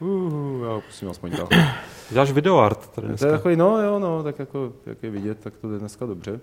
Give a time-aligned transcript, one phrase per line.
[0.00, 1.48] Uh, já pusím aspoň tak.
[2.10, 5.56] Děláš videoart tady To je takový, no jo, no, tak jako, jak je vidět, tak
[5.56, 6.40] to jde dneska dobře.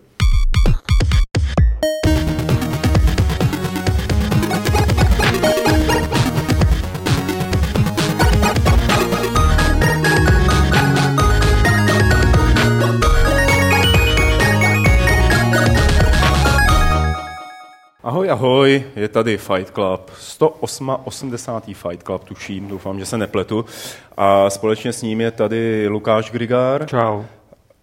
[18.28, 21.64] Ahoj, ahoj, je tady Fight Club, 180.
[21.66, 23.66] Fight Club, tuším, doufám, že se nepletu.
[24.18, 27.24] A společně s ním je tady Lukáš Grigár, Čau.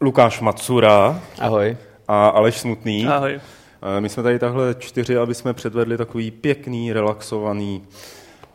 [0.01, 1.77] Lukáš Matsura Ahoj.
[2.09, 3.07] a Aleš Smutný.
[3.07, 3.41] Ahoj.
[3.97, 7.83] Eh, My jsme tady takhle čtyři, aby jsme předvedli takový pěkný, relaxovaný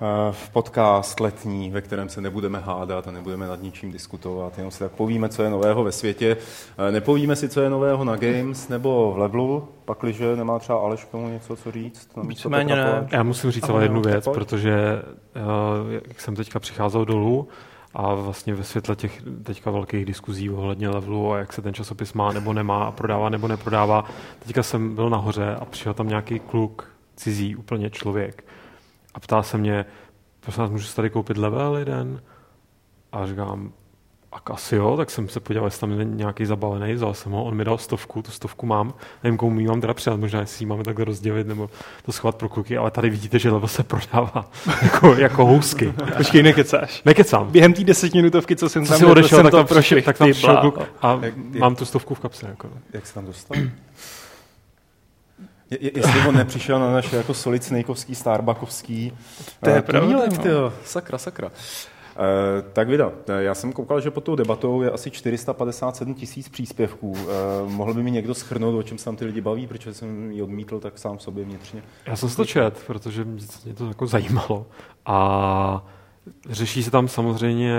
[0.02, 4.80] eh, podcast letní, ve kterém se nebudeme hádat a nebudeme nad ničím diskutovat, jenom si
[4.80, 6.38] tak povíme, co je nového ve světě.
[6.88, 11.04] Eh, Nepovíme si, co je nového na Games nebo v Levelu, pakliže nemá třeba Aleš
[11.04, 12.10] k tomu něco, co říct.
[12.18, 13.08] na místo Víceméně ne.
[13.12, 15.02] Já musím říct ale jednu ahoj, věc, protože
[15.36, 15.42] eh,
[16.08, 17.48] jak jsem teďka přicházel dolů
[17.94, 22.14] a vlastně ve světle těch teďka velkých diskuzí ohledně levelu a jak se ten časopis
[22.14, 24.06] má nebo nemá a prodává nebo neprodává,
[24.40, 28.44] teďka jsem byl nahoře a přišel tam nějaký kluk, cizí úplně člověk
[29.20, 29.86] a ptá se mě,
[30.40, 32.22] prosím vás, můžu si tady koupit level jeden?
[33.12, 33.72] A říkám,
[34.32, 37.44] a asi jo, tak jsem se podíval, jestli tam je nějaký zabalený, vzal jsem ho,
[37.44, 40.64] on mi dal stovku, tu stovku mám, nevím, komu ji mám teda předat, možná jestli
[40.64, 41.70] ji máme takhle rozdělit nebo
[42.06, 44.50] to schovat pro kluky, ale tady vidíte, že level se prodává
[44.82, 45.94] jako, jako housky.
[46.18, 47.04] Počkej, nekecáš.
[47.04, 47.48] Nekecám.
[47.52, 50.58] Během té desetiminutovky, co jsem Co tam odešel, jsem tak to prošvih, tak tam přišel
[50.58, 52.48] kluk a Jak- jak- mám tu stovku v kapse.
[52.48, 52.70] Jako.
[52.94, 53.58] Jak se tam dostal?
[55.72, 59.14] Je, je, jestli on nepřišel na naše jako solid snejkovský, starbuckovský
[59.64, 60.38] To je eh, pravda, no.
[60.38, 60.74] tyjo.
[60.86, 61.52] sakra, sakra.
[62.20, 66.50] Eh, tak vida, eh, já jsem koukal, že pod tou debatou je asi 457 tisíc
[66.50, 67.14] příspěvků.
[67.18, 67.24] Eh,
[67.70, 70.42] mohl by mi někdo schrnout, o čem se tam ty lidi baví, protože jsem ji
[70.42, 71.84] odmítl tak sám sobě vnitřně.
[72.06, 74.66] Já jsem to čet, protože mě to jako zajímalo.
[75.06, 75.86] A
[76.50, 77.74] řeší se tam samozřejmě,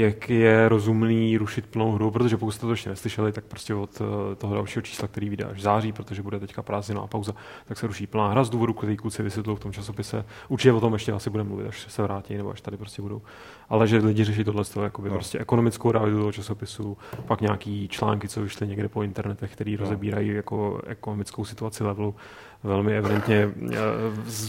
[0.00, 4.00] jak je rozumný rušit plnou hru, protože pokud jste to ještě neslyšeli, tak prostě od
[4.00, 7.32] eh, toho dalšího čísla, který vyjde až v září, protože bude teďka prázdninová pauza,
[7.64, 10.24] tak se ruší plná hra z důvodu, který kluci vysvětlují v tom časopise.
[10.48, 13.22] Určitě o tom ještě asi budeme mluvit, až se vrátí, nebo až tady prostě budou.
[13.68, 15.14] Ale že lidi řeší tohle, jakoby No.
[15.14, 20.28] prostě ekonomickou realitu toho časopisu, pak nějaký články, co vyšly někde po internetech, který rozebírají
[20.28, 22.14] jako ekonomickou situaci levelu
[22.64, 23.76] velmi evidentně eh,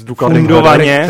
[0.03, 1.07] důkladným Fundovaně,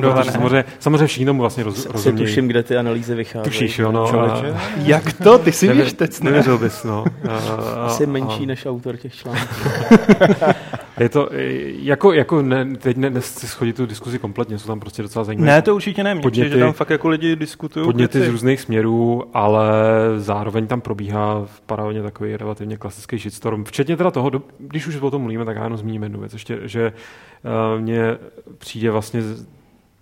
[0.00, 2.26] protože samozřejmě, samozřejmě všichni tomu vlastně roz, Asi rozumějí.
[2.26, 3.44] tuším, kde ty analýzy vycházejí.
[3.44, 4.08] Tušíš, jo, no.
[4.08, 4.52] Člověče?
[4.52, 5.38] a- Jak to?
[5.38, 6.30] Ty si víš teď, ne?
[6.30, 7.04] Nevěřil bys, no.
[7.30, 9.54] A- Asi a- menší a- než autor těch článků.
[11.00, 11.36] Je to, eh,
[11.82, 15.46] jako, jako ne, teď ne, nechci schodit tu diskuzi kompletně, jsou tam prostě docela zajímavé
[15.52, 16.14] Ne, to určitě ne.
[16.16, 18.32] Podněty- že tam fakt jako lidi diskutují podněty z věci.
[18.32, 19.68] různých směrů, ale
[20.16, 23.64] zároveň tam probíhá paralelně takový relativně klasický shitstorm.
[23.64, 26.58] Včetně teda toho, když už o tom mluvíme, tak já jenom zmíním jednu věc, ještě,
[26.64, 26.92] že
[27.74, 28.16] uh, mně
[28.58, 29.46] přijde vlastně z-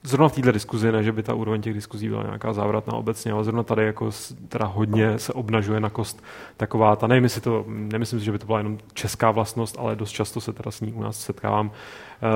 [0.07, 3.33] zrovna v této diskuzi, ne, že by ta úroveň těch diskuzí byla nějaká závratná obecně,
[3.33, 4.11] ale zrovna tady jako
[4.49, 6.23] teda hodně se obnažuje na kost
[6.57, 9.97] taková ta, nevím, jestli to, nemyslím si, že by to byla jenom česká vlastnost, ale
[9.97, 11.71] dost často se teda s ní u nás setkávám,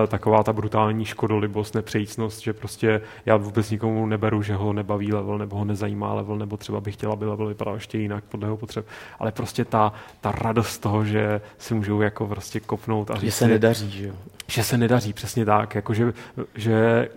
[0.04, 5.12] eh, taková ta brutální škodolibost, nepřejícnost, že prostě já vůbec nikomu neberu, že ho nebaví
[5.12, 8.46] level, nebo ho nezajímá level, nebo třeba bych chtěla, aby level vypadal ještě jinak podle
[8.46, 8.86] jeho potřeb,
[9.18, 13.34] ale prostě ta, ta radost toho, že si můžou jako prostě kopnout a Že říct
[13.34, 14.14] se si, nedaří, že jo.
[14.46, 16.12] že se nedaří, přesně tak, jako že,
[16.54, 17.08] že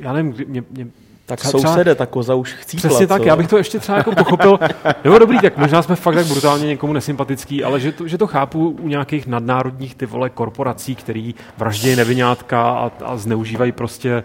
[0.00, 0.86] já nevím, kdy- mě, mě
[1.26, 3.28] Tak třeba- sousede, ta koza už chcípla, Přesně tak, co?
[3.28, 4.58] já bych to ještě třeba jako pochopil.
[5.04, 8.26] Nebo dobrý, tak možná jsme fakt tak brutálně někomu nesympatický, ale že to, že to
[8.26, 14.22] chápu u nějakých nadnárodních ty vole korporací, který vraždějí nevinátka a, a zneužívají prostě eh,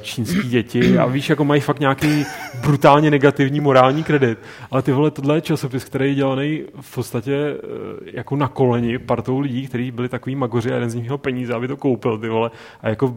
[0.00, 2.26] čínský děti a víš, jako mají fakt nějaký
[2.62, 4.38] brutálně negativní morální kredit.
[4.70, 7.56] Ale ty vole, tohle je časopis, který je dělaný v podstatě eh,
[8.04, 11.54] jako na koleni partou lidí, kteří byli takový magoři a jeden z nich měl peníze,
[11.54, 12.50] aby to koupil, ty vole.
[12.80, 13.14] A jako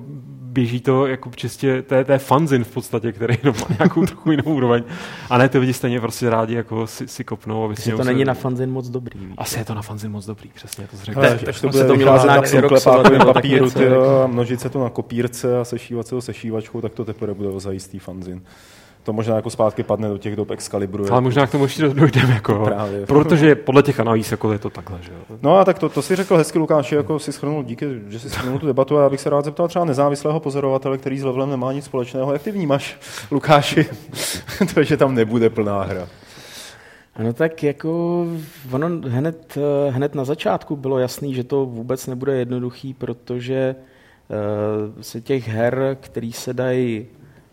[0.53, 4.31] běží to jako čistě, to je, to je fanzin v podstatě, který má nějakou trochu
[4.31, 4.83] jinou úroveň.
[5.29, 7.65] A ne, ty lidi stejně prostě rádi jako si, si kopnou.
[7.65, 9.19] A Jestli to není na fanzin moc dobrý.
[9.37, 11.21] Asi je to na fanzin moc dobrý, přesně, to řekl.
[11.21, 13.67] Tak, to bude se to mělo vycházet znak na papíru,
[14.23, 17.59] a množit se to na kopírce a sešívat se to sešívačkou, tak to teprve bude
[17.59, 18.41] zajistý fanzin.
[19.03, 21.05] To možná jako zpátky padne do těch dob Excalibru.
[21.11, 22.63] Ale možná k tomu ještě dojdeme, jako.
[22.65, 23.05] Právě.
[23.05, 25.11] protože podle těch analýz jako je to takhle, že.
[25.41, 28.29] No a tak to, to si řekl hezky, Lukáši, jako si schrnul, díky, že si
[28.29, 31.49] schrnul tu debatu a já bych se rád zeptal třeba nezávislého pozorovatele, který s levelem
[31.49, 32.33] nemá nic společného.
[32.33, 32.99] Jak ty vnímáš,
[33.31, 33.85] Lukáši,
[34.73, 36.07] to, že tam nebude plná hra?
[37.19, 38.25] No tak jako
[38.71, 43.83] ono hned, eh, hned na začátku bylo jasný, že to vůbec nebude jednoduchý, protože uh,
[45.01, 47.05] se těch her, který se dají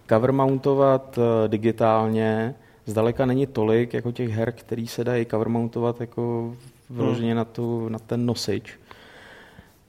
[0.08, 2.54] cover mountovat uh, digitálně,
[2.86, 6.54] zdaleka není tolik jako těch her, který se dají cover mountovat jako
[6.90, 8.78] vyloženě na, tu, na ten nosič.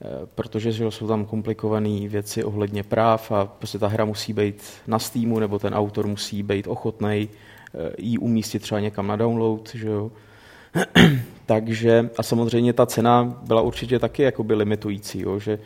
[0.04, 4.62] Eh, protože že jsou tam komplikované věci ohledně práv a prostě ta hra musí být
[4.86, 7.28] na Steamu, nebo ten autor musí být ochotný
[7.98, 10.10] ji umístit třeba někam na download, že jo.
[11.46, 15.58] Takže a samozřejmě ta cena byla určitě taky jakoby limitující, jo, že eh,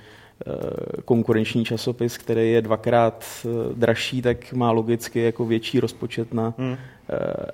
[1.05, 6.77] konkurenční časopis, který je dvakrát eh, dražší, tak má logicky jako větší rozpočet na, hmm.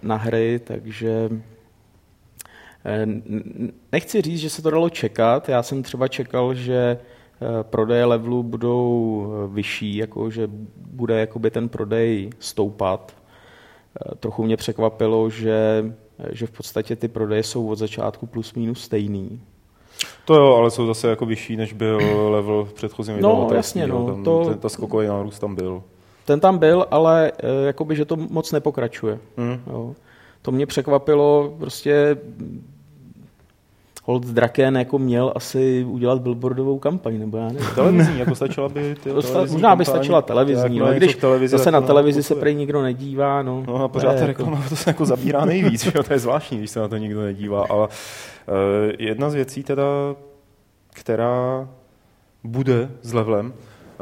[0.02, 1.31] na hry, takže
[3.93, 5.49] nechci říct, že se to dalo čekat.
[5.49, 6.99] Já jsem třeba čekal, že
[7.62, 13.17] prodeje levelu budou vyšší, jako že bude jakoby ten prodej stoupat.
[14.20, 15.84] Trochu mě překvapilo, že
[16.31, 19.40] že v podstatě ty prodeje jsou od začátku plus minus stejný.
[20.25, 22.00] To jo, ale jsou zase jako vyšší, než byl
[22.31, 24.06] level v předchozím No jasně, no.
[24.06, 25.82] Tam, to, ten, ta skokový nárůst tam byl.
[26.25, 29.19] Ten tam byl, ale eh, jakoby, že to moc nepokračuje.
[29.37, 29.60] Mm.
[29.66, 29.94] Jo.
[30.43, 32.16] To mě překvapilo, prostě
[34.04, 37.69] Hold Draken jako měl asi udělat billboardovou kampaň, nebo já nevím.
[37.75, 39.10] Televizní, jako stačila by ty
[39.50, 43.43] Možná by stačila televizní, no, když televizi zase na televizi se prý nikdo nedívá.
[43.43, 45.90] No, no a pořád ta reklama to se jako zabírá nejvíc, že?
[45.90, 47.94] to je zvláštní, když se na to nikdo nedívá, ale uh,
[48.99, 49.84] jedna z věcí teda,
[50.93, 51.69] která
[52.44, 53.52] bude s levelem,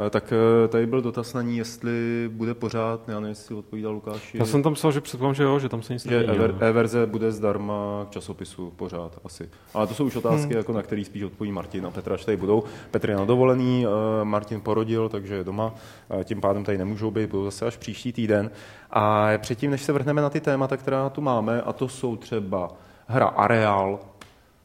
[0.09, 4.33] tak eh, tady byl dotaz na ní, jestli bude pořád, já nevím, jestli odpovídal Lukáš.
[4.33, 6.39] Já jsem tam psal, že předpokládám, že jo, že tam se nic nemění.
[6.59, 9.49] E-verze bude zdarma k časopisu pořád asi.
[9.73, 10.57] Ale to jsou už otázky, hmm.
[10.57, 12.63] jako na které spíš odpoví Martin a Petra, až tady budou.
[12.91, 15.75] Petr je na dovolený, eh, Martin porodil, takže je doma,
[16.23, 18.51] tím pádem tady nemůžou být, budou zase až příští týden.
[18.91, 22.71] A předtím, než se vrhneme na ty témata, která tu máme, a to jsou třeba
[23.07, 23.99] hra Areal,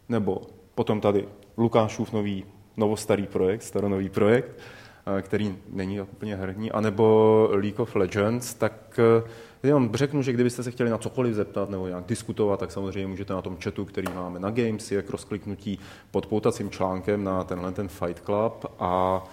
[0.08, 0.42] nebo
[0.74, 1.28] potom tady
[1.58, 2.44] Lukášův nový
[2.76, 4.75] novostarý projekt, staronový projekt, Eh,
[5.20, 9.28] který není úplně herní, anebo League of Legends, tak eh,
[9.62, 13.32] jenom řeknu, že kdybyste se chtěli na cokoliv zeptat nebo nějak diskutovat, tak samozřejmě můžete
[13.32, 15.78] na tom chatu, který máme na Games, jak rozkliknutí
[16.10, 19.24] pod poutacím článkem na tenhle ten Fight Club a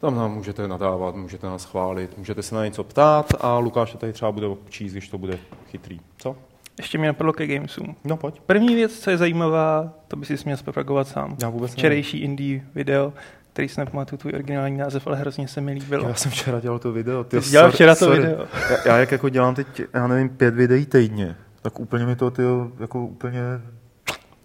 [0.00, 3.98] tam nám můžete nadávat, můžete nás chválit, můžete se na něco ptát a Lukáš to
[3.98, 6.00] tady třeba bude číst, když to bude chytrý.
[6.16, 6.36] Co?
[6.78, 7.96] Ještě mě napadlo ke Gamesům.
[8.04, 8.40] No pojď.
[8.40, 11.36] První věc, co je zajímavá, to by si směl zpropagovat sám.
[11.42, 13.12] Já vůbec Včerejší indie video,
[13.60, 16.08] který si nepamatuju tvůj originální název, ale hrozně se mi líbilo.
[16.08, 17.24] Já jsem včera dělal to video.
[17.24, 18.20] Ty, jsi dělal včera to sorry.
[18.20, 18.46] video.
[18.70, 22.30] Já, já, jak jako dělám teď, já nevím, pět videí týdně, tak úplně mi to
[22.30, 22.42] ty,
[22.80, 23.40] jako úplně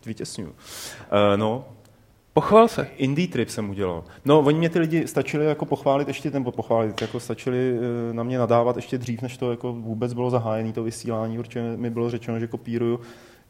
[0.05, 0.49] vytěsňuju.
[0.49, 0.55] Uh,
[1.35, 1.65] no,
[2.33, 2.87] Pochval se.
[2.97, 4.03] Indie trip jsem udělal.
[4.25, 8.23] No, oni mě ty lidi stačili jako pochválit ještě, nebo pochválit, jako stačili eh, na
[8.23, 12.09] mě nadávat ještě dřív, než to jako vůbec bylo zahájené, to vysílání, protože mi bylo
[12.09, 12.99] řečeno, že kopíruju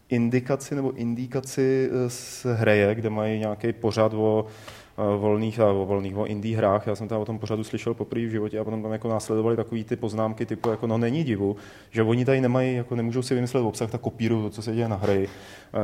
[0.09, 4.45] indikaci nebo indikaci eh, z hreje, kde mají nějaký pořad o
[4.97, 6.87] volných, o volných, o indie hrách.
[6.87, 9.55] Já jsem tam o tom pořadu slyšel poprvé v životě a potom tam jako následovali
[9.55, 11.55] takové ty poznámky typu, jako no není divu,
[11.91, 14.87] že oni tady nemají, jako nemůžou si vymyslet obsah, tak kopírují to, co se děje
[14.87, 15.29] na hry.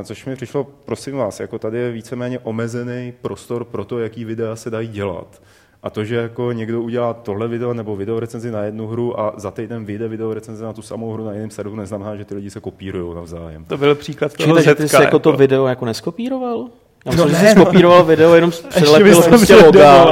[0.04, 4.56] Což mi přišlo, prosím vás, jako tady je víceméně omezený prostor pro to, jaký videa
[4.56, 5.42] se dají dělat.
[5.82, 9.34] A to, že jako někdo udělá tohle video nebo video recenzi na jednu hru a
[9.36, 12.34] za týden vyjde video recenzi na tu samou hru na jiném serveru, neznamená, že ty
[12.34, 13.64] lidi se kopírují navzájem.
[13.64, 16.68] To byl příklad toho Čili, ty jsi jako to video jako neskopíroval?
[17.04, 20.06] Já myslím, no, že jsi skopíroval video, jenom přelepil prostě loga,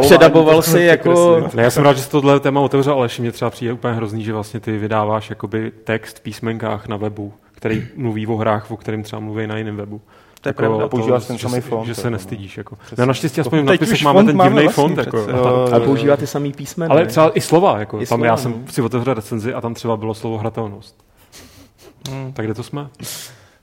[0.00, 1.40] předaboval si jako...
[1.54, 4.24] Ne, já jsem rád, že jsi tohle téma otevřel, ale mě třeba přijde úplně hrozný,
[4.24, 8.76] že vlastně ty vydáváš jakoby text v písmenkách na webu, který mluví o hrách, o
[8.76, 10.00] kterým třeba mluví na jiném webu.
[10.40, 11.86] To je jako pravda, používáš ten samý font.
[11.86, 12.56] Že se nestydíš.
[12.56, 12.78] Jako.
[12.98, 14.98] No, naštěstí aspoň v nadpisech máme ten divný font.
[14.98, 15.26] Jako.
[15.72, 16.94] A, a používá ty samý písmena.
[16.94, 17.78] Ale třeba i slova.
[17.78, 17.96] Jako.
[17.96, 18.72] I tam slova, já jsem no.
[18.72, 20.96] si otevřel recenzi a tam třeba bylo slovo hratelnost.
[22.10, 22.32] Hmm.
[22.32, 22.88] Tak kde to jsme?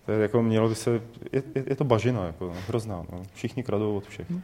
[0.05, 3.03] To je, jako mělo by se, je, je, je to bažina, jako, no, hrozná.
[3.11, 3.23] No.
[3.33, 4.29] Všichni kradou od všech.
[4.29, 4.41] No,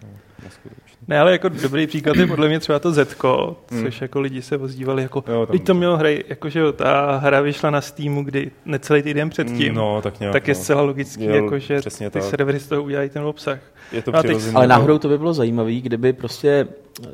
[1.07, 3.83] ne, ale jako dobrý příklad je podle mě třeba to Zetko, hmm.
[3.83, 7.69] což jako lidi se ozdívali, jako, jo, tam, to mělo hry, jakože ta hra vyšla
[7.69, 10.59] na Steamu, kdy necelý týden předtím, no, tak, nějak, tak je no.
[10.59, 12.23] zcela logický, jo, jako, že ty tak.
[12.23, 13.59] servery z toho udělají ten obsah.
[13.91, 16.67] Je to no, teď, ale náhodou to by bylo zajímavé, kdyby prostě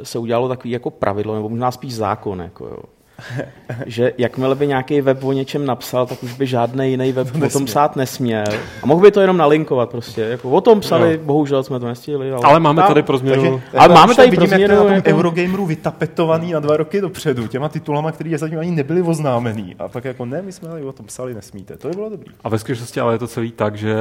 [0.04, 2.84] se udělalo takový jako pravidlo, nebo možná spíš zákon, jako jo
[3.86, 7.50] že jakmile by nějaký web o něčem napsal, tak už by žádný jiný web o
[7.50, 8.46] tom psát nesměl.
[8.84, 10.22] A mohl by to jenom nalinkovat prostě.
[10.22, 11.24] Jako o tom psali, no.
[11.24, 12.32] bohužel jsme to nestihli.
[12.32, 13.62] Ale, ale máme tady pro změnu.
[13.78, 14.76] Ale máme tady pro změnu.
[14.76, 15.10] na tom jako...
[15.10, 19.76] Eurogameru vytapetovaný na dva roky dopředu, těma titulama, které zatím ani nebyly oznámený.
[19.80, 21.78] A pak jako ne, my jsme o tom psali, nesmíte.
[21.78, 22.32] To by bylo dobrý.
[22.44, 23.96] A ve skutečnosti ale je to celý tak, že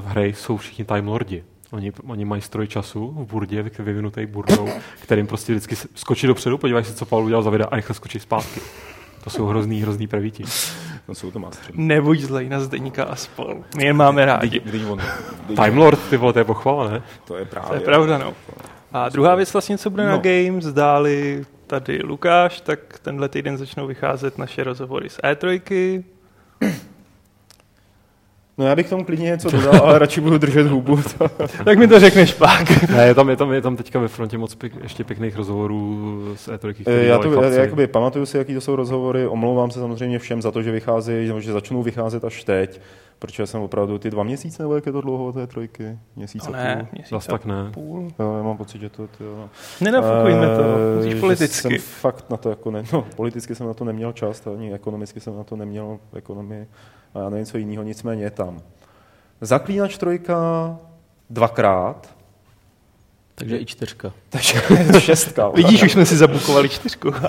[0.00, 1.44] v hře jsou všichni Time Lordi.
[1.70, 4.68] Oni, oni mají stroj času v burdě, vyvinutý burdou,
[5.02, 8.20] kterým prostě vždycky skočí dopředu, podívají se, co Paul udělal za videa a rychle skočí
[8.20, 8.60] zpátky.
[9.24, 10.44] To jsou hrozný, hrozný prevíti.
[11.06, 11.72] To jsou to mastři.
[11.74, 13.64] Nebuď zlej na Zdeníka a spol.
[13.76, 14.60] My je máme rádi.
[14.60, 15.00] Kdy, on,
[15.46, 17.02] kdy, Time Lord, ty vole, to je pochvala, ne?
[17.24, 17.68] To je právě.
[17.68, 18.34] To je pravda, no.
[18.92, 20.10] A druhá věc vlastně, co bude no.
[20.10, 26.04] na Games, zdáli tady Lukáš, tak tenhle týden začnou vycházet naše rozhovory z E3.
[28.58, 30.98] No já bych tomu klidně něco dodal, ale radši budu držet hubu.
[31.64, 32.88] tak mi to řekneš pak.
[32.90, 36.22] ne, je tam, je tam, je tam teďka ve frontě moc pěk, ještě pěkných rozhovorů
[36.36, 36.74] s E3.
[36.86, 40.42] Eh, já to já, jakoby, pamatuju si, jaký to jsou rozhovory, omlouvám se samozřejmě všem
[40.42, 42.80] za to, že vycházejí, že začnou vycházet až teď,
[43.18, 45.98] protože jsem opravdu ty dva měsíce, nebo jak je to dlouho té trojky?
[46.16, 47.70] Měsíc no ne, měsíc Zas tak ne.
[47.74, 48.08] Půl.
[48.18, 49.06] Jo, já mám pocit, že to...
[49.06, 49.48] Ty, jo.
[49.80, 51.60] Nenafukujme to, eh, musíš politicky.
[51.60, 55.20] Jsem fakt na to jako ne, no, politicky jsem na to neměl čas, ani ekonomicky
[55.20, 56.66] jsem na to neměl ekonomii
[57.14, 58.60] a já nevím co jiného, nicméně je tam.
[59.40, 60.36] Zaklínač trojka
[61.30, 62.14] dvakrát.
[63.34, 64.12] Takže i čtyřka.
[64.28, 64.60] Takže
[64.98, 65.48] šestka.
[65.54, 67.12] Vidíš, už jsme si zabukovali čtyřku.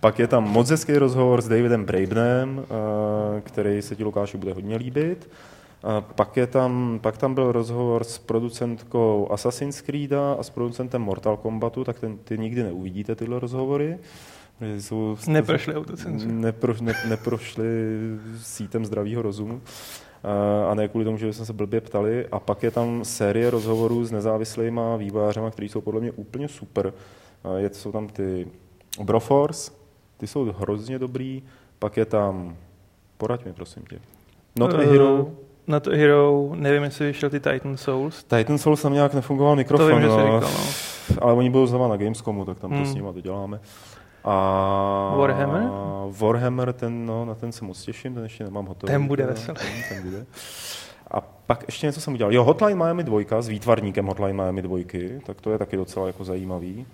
[0.00, 4.52] Pak je tam moc hezký rozhovor s Davidem Brabenem, eh, který se ti Lukáši bude
[4.52, 5.28] hodně líbit.
[6.14, 11.36] Pak, je tam, pak tam byl rozhovor s producentkou Assassin's Creed a s producentem Mortal
[11.36, 13.98] Kombatu, tak ten, ty nikdy neuvidíte tyhle rozhovory.
[14.60, 16.32] Jsou, neprošli autocenzuru.
[16.32, 17.64] Nepro, ne, neprošli
[18.38, 19.60] sítem zdravého rozumu.
[20.70, 22.26] A ne kvůli tomu, že jsme se blbě ptali.
[22.32, 26.92] A pak je tam série rozhovorů s nezávislými vývojářemi, kteří jsou podle mě úplně super.
[27.56, 28.46] Je, jsou tam ty
[29.02, 29.72] Broforce,
[30.16, 31.42] ty jsou hrozně dobrý.
[31.78, 32.56] Pak je tam,
[33.16, 33.98] poraď mi prosím tě.
[34.58, 35.30] Not uh, a Hero.
[35.66, 38.24] Not a Hero, nevím, jestli vyšel ty Titan Souls.
[38.24, 40.48] Titan Souls tam nějak nefungoval mikrofon, to vím, no, říkal, no.
[41.18, 42.84] ale oni budou znova na Gamescomu, tak tam hmm.
[42.84, 43.60] to s nimi to děláme.
[44.26, 45.62] A Warhammer?
[46.10, 48.92] Warhammer, ten, no, na ten se moc těším, ten ještě nemám hotový.
[48.92, 49.58] Ten bude veselý.
[49.58, 50.26] Ten, ten bude.
[51.10, 52.32] A pak ještě něco jsem udělal.
[52.32, 54.78] Jo, Hotline Miami 2 s výtvarníkem Hotline Miami 2,
[55.26, 56.86] tak to je taky docela jako zajímavý.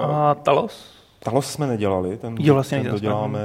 [0.00, 0.96] A Talos?
[1.18, 3.40] Talos jsme nedělali, ten, jo, vlastně ten doděláme,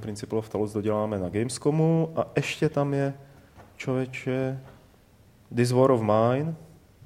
[0.00, 3.14] Principle of Talos doděláme na Gamescomu a ještě tam je
[3.76, 4.60] člověče
[5.56, 6.54] This War of Mine,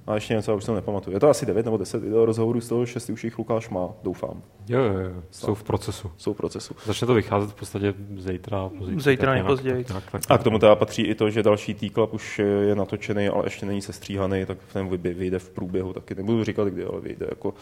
[0.08, 1.16] a ještě něco, už se nepamatuju.
[1.16, 3.88] Je to asi 9 nebo 10 video rozhovorů, z toho 6 už jich Lukáš má,
[4.02, 4.42] doufám.
[4.68, 5.22] Jo, jo, jo.
[5.30, 6.10] jsou v procesu.
[6.16, 6.74] Jsou v procesu.
[6.84, 8.70] Začne to vycházet v podstatě zítra.
[8.96, 9.84] Zítra nejpozději.
[10.28, 13.66] A k tomu teda patří i to, že další T-Club už je natočený, ale ještě
[13.66, 16.14] není sestříhaný, tak ten vyjde v průběhu taky.
[16.14, 17.54] Nebudu říkat, kdy, ale vyjde jako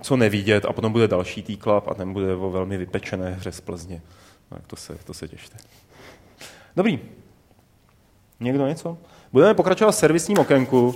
[0.00, 3.60] co nevidět a potom bude další T-Club a ten bude o velmi vypečené hře z
[3.60, 4.02] Plzně.
[4.48, 5.56] Tak to se, to se těšte.
[6.76, 7.00] Dobrý.
[8.40, 8.98] Někdo něco?
[9.32, 10.94] Budeme pokračovat v servisním okénku.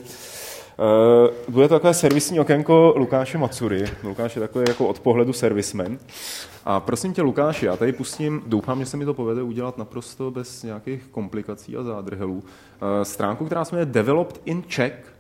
[0.79, 3.85] Uh, bude to takové servisní okénko Lukáše Macury.
[4.03, 5.99] Lukáš je takový jako od pohledu servismen.
[6.65, 10.31] A prosím tě, Lukáši, já tady pustím, doufám, že se mi to povede udělat naprosto
[10.31, 12.35] bez nějakých komplikací a zádrhelů.
[12.35, 12.43] Uh,
[13.03, 15.15] stránku, která se jmenuje Developed in Czech.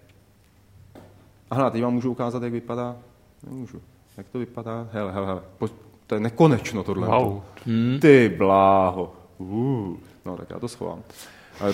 [1.50, 2.96] Aha, teď vám můžu ukázat, jak vypadá.
[3.50, 3.80] Nemůžu.
[4.16, 4.88] Jak to vypadá?
[4.92, 5.42] Hele, hele, hele.
[6.06, 7.08] To je nekonečno tohle.
[7.08, 7.42] Wow.
[8.00, 9.12] Ty bláho.
[9.38, 9.96] Uh.
[10.24, 11.02] No, tak já to schovám.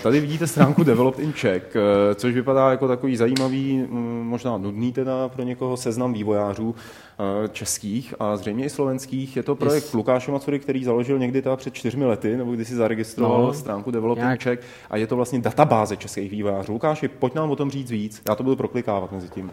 [0.02, 4.92] Tady vidíte stránku Developed in Czech, eh, což vypadá jako takový zajímavý, mm, možná nudný
[4.92, 9.36] teda pro někoho seznam vývojářů eh, českých a zřejmě i slovenských.
[9.36, 9.92] Je to projekt yes.
[9.92, 13.90] Lukáše Macury, který založil někdy teda před čtyřmi lety, nebo když si zaregistroval no, stránku
[13.90, 14.60] Developed in Czech
[14.90, 16.72] a je to vlastně databáze českých vývojářů.
[16.72, 18.22] Lukáši, pojď nám o tom říct víc.
[18.28, 19.50] Já to budu proklikávat mezi tím.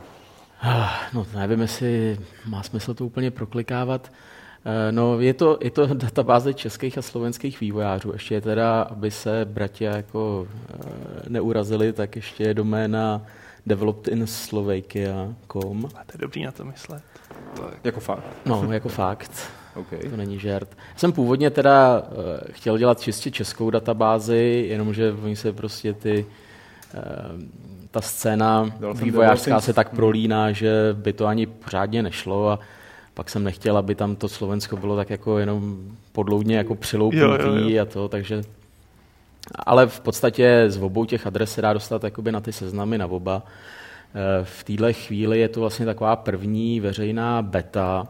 [0.62, 4.12] Ah, no, nevím, jestli má smysl to úplně proklikávat.
[4.66, 8.12] Eh, no, je to, je to databáze českých a slovenských vývojářů.
[8.13, 10.78] Ještě je teda, aby se bratia jako eh,
[11.30, 13.22] neurazili, tak ještě je doména
[13.66, 15.86] developed in Slovakia.com.
[15.86, 17.04] A to je dobrý na to myslet.
[17.84, 18.24] Jako fakt?
[18.46, 19.32] No, jako fakt.
[19.75, 20.10] Okay.
[20.10, 20.78] To není žert.
[20.96, 22.16] Jsem původně teda uh,
[22.51, 26.25] chtěl dělat čistě českou databázi, jenomže oni se prostě ty
[27.92, 32.60] ta scéna vývojářská se tak prolíná, že by to ani pořádně nešlo a
[33.19, 35.77] pak jsem nechtěl, aby tam to Slovensko bylo tak jako jenom
[36.11, 38.41] podloudně jako přiloupnutý a to, takže
[39.65, 43.07] ale v podstatě z obou těch adres se dá dostat jakoby na ty seznamy na
[43.07, 43.43] oba.
[43.43, 48.07] Eh, v téhle chvíli je to vlastně taková první veřejná beta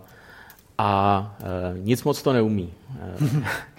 [0.77, 2.73] a e, nic moc to neumí.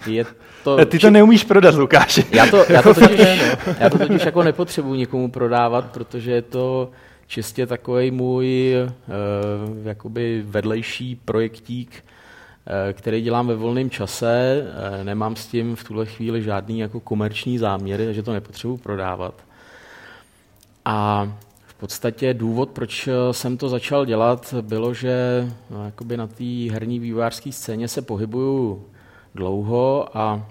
[0.07, 0.25] E, je
[0.63, 2.21] to, Ty to neumíš prodat, Lukáš.
[2.31, 3.41] Já to, já to totiž,
[3.79, 6.91] já to totiž jako nepotřebuji nikomu prodávat, protože je to
[7.31, 14.63] čistě takový můj uh, jakoby vedlejší projektík, uh, který dělám ve volném čase.
[14.63, 19.33] Uh, nemám s tím v tuhle chvíli žádný jako komerční záměry, takže to nepotřebuji prodávat.
[20.85, 21.31] A
[21.67, 26.99] v podstatě důvod, proč jsem to začal dělat, bylo, že no, jakoby na té herní
[26.99, 28.85] vývojářské scéně se pohybuju
[29.35, 30.47] dlouho a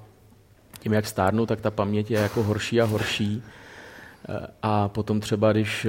[0.78, 3.42] tím, jak stárnu, tak ta paměť je jako horší a horší.
[4.62, 5.86] A potom třeba, když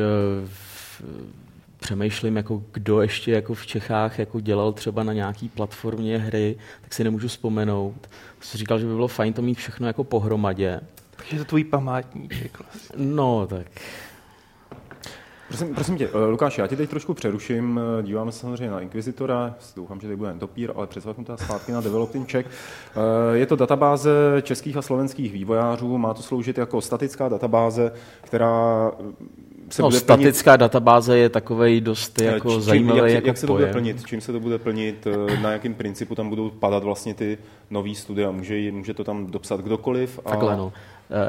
[1.79, 6.93] přemýšlím, jako kdo ještě jako v Čechách jako dělal třeba na nějaký platformě hry, tak
[6.93, 8.09] si nemůžu vzpomenout.
[8.41, 10.79] Jsem říkal, že by bylo fajn to mít všechno jako pohromadě.
[11.15, 12.61] Takže to tvůj památník.
[12.95, 13.67] No, tak
[15.51, 17.79] Prosím, prosím tě, eh, Lukáš, já tě teď trošku přeruším.
[17.99, 21.71] Eh, díváme se samozřejmě na Inquisitora, doufám, že teď bude topír, ale přesvaknu to zpátky
[21.71, 22.49] na Developing Check.
[22.49, 27.91] Eh, je to databáze českých a slovenských vývojářů, má to sloužit jako statická databáze,
[28.21, 28.91] která
[29.73, 30.59] se no, bude statická plnit...
[30.59, 34.05] databáze je takový dost jako čím, zajímavý jak, jako jak se to bude plnit?
[34.05, 35.07] Čím se to bude plnit?
[35.41, 37.37] Na jakém principu tam budou padat vlastně ty
[37.69, 38.31] nový studia?
[38.31, 40.19] Může, může to tam dopsat kdokoliv?
[40.25, 40.29] A...
[40.29, 40.73] Takhle no.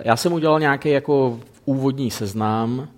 [0.04, 2.88] Já jsem udělal nějaký jako úvodní seznam,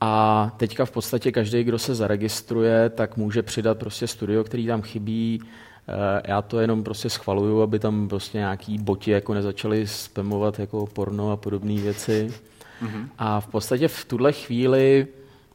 [0.00, 4.82] a teďka v podstatě každý, kdo se zaregistruje, tak může přidat prostě studio, který tam
[4.82, 5.42] chybí.
[5.88, 10.86] Eh, já to jenom prostě schvaluju, aby tam prostě nějaký boti jako nezačali spamovat jako
[10.86, 12.34] porno a podobné věci.
[12.82, 13.08] Mm-hmm.
[13.18, 15.06] A v podstatě v tuhle chvíli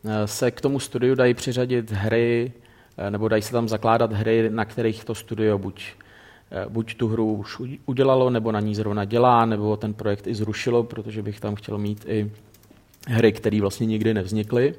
[0.05, 2.51] eh, se k tomu studiu dají přiřadit hry,
[2.97, 5.85] eh, nebo dají se tam zakládat hry, na kterých to studio buď,
[6.69, 10.83] buď tu hru už udělalo, nebo na ní zrovna dělá, nebo ten projekt i zrušilo,
[10.83, 12.31] protože bych tam chtěl mít i
[13.07, 14.75] hry, které vlastně nikdy nevznikly.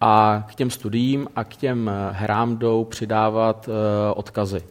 [0.00, 3.68] A k těm studiím a k těm hrám jdou přidávat
[4.14, 4.62] odkazy.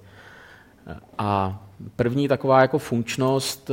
[1.18, 1.60] A
[1.96, 3.72] první taková jako funkčnost,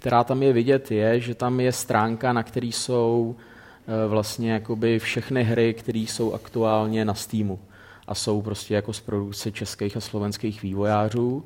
[0.00, 4.98] která tam je vidět, je, že tam je stránka, na které jsou uh, vlastně jakoby
[4.98, 7.58] všechny hry, které jsou aktuálně na Steamu
[8.06, 11.44] a jsou prostě jako z produkce českých a slovenských vývojářů.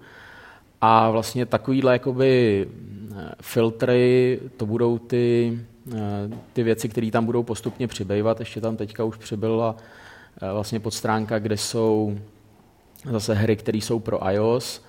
[0.80, 2.68] A vlastně takovýhle jakoby
[3.40, 5.58] filtry, to budou ty
[5.92, 8.40] Eh, ty věci, které tam budou postupně přibývat.
[8.40, 9.76] Ještě tam teďka už přibyla
[10.42, 12.18] eh, vlastně podstránka, kde jsou
[13.10, 14.84] zase hry, které jsou pro iOS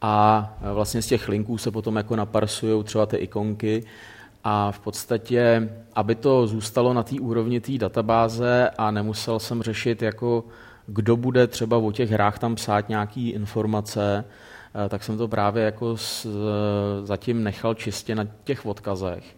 [0.00, 3.84] a eh, vlastně z těch linků se potom jako naparsují třeba ty ikonky
[4.44, 10.02] a v podstatě, aby to zůstalo na té úrovni té databáze a nemusel jsem řešit,
[10.02, 10.44] jako
[10.86, 14.24] kdo bude třeba o těch hrách tam psát nějaké informace,
[14.88, 15.96] tak jsem to právě jako
[17.02, 19.36] zatím nechal čistě na těch odkazech.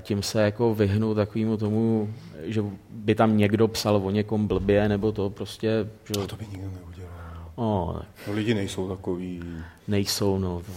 [0.00, 5.12] Tím se jako vyhnu takovému tomu, že by tam někdo psal o někom blbě, nebo
[5.12, 5.88] to prostě...
[6.04, 6.22] Že...
[6.24, 6.99] A to by nikdo neudělal.
[7.60, 8.08] O, tak...
[8.28, 9.42] no, lidi nejsou takový...
[9.88, 10.62] Nejsou, no.
[10.66, 10.72] To...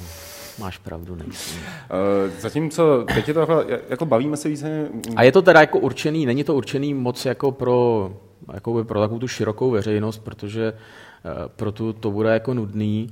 [0.60, 1.56] Máš pravdu, nejsou.
[1.56, 4.88] Uh, zatímco teď je to takhle, jako bavíme se více...
[5.16, 8.12] A je to teda jako určený, není to určený moc jako pro,
[8.54, 13.10] jako pro takovou tu širokou veřejnost, protože uh, pro tu to bude jako nudný,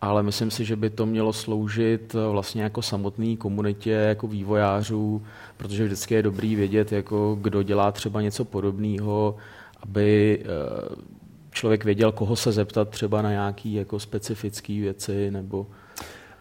[0.00, 5.22] ale myslím si, že by to mělo sloužit eh, vlastně jako samotné komunitě, jako vývojářů,
[5.56, 9.36] protože vždycky je dobrý vědět, jako kdo dělá třeba něco podobného,
[9.82, 11.14] aby eh,
[11.54, 15.66] člověk věděl, koho se zeptat třeba na nějaké jako specifické věci nebo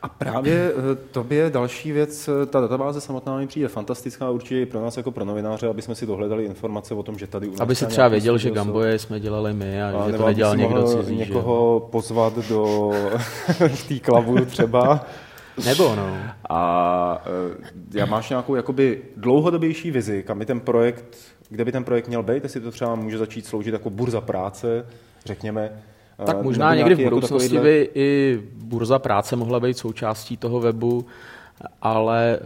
[0.04, 4.66] a právě eh, tobě další věc, eh, ta databáze samotná mi přijde fantastická, určitě i
[4.66, 7.52] pro nás jako pro novináře, aby jsme si dohledali informace o tom, že tady u
[7.52, 10.58] nás Aby si třeba věděl, že Gamboje jsme dělali my a, a že to nedělal
[10.58, 11.16] někdo cizí.
[11.16, 11.92] někoho že?
[11.92, 12.92] pozvat do
[13.88, 15.06] té klavu třeba.
[15.66, 16.18] Nebo no.
[16.50, 21.18] A eh, já máš nějakou jakoby dlouhodobější vizi, kam by ten projekt,
[21.50, 24.86] kde by ten projekt měl být, jestli to třeba může začít sloužit jako burza práce,
[25.26, 25.72] řekněme,
[26.26, 30.60] tak možná někdy v jako budoucnosti jako by i burza práce mohla být součástí toho
[30.60, 31.06] webu,
[31.82, 32.42] ale eh,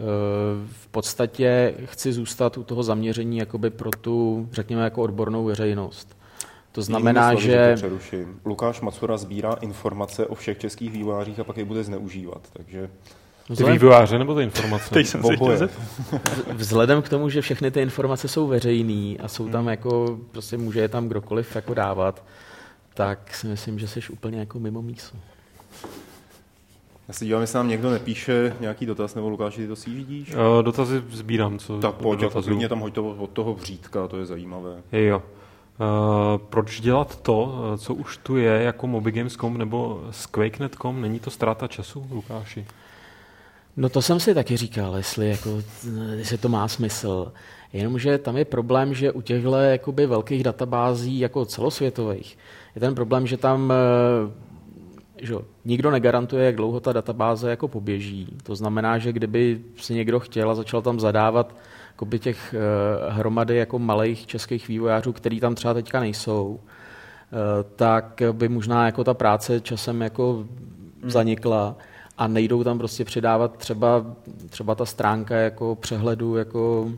[0.72, 6.18] v podstatě chci zůstat u toho zaměření jakoby pro tu, řekněme, jako odbornou veřejnost.
[6.72, 7.76] To znamená, slovy, že...
[7.76, 12.90] že Lukáš Macura sbírá informace o všech českých vývojářích a pak je bude zneužívat, takže...
[13.56, 14.90] Ty vývojáře nebo ty informace?
[14.90, 15.68] Teď jsem se
[16.52, 19.68] Vzhledem k tomu, že všechny ty informace jsou veřejné a jsou tam hmm.
[19.68, 22.24] jako, prostě může je tam kdokoliv jako dávat,
[22.94, 25.16] tak si myslím, že jsi úplně jako mimo mísu.
[27.08, 30.34] Já se dívám, jestli nám někdo nepíše nějaký dotaz, nebo Lukáš, ty to si vidíš?
[30.34, 31.58] Uh, dotazy sbírám.
[31.58, 34.82] Co tak pojď, jako klidně tam hoď to od toho vřítka, to je zajímavé.
[34.92, 35.22] Jo.
[35.80, 41.00] Uh, proč dělat to, co už tu je, jako mobigames.com nebo s Quakenet.com?
[41.00, 42.66] Není to ztráta času, Lukáši?
[43.78, 45.62] No to jsem si taky říkal, jestli, jako,
[46.16, 47.32] jestli to má smysl.
[47.72, 52.38] Jenomže tam je problém, že u těchto jakoby velkých databází jako celosvětových
[52.74, 58.28] je ten problém, že tam eh, že nikdo negarantuje, jak dlouho ta databáze jako poběží.
[58.42, 61.54] To znamená, že kdyby si někdo chtěl a začal tam zadávat
[61.88, 68.22] jakoby těch eh, hromady jako malých českých vývojářů, který tam třeba teďka nejsou, eh, tak
[68.32, 70.32] by možná jako ta práce časem jako
[71.02, 71.10] hmm.
[72.18, 74.06] A nejdou tam prostě přidávat třeba,
[74.50, 76.90] třeba ta stránka jako přehledu jako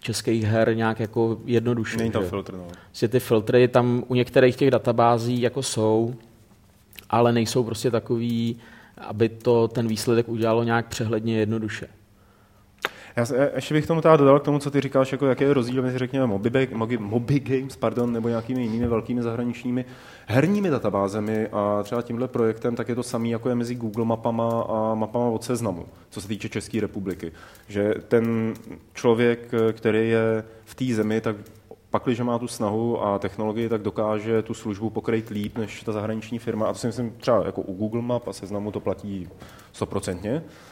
[0.00, 1.96] českých her nějak jako jednoduše.
[1.96, 2.66] Není tam filtr, no.
[2.86, 6.14] Prostě ty filtry tam u některých těch databází jako jsou,
[7.10, 8.56] ale nejsou prostě takový,
[8.98, 11.88] aby to ten výsledek udělalo nějak přehledně jednoduše.
[13.18, 15.98] Já ještě bych tomu dodal k tomu, co ty říkáš, jako jaký je rozdíl mezi,
[15.98, 19.84] řekněme, Moby, Moby, Moby Games pardon, nebo nějakými jinými velkými zahraničními
[20.26, 24.62] herními databázemi a třeba tímhle projektem, tak je to samý, jako je mezi Google mapama
[24.62, 27.32] a mapama od seznamu, co se týče České republiky.
[27.68, 28.54] Že ten
[28.94, 31.36] člověk, který je v té zemi, tak
[31.90, 35.92] pak, když má tu snahu a technologii, tak dokáže tu službu pokryt líp než ta
[35.92, 36.66] zahraniční firma.
[36.66, 39.28] A to si myslím třeba jako u Google Map a seznamu to platí
[39.72, 40.42] stoprocentně.
[40.46, 40.67] Eh,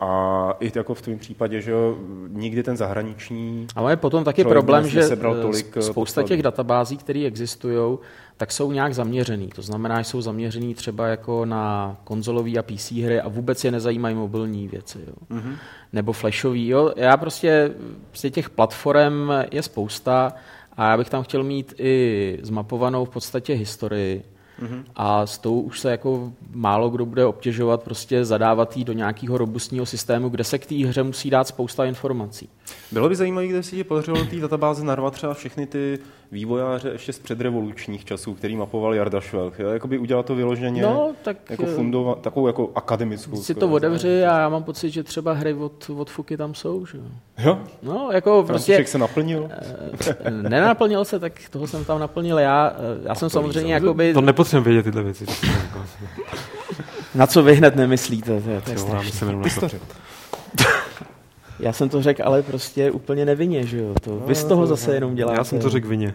[0.00, 1.96] a i jako v tom případě, že jo,
[2.28, 3.66] nikdy ten zahraniční.
[3.76, 7.98] Ale je potom taky problém, že eh, tolik spousta těch databází, které existují,
[8.36, 9.48] tak jsou nějak zaměřený.
[9.48, 13.70] To znamená, že jsou zaměřený třeba jako na konzolové a PC hry a vůbec je
[13.70, 14.98] nezajímají mobilní věci.
[15.06, 15.14] Jo.
[15.30, 15.56] Mm-hmm.
[15.92, 16.68] Nebo flashový.
[16.68, 16.92] Jo.
[16.96, 17.70] Já prostě,
[18.08, 20.32] prostě těch platform je spousta
[20.76, 24.22] a já bych tam chtěl mít i zmapovanou v podstatě historii
[24.96, 29.38] A s tou už se jako málo kdo bude obtěžovat prostě zadávat jí do nějakého
[29.38, 32.48] robustního systému, kde se k té hře musí dát spousta informací.
[32.92, 35.98] Bylo by zajímavé, kde si ti podařilo té databáze narvat třeba všechny ty
[36.32, 39.58] vývojáře ještě z předrevolučních časů, který mapoval Jarda Švelch.
[39.58, 43.36] Jakoby udělat to vyloženě no, tak, jako eh, fundova, takovou jako akademickou.
[43.42, 46.86] Si to otevři a já mám pocit, že třeba hry od, od Fuky tam jsou.
[46.86, 46.98] Že?
[47.38, 47.58] Jo?
[47.82, 48.84] No, jako prostě...
[48.86, 49.48] se naplnil?
[50.24, 52.76] Eh, nenaplnil se, tak toho jsem tam naplnil já.
[52.78, 54.14] Eh, já jsem samozřejmě jakoby...
[54.14, 55.26] To nepotřebujeme vědět tyhle věci.
[57.14, 58.40] Na co vy hned nemyslíte?
[58.40, 59.40] To je, to je jo,
[61.60, 63.94] já jsem to řekl, ale prostě úplně nevinně, že jo?
[64.02, 65.38] To, no, vy z toho zase jenom děláte.
[65.38, 66.14] Já jsem to řekl vině.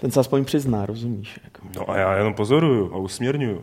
[0.00, 1.40] Ten se aspoň přizná, rozumíš?
[1.44, 1.60] Jako.
[1.76, 3.62] No a já jenom pozoruju a usměrňuju.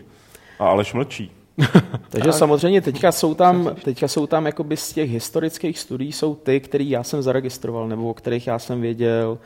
[0.60, 1.32] A Aleš mlčí.
[2.10, 2.38] Takže tak.
[2.38, 6.90] samozřejmě teďka jsou tam, teďka jsou tam jakoby z těch historických studií jsou ty, který
[6.90, 9.38] já jsem zaregistroval, nebo o kterých já jsem věděl,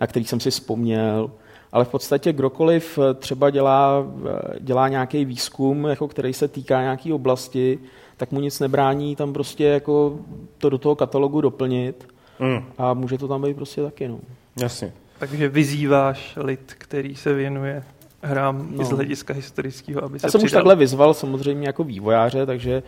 [0.00, 1.30] na kterých jsem si vzpomněl.
[1.72, 4.06] Ale v podstatě kdokoliv třeba dělá,
[4.60, 7.78] dělá nějaký výzkum, jako který se týká nějaké oblasti,
[8.16, 10.18] tak mu nic nebrání tam prostě jako
[10.58, 12.08] to do toho katalogu doplnit
[12.40, 12.64] mm.
[12.78, 14.08] a může to tam být prostě taky.
[14.08, 14.18] No.
[14.60, 14.92] Jasně.
[15.18, 17.82] Takže vyzýváš lid, který se věnuje
[18.22, 18.82] hrám no.
[18.82, 20.44] i z hlediska historického, aby Já jsem přidal.
[20.44, 22.82] už takhle vyzval samozřejmě jako vývojáře, takže e,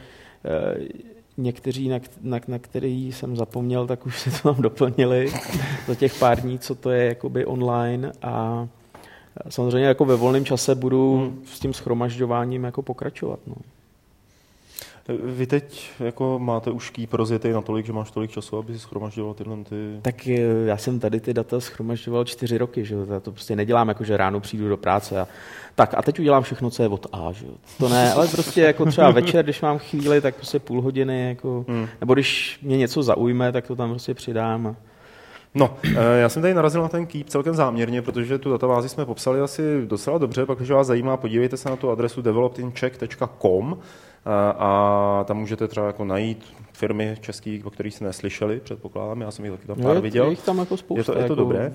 [1.36, 5.32] někteří, na, na, na který jsem zapomněl, tak už si to tam doplnili
[5.86, 8.68] za těch pár dní, co to je jakoby online a
[9.48, 11.42] samozřejmě jako ve volném čase budu hmm.
[11.46, 13.38] s tím schromažďováním jako pokračovat.
[13.46, 13.54] No.
[15.08, 19.34] Vy teď jako máte už kýp rozjetý natolik, že máš tolik času, aby si schromažďoval
[19.34, 19.98] tyhle ty...
[20.02, 23.88] Tak eh, já jsem tady ty data schromažďoval čtyři roky, že já to prostě nedělám
[23.88, 25.28] jako, že ráno přijdu do práce a
[25.74, 27.46] tak a teď udělám všechno, co je od A, že
[27.78, 31.64] To ne, ale prostě jako třeba večer, když mám chvíli, tak prostě půl hodiny, jako,
[31.68, 31.88] hmm.
[32.00, 34.66] nebo když mě něco zaujme, tak to tam prostě přidám.
[34.66, 34.76] A...
[35.54, 39.06] No, eh, já jsem tady narazil na ten Keep celkem záměrně, protože tu databázi jsme
[39.06, 43.78] popsali asi docela dobře, pak když vás zajímá, podívejte se na tu adresu developedincheck.com
[44.58, 49.44] a tam můžete třeba jako najít firmy české, o kterých jste neslyšeli, předpokládám, já jsem
[49.44, 50.30] jich taky tam pár viděl.
[50.30, 51.00] Je tam jako spousta.
[51.00, 51.72] Je to, je to jako, dobré,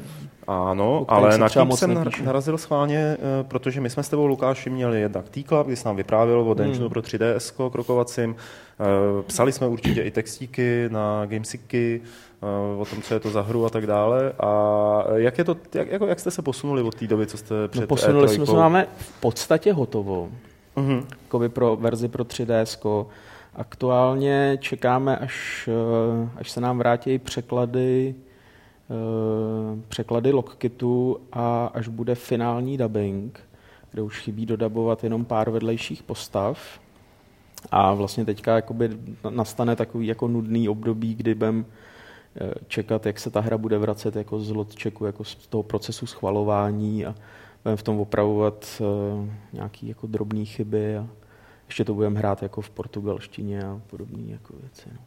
[0.48, 2.24] ano, ale na tím jsem nepíšu.
[2.24, 5.96] narazil schválně, eh, protože my jsme s tebou, Lukáši, měli jednak T-Club, kdy jsi nám
[5.96, 6.90] vyprávěl o Dungeonu hmm.
[6.90, 8.36] pro 3DS krokovacím,
[8.80, 12.02] eh, psali jsme určitě i textíky na Gamesiky,
[12.44, 14.34] eh, o tom, co je to za hru a tak dále.
[14.40, 17.62] A jak, je to, jak, jako, jak jste se posunuli od té doby, co jste
[17.62, 18.30] no, před no, Posunuli E3?
[18.30, 20.30] jsme se, máme v podstatě hotovo
[20.76, 21.50] mm-hmm.
[21.50, 23.06] pro verzi pro 3DS.
[23.56, 28.16] Aktuálně čekáme, až, eh, až se nám vrátí překlady
[28.90, 33.40] eh, překlady logkitu a až bude finální dubbing,
[33.92, 36.80] kde už chybí dodabovat jenom pár vedlejších postav.
[37.72, 38.90] A vlastně teďka jakoby
[39.30, 41.66] nastane takový jako nudný období, kdy budeme
[42.42, 46.06] eh, čekat, jak se ta hra bude vracet jako z lotčeku, jako z toho procesu
[46.06, 47.16] schvalování a
[47.64, 51.08] budeme v tom opravovat uh, nějaké jako drobné chyby a
[51.68, 54.90] ještě to budeme hrát jako v portugalštině a podobné jako věci.
[54.94, 55.00] No.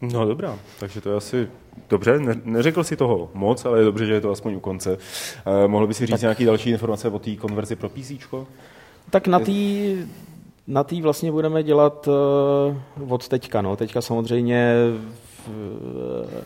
[0.00, 1.48] No dobrá, takže to je asi
[1.88, 2.18] dobře.
[2.18, 4.92] Ne, neřekl si toho moc, ale je dobře, že je to aspoň u konce.
[4.96, 4.98] Uh,
[5.66, 8.12] mohl by si říct tak, nějaké další informace o té konverzi pro PC?
[9.10, 9.52] Tak na té
[10.66, 12.08] na tý vlastně budeme dělat
[12.98, 13.62] uh, od teďka.
[13.62, 13.76] No.
[13.76, 14.74] Teďka samozřejmě
[15.44, 16.40] v, uh,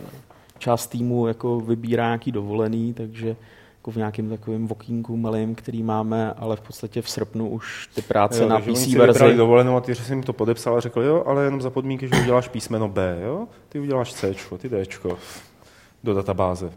[0.59, 3.37] část týmu jako vybírá nějaký dovolený, takže
[3.81, 8.03] jako v nějakém takovém vokínku malým, který máme, ale v podstatě v srpnu už ty
[8.03, 9.37] práce jo, na PC verzi.
[9.37, 12.23] dovolenou a ty jsi jim to podepsal a řekl, jo, ale jenom za podmínky, že
[12.23, 13.49] uděláš písmeno B, jo?
[13.69, 14.85] Ty uděláš C, ty D
[16.05, 16.73] do databáze.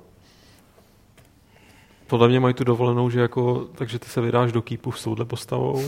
[2.08, 5.26] Podle mě mají tu dovolenou, že jako, takže ty se vydáš do kýpu s touhle
[5.26, 5.84] postavou.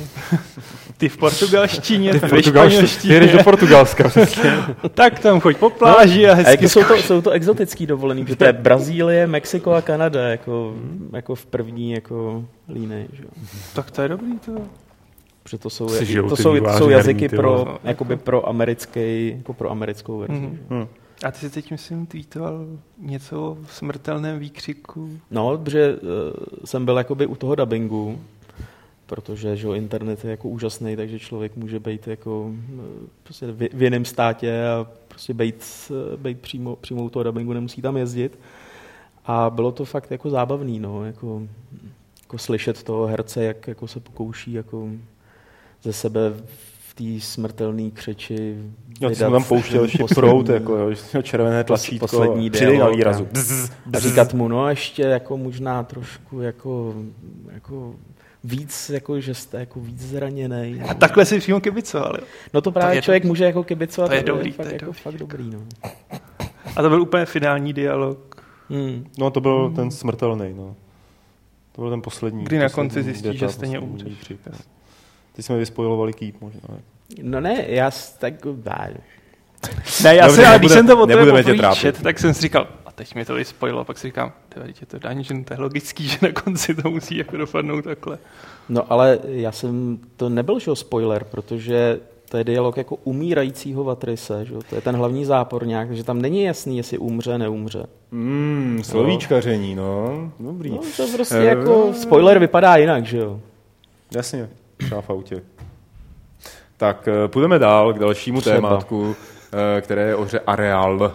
[0.97, 3.13] Ty v portugalštině, ty v portugalštině.
[3.13, 4.11] Ty jdeš do Portugalska.
[4.93, 6.49] tak tam choď po pláži a hezky.
[6.49, 10.27] A jako jsou, to, jsou to exotický dovolený, protože to je Brazílie, Mexiko a Kanada,
[10.27, 10.73] jako,
[11.13, 13.07] jako v první jako líny.
[13.13, 13.23] Že?
[13.73, 14.51] Tak to je dobrý to.
[15.43, 20.17] Protože to jsou, to jsou, to jsou jazyky pro, jakoby pro, americký, jako pro americkou
[20.17, 20.49] verzi.
[20.69, 20.87] Mm-hmm.
[21.23, 22.65] A ty jsi teď, myslím, tweetoval
[22.97, 25.19] něco o smrtelném výkřiku.
[25.31, 25.99] No, protože uh,
[26.65, 28.21] jsem byl jakoby u toho dubbingu,
[29.05, 32.53] protože že internet je jako úžasný, takže člověk může být jako uh,
[33.23, 37.53] prostě v, v jiném státě a prostě být, uh, být přímo, přímo u toho dubbingu,
[37.53, 38.39] nemusí tam jezdit.
[39.25, 41.41] A bylo to fakt jako zábavný, no, jako,
[42.23, 44.89] jako slyšet toho herce, jak jako se pokouší jako
[45.83, 46.19] ze sebe
[46.95, 48.57] té smrtelné křeči
[49.01, 50.77] Já jsem tam pouštěl ještě prout, jako,
[51.13, 53.27] jo, červené tlačítko, poslední přidej na výrazu.
[53.93, 56.95] A říkat mu, no ještě jako možná trošku jako,
[57.53, 57.95] jako
[58.43, 60.81] víc, jako, že jste jako víc zraněný.
[60.89, 62.19] A takhle si přímo kibicovali.
[62.53, 63.29] No to právě to člověk dobrý.
[63.29, 64.07] může jako kibicovat.
[64.07, 65.01] To je dobrý, to je, fakt, to je jako dobrý.
[65.01, 65.49] fakt dobrý.
[65.49, 65.59] No.
[66.75, 68.43] A to byl úplně finální dialog.
[68.69, 69.05] Hmm.
[69.17, 69.75] No to byl hmm.
[69.75, 70.75] ten smrtelný, no.
[71.71, 72.43] To byl ten poslední.
[72.43, 74.33] Kdy na konci zjistí, že stejně umřeš.
[75.35, 76.61] Ty jsme vyspojovali kýp možná.
[77.21, 78.33] No ne, já tak...
[80.03, 81.43] Ne, já si, ale když jsem to o tebe
[81.75, 84.31] čet, tak jsem si říkal, a teď mi to vyspojilo, a pak si říkám,
[84.67, 88.17] je to dungeon, to je logický, že na konci to musí jako dopadnout takhle.
[88.69, 94.45] No ale já jsem, to nebyl že spoiler, protože to je dialog jako umírajícího Vatrise,
[94.45, 94.53] že?
[94.69, 97.85] to je ten hlavní zápor nějak, takže tam není jasný, jestli umře, neumře.
[98.11, 100.31] Mm, slovíčkaření, no.
[100.39, 100.69] Dobrý.
[100.69, 103.39] No, to prostě uh, jako, spoiler vypadá jinak, že jo.
[104.15, 105.41] Jasně, třeba v autě.
[106.77, 108.55] Tak eh, půjdeme dál k dalšímu Třeba.
[108.55, 109.15] témátku,
[109.77, 111.11] eh, které je o hře Areal.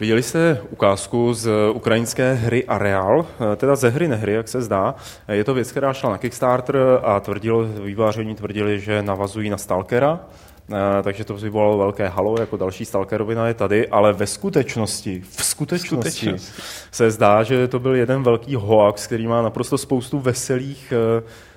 [0.00, 4.94] Viděli jste ukázku z ukrajinské hry Areal, eh, teda ze hry nehry, jak se zdá.
[5.28, 10.20] Je to věc, která šla na Kickstarter a tvrdilo, výváření tvrdili, že navazují na Stalkera,
[11.02, 16.12] takže to vyvolalo velké halo, jako další Stalkerovina je tady, ale ve skutečnosti, v skutečnosti,
[16.18, 20.92] skutečnosti se zdá, že to byl jeden velký hoax, který má naprosto spoustu veselých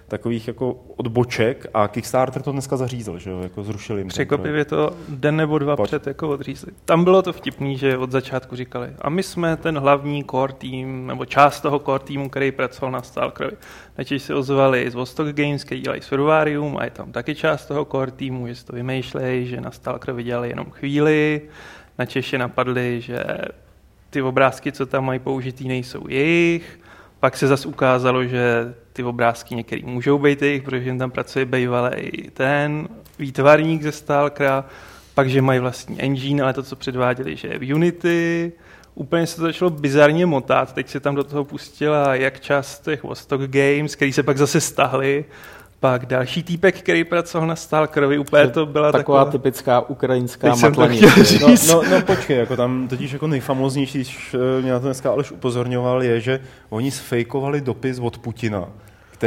[0.07, 4.07] takových jako odboček a Kickstarter to dneska zařízl, že jo, jako zrušili jim.
[4.07, 5.89] Překvapivě to den nebo dva Pojď.
[5.89, 6.71] před jako odřízli.
[6.85, 11.07] Tam bylo to vtipný, že od začátku říkali, a my jsme ten hlavní core tým,
[11.07, 13.57] nebo část toho core týmu, který pracoval na Stalkerovi.
[13.97, 17.85] Načež se ozvali z Vostok Games, který dělají Survarium a je tam taky část toho
[17.85, 21.41] core týmu, že si to vymýšlejí, že na Stalkerovi dělali jenom chvíli.
[21.99, 23.23] Na Češi napadli, že
[24.09, 26.79] ty obrázky, co tam mají použitý, nejsou jejich.
[27.19, 31.45] Pak se zase ukázalo, že ty obrázky některý můžou být jejich, protože jim tam pracuje
[31.45, 32.87] bývalý ten
[33.19, 34.65] výtvarník ze Stalkera,
[35.13, 38.51] pak, že mají vlastní engine, ale to, co předváděli, že je v Unity,
[38.95, 40.73] úplně se to začalo bizarně motat.
[40.73, 44.61] Teď se tam do toho pustila jak část těch Vostok Games, který se pak zase
[44.61, 45.25] stahli,
[45.79, 49.19] pak další týpek, který pracoval na Stalkerovi, úplně to byla taková...
[49.19, 51.39] Taková typická ukrajinská matlanice.
[51.41, 55.11] No, no, no, počkej, jako tam totiž jako nejfamoznější, když eh, mě na to dneska
[55.11, 58.69] Aleš upozorňoval, je, že oni sfejkovali dopis od Putina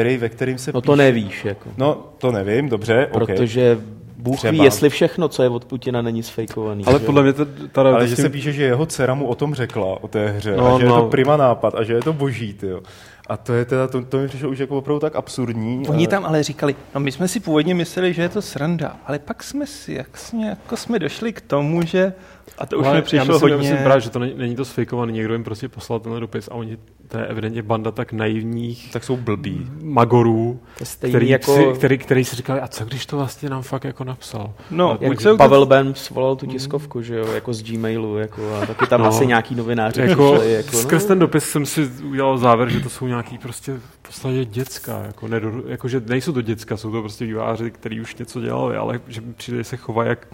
[0.00, 1.44] který, ve kterým se No to nevíš.
[1.44, 1.70] Jako.
[1.76, 3.84] No to nevím, dobře, Protože okay.
[4.18, 4.50] Bůh Třeba.
[4.50, 6.84] ví, jestli všechno, co je od Putina, není sfejkovaný.
[6.84, 7.06] Ale že?
[7.06, 7.46] podle mě to...
[7.72, 8.22] Tady Ale že tím...
[8.22, 10.86] se píše, že jeho dcera mu o tom řekla, o té hře, no, a že
[10.86, 10.96] no.
[10.96, 12.80] je to prima nápad a že je to boží, tyjo.
[13.28, 15.88] A to je teda, to, to mi přišlo už jako opravdu tak absurdní.
[15.88, 19.18] Oni tam ale říkali, no my jsme si původně mysleli, že je to sranda, ale
[19.18, 22.12] pak jsme si, jak jsme, jako jsme došli k tomu, že
[22.58, 23.54] a to už ale mi přišlo já myslím, hodně...
[23.54, 26.48] Já myslím právě, že to není, není to sfejkovaný, někdo jim prostě poslal ten dopis
[26.48, 28.92] a oni, to je evidentně banda tak naivních...
[28.92, 29.66] Tak jsou blbí.
[29.82, 30.60] Magorů,
[30.98, 31.54] který, jako...
[31.54, 34.52] si, který, který si říkali, a co když to vlastně nám fakt jako napsal?
[34.70, 38.66] No, jak se Pavel Ben svolal tu tiskovku, že jo, jako z Gmailu, jako a
[38.66, 40.82] taky tam no, asi nějaký novináři jako, přišli, jako, no.
[40.82, 45.02] Skrz ten dopis jsem si udělal závěr, že to jsou nějaký prostě v podstatě děcka,
[45.06, 48.76] jako, nedo, jako že nejsou to děcka, jsou to prostě výváři, kteří už něco dělali,
[48.76, 50.28] ale že přijde se chovají jak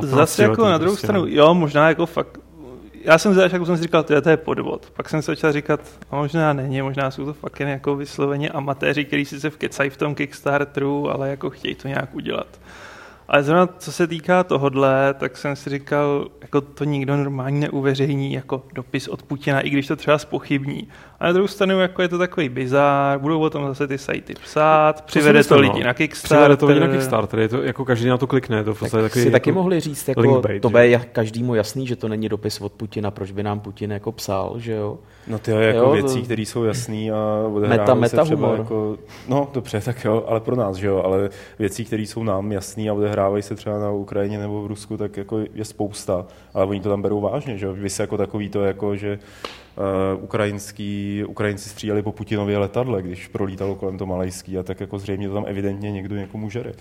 [0.00, 1.30] Zase jako na druhou prostě, stranu, no.
[1.30, 2.38] jo, možná jako fakt,
[3.04, 4.90] já jsem jako jsem si říkal, to je podvod.
[4.90, 5.80] Pak jsem se začal říkat,
[6.12, 9.90] no, možná není, možná jsou to fakt jen jako vysloveně amatéři, kteří si se vkecají
[9.90, 12.46] v tom Kickstarteru, ale jako chtějí to nějak udělat.
[13.28, 18.32] Ale zrovna co se týká tohodle, tak jsem si říkal, jako to nikdo normálně neuveřejní
[18.32, 20.88] jako dopis od Putina, i když to třeba spochybní.
[21.22, 24.34] A na druhou stranu jako je to takový bizár, budou o tom zase ty sajty
[24.34, 25.86] psát, přivede to, to lidi no.
[25.86, 26.38] na Kickstarter.
[26.38, 28.64] Přivede to lidi na Kickstarter, je to jako každý na to klikne.
[28.64, 32.08] To tak takový si jako taky mohli říct, jako, to bude každému jasný, že to
[32.08, 34.98] není dopis od Putina, proč by nám Putin jako psal, že jo?
[35.26, 38.58] No ty jako jo, věcí, které jsou jasné a meta, meta se třeba humor.
[38.58, 42.52] jako, no dobře, tak jo, ale pro nás, že jo, ale věcí, které jsou nám
[42.52, 46.66] jasné a odehrávají se třeba na Ukrajině nebo v Rusku, tak jako je spousta, ale
[46.66, 49.18] oni to tam berou vážně, že jo, vy se jako takový to, jako, že
[50.20, 55.28] ukrajinský, Ukrajinci stříleli po Putinově letadle, když prolítalo kolem to malajský a tak jako zřejmě
[55.28, 56.72] to tam evidentně někdo někomu žere.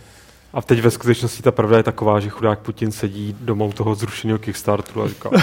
[0.54, 4.40] A teď ve skutečnosti ta pravda je taková, že chudák Putin sedí domů toho zrušeného
[4.40, 5.30] Kickstarteru a říká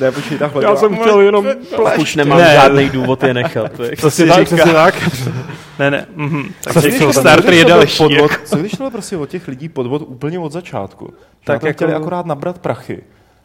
[0.00, 0.64] ne, počkej, takhle.
[0.64, 1.98] Já jsem chtěl jenom plešť.
[1.98, 2.52] Už nemám ne.
[2.54, 3.72] žádný důvod je nechat.
[4.08, 5.10] Si tak, si tak?
[5.78, 6.06] ne, ne.
[6.16, 6.52] Mm-hmm.
[6.74, 7.98] Tak Kickstarter je další.
[7.98, 11.14] Podvod, co když tohle prostě od těch lidí podvod úplně od začátku?
[11.44, 11.76] Tak jako...
[11.76, 13.02] chtěli akorát nabrat prachy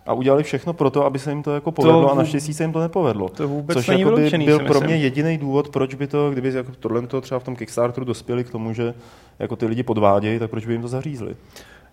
[0.09, 2.63] a udělali všechno pro to, aby se jim to jako povedlo to, a naštěstí se
[2.63, 3.29] jim to nepovedlo.
[3.29, 6.71] To vůbec Což jako by byl pro mě jediný důvod, proč by to, kdyby jako
[6.79, 8.93] tohle to třeba v tom Kickstarteru dospěli k tomu, že
[9.39, 11.35] jako ty lidi podvádějí, tak proč by jim to zařízli?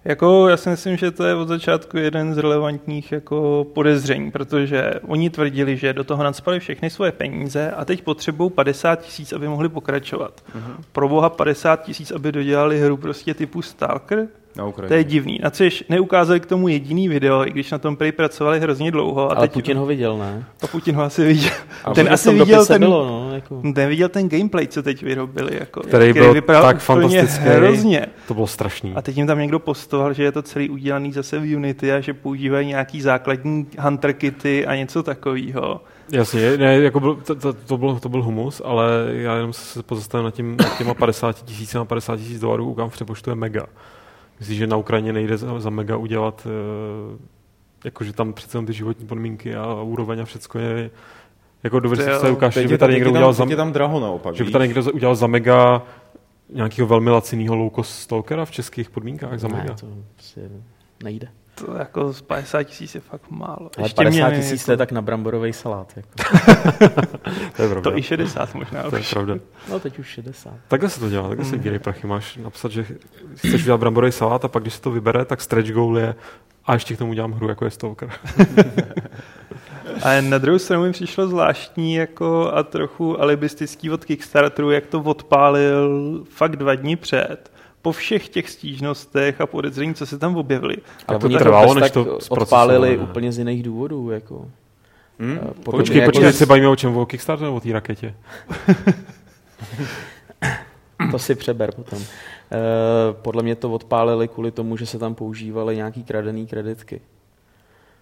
[0.04, 4.92] Jako, já si myslím, že to je od začátku jeden z relevantních jako podezření, protože
[5.08, 9.48] oni tvrdili, že do toho nadspali všechny svoje peníze a teď potřebují 50 tisíc, aby
[9.48, 10.42] mohli pokračovat.
[10.56, 10.84] Uh-huh.
[10.92, 14.88] Pro boha 50 tisíc, aby dodělali hru prostě typu Stalker, Na Ukrajině.
[14.88, 15.38] to je divný.
[15.42, 19.30] Na což neukázali k tomu jediný video, i když na tom prý pracovali hrozně dlouho.
[19.30, 20.44] A Ale teď, Putin ho viděl, ne?
[20.62, 21.50] a Putin ho asi viděl.
[21.84, 23.62] A ten asi viděl ten, Bylo, no, jako.
[23.74, 25.56] ten viděl ten gameplay, co teď vyrobili.
[25.60, 27.44] Jako, Který byl vypadal tak fantastický.
[27.44, 28.06] Hrozně.
[28.28, 28.92] To bylo strašný.
[28.94, 32.00] A teď jim tam někdo postoval, že je to celý udělaný zase v Unity a
[32.00, 35.80] že používají nějaký základní hunter kity a něco takového.
[36.12, 39.82] Jasně, ne, jako byl, to, to, to, byl, to byl humus, ale já jenom se
[39.82, 43.36] pozastavím nad, tím, nad těma 50 tisíc a 50 tisíc dolarů, kam v přepočtu je
[43.36, 43.66] mega.
[44.38, 47.18] Myslíš, že na Ukrajině nejde za, za mega udělat, uh,
[47.84, 50.90] jakože tam přece ty životní podmínky a úroveň a všecko je,
[51.62, 53.72] jako jo, si ukáž, Teď že by tam- tady někdo je tam- udělal za, tam
[53.72, 54.34] draho naopak.
[54.34, 55.82] že by tady někdo udělal za mega
[56.52, 59.74] nějakého velmi laciného low cost stalkera v českých podmínkách za Ne, mega.
[59.74, 60.40] to prostě
[61.04, 61.28] nejde.
[61.64, 63.70] To jako z 50 tisíc je fakt málo.
[63.78, 65.92] Ale Ještě 50 měli tisíc jako- to je tak na bramborový salát.
[65.96, 66.08] Jako.
[67.56, 67.90] To je pravda.
[67.90, 69.10] To i 60 možná to je už.
[69.12, 69.34] pravda.
[69.70, 70.54] No teď už 60.
[70.68, 72.06] Takhle se to dělá, takhle se dělají prachy.
[72.06, 72.86] Máš napsat, že
[73.36, 76.14] chceš udělat bramborový salát a pak, když se to vybere, tak stretch goal je
[76.66, 78.10] a ještě k tomu udělám hru, jako je Stalker.
[80.02, 85.00] A na druhou stranu mi přišlo zvláštní jako a trochu alibistický od Kickstarteru, jak to
[85.00, 87.52] odpálil fakt dva dní před.
[87.86, 90.76] Po všech těch stížnostech a podezření, co se tam objevily.
[91.08, 93.02] Ale to oni trvalo, než to odpálili ne?
[93.02, 94.10] úplně z jiných důvodů.
[94.10, 94.48] Jako.
[95.18, 95.38] Hm?
[95.42, 96.96] Eh, podle Počkej, jako- počkej, teď se bavíme o čem?
[96.96, 98.14] O Kickstarteru nebo o té raketě?
[101.10, 101.98] To si přeber potom.
[102.02, 102.06] Eh,
[103.12, 107.00] podle mě to odpálili kvůli tomu, že se tam používaly nějaký kradený kreditky.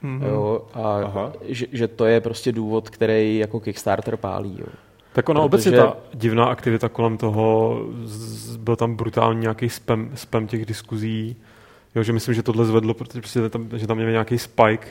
[0.03, 0.27] Mhm.
[0.27, 1.33] Jo, a Aha.
[1.42, 4.57] že, že, to je prostě důvod, který jako Kickstarter pálí.
[4.61, 4.66] Jo.
[5.14, 10.11] Tak ona Protože- obecně ta divná aktivita kolem toho, z- byl tam brutální nějaký spam,
[10.14, 11.37] spam těch diskuzí,
[11.94, 14.87] jo, že myslím, že tohle zvedlo, protože prostě tam, že tam měl nějaký spike,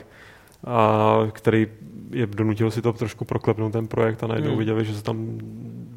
[0.66, 1.66] a který
[2.10, 4.58] je donutil si to trošku proklepnout ten projekt a najednou Hmm.
[4.58, 5.38] viděli, že se tam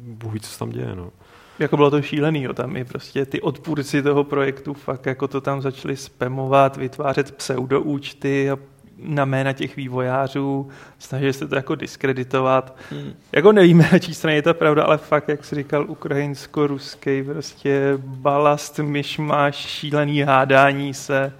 [0.02, 0.94] Bůh ví, co se tam děje.
[0.96, 1.10] No.
[1.58, 2.52] Jako bylo to šílený, jo.
[2.52, 8.50] tam i prostě ty odpůrci toho projektu fakt jako to tam začali spamovat, vytvářet pseudoúčty
[8.50, 8.58] a
[9.02, 12.76] na jména těch vývojářů, snažili se to jako diskreditovat.
[12.90, 13.12] Hmm.
[13.32, 17.92] Jako nevíme, na čí straně je ta pravda, ale fakt, jak jsi říkal, ukrajinsko-ruský prostě
[17.96, 21.32] balast, myšmaš, šílený hádání se.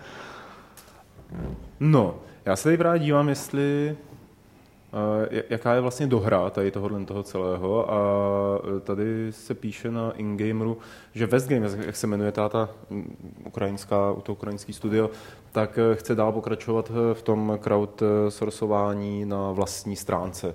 [1.80, 2.14] No,
[2.46, 3.96] já se tady právě dívám, jestli
[5.50, 8.00] jaká je vlastně dohra tady tohohle toho celého a
[8.76, 10.78] eh, tady se píše na Ingameru,
[11.14, 15.10] že Westgame, jak se jmenuje táta mm, ukrajinská, to ukrajinský studio,
[15.52, 20.54] tak eh, chce dál pokračovat eh, v tom crowdsourcování na vlastní stránce.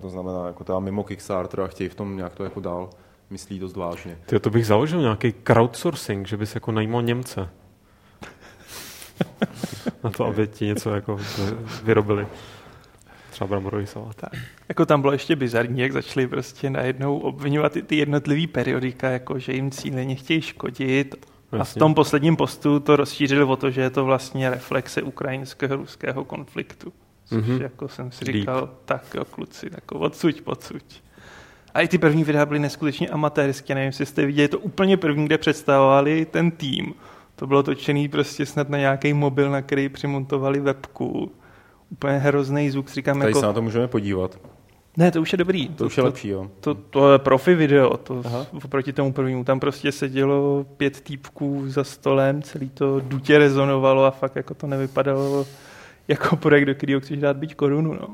[0.00, 2.90] To znamená, jako teda mimo Kickstarter a chtějí v tom nějak to jako dál
[3.30, 4.18] myslí dost vážně.
[4.26, 7.48] Tyjo, to bych založil nějaký crowdsourcing, že bys jako najímal Němce.
[10.04, 11.18] Na to, aby ti něco jako
[11.82, 12.26] vyrobili.
[13.36, 14.16] Třeba bramborový salát.
[14.68, 19.38] Jako tam bylo ještě bizarní, jak začali prostě najednou obvinovat ty, ty jednotlivý periodika, jako
[19.38, 21.26] že jim cíleně chtějí škodit.
[21.60, 25.76] A v tom posledním postu to rozšířili o to, že je to vlastně reflexe ukrajinského
[25.76, 26.92] ruského konfliktu.
[27.24, 27.56] Což Mhm.
[27.56, 27.62] mm-hmm.
[27.62, 31.02] jako jsem si říkal, tak jo, kluci, jako odsuť, podsuť.
[31.74, 35.26] A i ty první videa byly neskutečně amatérské, nevím, jestli jste viděli, to úplně první,
[35.26, 36.94] kde představovali ten tým.
[37.36, 41.32] To bylo točený prostě snad na nějaký mobil, na který přimontovali webku.
[41.90, 43.40] Úplně hrozný zvuk, říkám, Tady jako...
[43.40, 44.38] se na to můžeme podívat.
[44.96, 45.68] Ne, to už je dobrý.
[45.68, 46.50] To už je lepší, jo.
[46.60, 48.46] To, to je profi video, to Aha.
[48.64, 49.44] oproti tomu prvnímu.
[49.44, 54.66] Tam prostě sedělo pět týpků za stolem, celý to dutě rezonovalo a fakt jako to
[54.66, 55.46] nevypadalo
[56.08, 57.92] jako projekt, do kterého chceš dát být korunu.
[57.92, 58.08] No.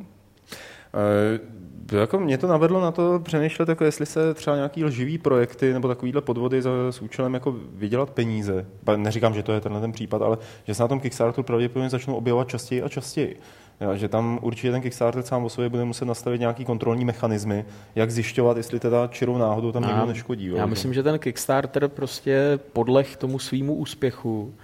[1.92, 5.88] Jako mě to navedlo na to přemýšlet, jako jestli se třeba nějaký lživý projekty nebo
[5.88, 8.66] takovýhle podvody za, s účelem jako vydělat peníze.
[8.96, 12.14] Neříkám, že to je tenhle ten případ, ale že se na tom Kickstarteru pravděpodobně začnou
[12.14, 13.36] objevovat častěji a častěji.
[13.80, 17.64] Ja, že tam určitě ten Kickstarter sám o sobě bude muset nastavit nějaký kontrolní mechanismy,
[17.94, 20.46] jak zjišťovat, jestli teda čirou náhodou tam někdo neškodí.
[20.46, 20.56] jo.
[20.56, 24.54] Já myslím, že ten Kickstarter prostě podleh tomu svýmu úspěchu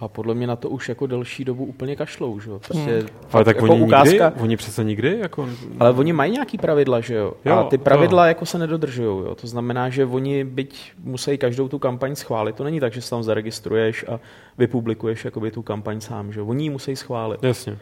[0.00, 2.58] a podle mě na to už jako delší dobu úplně kašlou, že jo?
[2.58, 3.08] Prostě Hmm.
[3.32, 5.48] Ale tak jako oni ukázka, nikdy, oni přece nikdy, jako...
[5.78, 7.32] ale oni mají nějaký pravidla, že jo?
[7.44, 8.28] Jo, a ty pravidla jo.
[8.28, 9.34] jako se nedodržují, jo?
[9.34, 13.10] To znamená, že oni byť musí každou tu kampaň schválit, to není tak, že se
[13.10, 14.20] tam zaregistruješ a
[14.58, 16.46] vypublikuješ jakoby tu kampaň sám, že jo?
[16.46, 17.42] Oni ji musí schválit.
[17.42, 17.78] Jasně.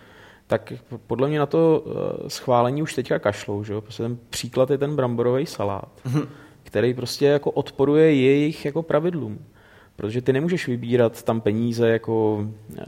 [0.47, 0.73] Tak
[1.07, 3.81] podle mě na to eh, schválení už teďka kašlou, že jo?
[3.81, 5.89] Prostě ten příklad je ten bramborový salát,
[6.63, 9.39] který prostě jako odporuje jejich jako pravidlům.
[9.97, 12.47] Protože ty nemůžeš vybírat tam peníze jako,
[12.79, 12.83] eh,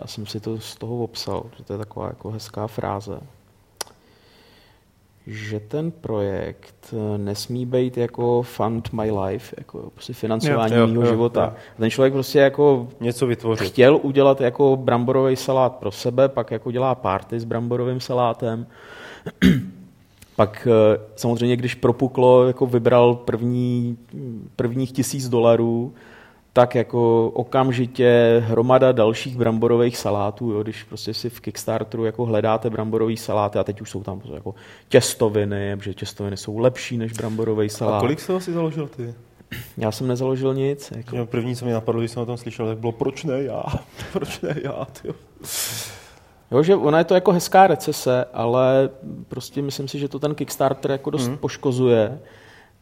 [0.00, 3.20] já jsem si to z toho obsal, že to je taková jako hezká fráze.
[5.26, 10.86] že ten projekt eh, nesmí být jako fund my life, jako prostě financování Jo, jo,
[10.86, 11.44] mého jo, života.
[11.44, 11.52] jo.
[11.76, 13.68] Ten člověk prostě jako Něco vytvořit.
[13.68, 18.66] chtěl udělat jako bramborový salát pro sebe, pak jako dělá party s bramborovým salátem.
[20.36, 23.98] pak eh, samozřejmě, když propuklo, jako vybral první,
[24.56, 25.94] prvních tisíc dolarů,
[26.52, 32.70] tak jako okamžitě hromada dalších bramborových salátů, jo, když prostě si v Kickstarteru jako hledáte
[32.70, 34.54] bramborový saláty a teď už jsou tam prostě jako
[34.88, 37.96] těstoviny, protože těstoviny jsou lepší než bramborový salát.
[37.96, 39.14] A kolik jsi ho si založil ty?
[39.76, 40.92] Já jsem nezaložil nic.
[40.96, 41.16] Jako.
[41.16, 43.62] Jo, První, co mi napadlo, když jsem o tom slyšel, tak bylo, proč ne já?
[44.12, 44.86] Proč ne já?
[45.02, 45.14] Tyjo?
[46.50, 48.90] Jo, že ona je to jako hezká recese, ale
[49.28, 51.30] prostě myslím si, že to ten Kickstarter jako dost Mhm.
[51.32, 51.38] mm.
[51.38, 52.20] poškozuje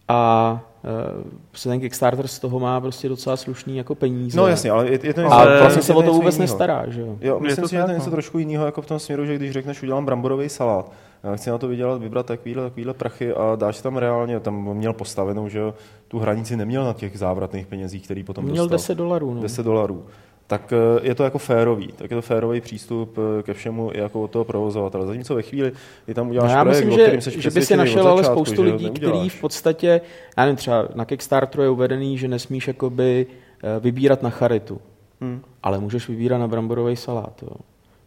[0.08, 4.36] a uh, prostě ten Kickstarter z toho má prostě docela slušný jako peníze.
[4.38, 6.34] No jasně, ale je, je to něco, A Ale- vlastně se je o to vůbec
[6.34, 6.42] jinýho.
[6.52, 7.16] nestará, že jo?
[7.20, 8.16] Jo, Je myslím to si, že to je něco no.
[8.16, 10.92] trošku jiného, jako v tom směru, že když řekneš, udělám bramborový salát,
[11.24, 14.92] já chci na to vydělat, vybrat takovýhle, takovýhle prachy a dáš tam reálně, tam měl
[14.92, 15.74] postavenou, že jo,
[16.08, 18.76] tu hranici neměl na těch závratných penězích, který potom Měl dostal.
[18.76, 19.34] 10 dolarů.
[19.34, 19.42] No.
[19.42, 20.04] 10 dolarů.
[20.50, 23.98] Tak eh, je to jako férový, tak je to férový přístup eh, ke všemu i
[23.98, 25.06] jako od toho provozovatele.
[25.06, 25.72] Zatímco ve chvíli,
[26.04, 28.08] kdy tam No uděláš já projekt, myslím, o že, kterým seš že by si našel
[28.08, 30.00] ale spoustu lidí, kteří v podstatě,
[30.38, 33.26] já nevím, třeba na Kickstarteru je uvedený, že nesmíš jakoby
[33.62, 34.80] eh, vybírat na charitu,
[35.20, 35.40] Hmm.
[35.62, 37.42] ale můžeš vybírat na bramborový salát.
[37.42, 37.56] Jo.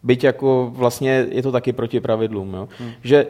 [0.04, 2.54] Byť jako vlastně je to taky proti pravidlům.
[2.54, 2.68] Jo.
[2.80, 2.92] Hmm.
[3.04, 3.28] Že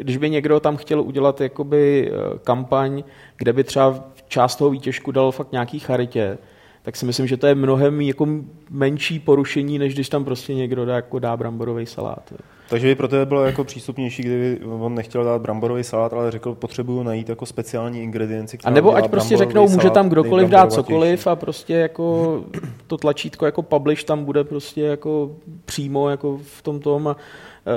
[0.00, 2.12] když by někdo tam chtěl udělat jakoby
[2.44, 3.04] kampaň,
[3.36, 6.38] kde by třeba část toho výtěžku dal fakt nějaký charitě,
[6.82, 8.26] tak si myslím, že to je mnohem jako
[8.70, 12.32] menší porušení, než když tam prostě někdo dá, jako dá bramborový salát.
[12.70, 16.54] Takže by pro tebe bylo jako přístupnější, kdyby on nechtěl dát bramborový salát, ale řekl,
[16.54, 18.58] potřebuju najít jako speciální ingredienci.
[18.64, 22.40] A nebo ať prostě řeknou, může salát tam kdokoliv dát cokoliv a prostě jako
[22.86, 25.30] to tlačítko jako publish tam bude prostě jako
[25.64, 27.16] přímo jako v tom tom a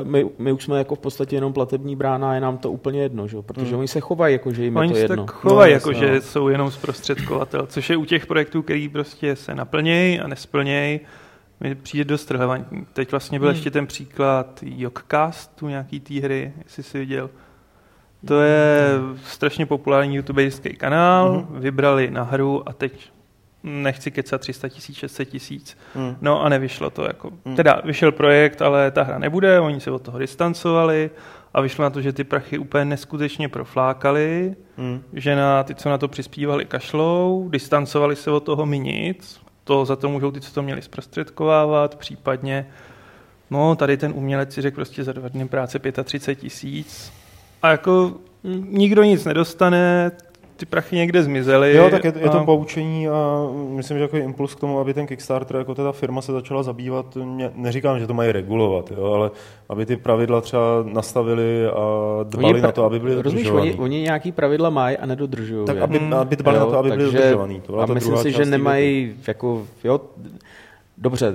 [0.03, 3.01] my, my už jsme jako v podstatě jenom platební brána a je nám to úplně
[3.01, 3.41] jedno, že?
[3.41, 3.79] protože Hmm.
[3.79, 5.25] oni se chovají jako, že jim je Oni to se jedno.
[5.25, 6.21] tak chovají, No, jako jasně, že no.
[6.21, 10.99] jsou jenom zprostředkovatel, což je u těch projektů, který prostě se naplnějí a nesplnějí,
[11.59, 12.85] mi přijde dost relevantní.
[12.93, 13.55] Teď vlastně byl Hmm.
[13.55, 17.29] ještě ten příklad Jogcastu, nějaký té hry, jestli jsi viděl.
[18.27, 18.87] To je
[19.25, 21.59] strašně populární youtuberský kanál, Mhm.
[21.61, 23.11] vybrali na hru a teď
[23.63, 25.77] nechci kecat 300 tisíc, 600 tisíc.
[25.95, 26.15] Hmm.
[26.21, 27.03] No a nevyšlo to.
[27.03, 27.31] Jako.
[27.45, 27.55] Hmm.
[27.55, 31.09] Teda vyšel projekt, ale ta hra nebude, oni se od toho distancovali
[31.53, 35.03] a vyšlo na to, že ty prachy úplně neskutečně proflákali, Hmm.
[35.13, 39.85] že na ty, co na to přispívali, kašlou, distancovali se od toho mi nic, to
[39.85, 42.67] za to můžou ty, co to měli zprostředkovávat, případně
[43.51, 47.13] no tady ten umělec si řekl prostě za dva dny práce 35 tisíc
[47.61, 48.13] a jako
[48.69, 50.11] nikdo nic nedostane,
[50.57, 51.75] ty prachy někde zmizely.
[51.75, 54.93] Jo, tak je, je to a- poučení a myslím, že jako impuls k tomu, aby
[54.93, 59.03] ten Kickstarter, jako teda firma se začala zabývat, mě, neříkám, že to mají regulovat, jo,
[59.13, 59.31] ale
[59.69, 61.79] aby ty pravidla třeba nastavili a
[62.23, 63.71] dbali na to, aby byly rozumíš, dodržovaný.
[63.71, 65.65] oni, oni nějaký pravidla mají a nedodržují.
[65.65, 65.81] Tak je.
[65.81, 66.13] aby, Mm.
[66.13, 67.61] aby dbali na to, aby byly takže- dodržovaný.
[67.61, 70.01] To byla a ta myslím druhá si, že nemají, jako, jo,
[70.97, 71.33] dobře,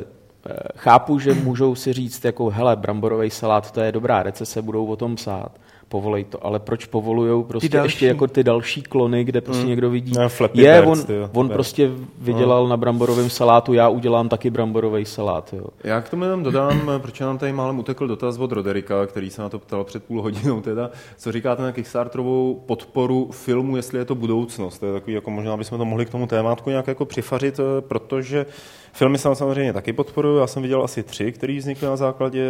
[0.51, 4.87] eh, chápu, že můžou si říct, jako, hele, bramborový salát, to je dobrá recese, budou
[4.87, 5.49] o tom psát,
[5.89, 7.87] povolej to, ale proč povolujou prostě další.
[7.87, 9.69] ještě jako ty další klony, kde prostě Hmm.
[9.71, 10.23] někdo vidí, No,
[10.55, 15.65] je, Birds, on, on prostě vydělal na bramborovém salátu, já udělám taky bramborový salát, jo.
[15.85, 19.43] Já k tomu jenom dodám, protože nám tady málem utekl dotaz od Roderika, který se
[19.43, 24.05] na to ptal před půl hodinou teda, co říkáte na Kickstarterovou podporu filmu, jestli je
[24.05, 24.79] to budoucnost.
[24.79, 27.81] To je takový, jako možná bychom to mohli k tomu témátku nějak jako přifařit, eh,
[27.81, 28.47] protože
[28.93, 30.39] filmy jsem samozřejmě taky podporuji.
[30.41, 32.47] Já jsem viděl asi tři, které vznikly na základě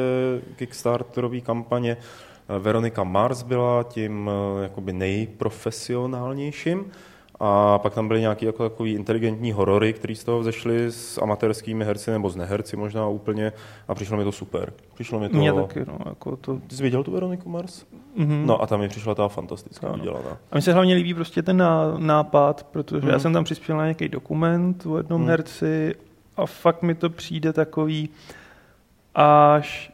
[0.56, 1.96] Kickstarterové kampaně.
[2.58, 6.84] Veronika Mars byla tím eh, jakoby nejprofesionálnějším.
[7.40, 11.84] A pak tam byly nějaký jako takový inteligentní horory, které z toho vzešly s amatérskými
[11.84, 13.52] herci nebo s neherci možná úplně
[13.88, 14.72] a přišlo mi to super.
[14.94, 15.36] Přišlo mi to...
[15.36, 16.56] Mně taky, no, jako to...
[16.66, 17.84] Ty jsi viděl tu Veroniku Mars?
[18.16, 18.46] Mhm.
[18.46, 19.98] No a tam mi přišla ta fantastická Ano.
[20.02, 20.30] udělaná.
[20.30, 23.08] A mně se hlavně líbí prostě ten ná, nápad, protože Mhm.
[23.10, 25.30] já jsem tam přispěl na nějaký dokument o jednom Mhm.
[25.30, 25.94] herci
[26.36, 28.08] a fakt mi to přijde takový
[29.14, 29.92] až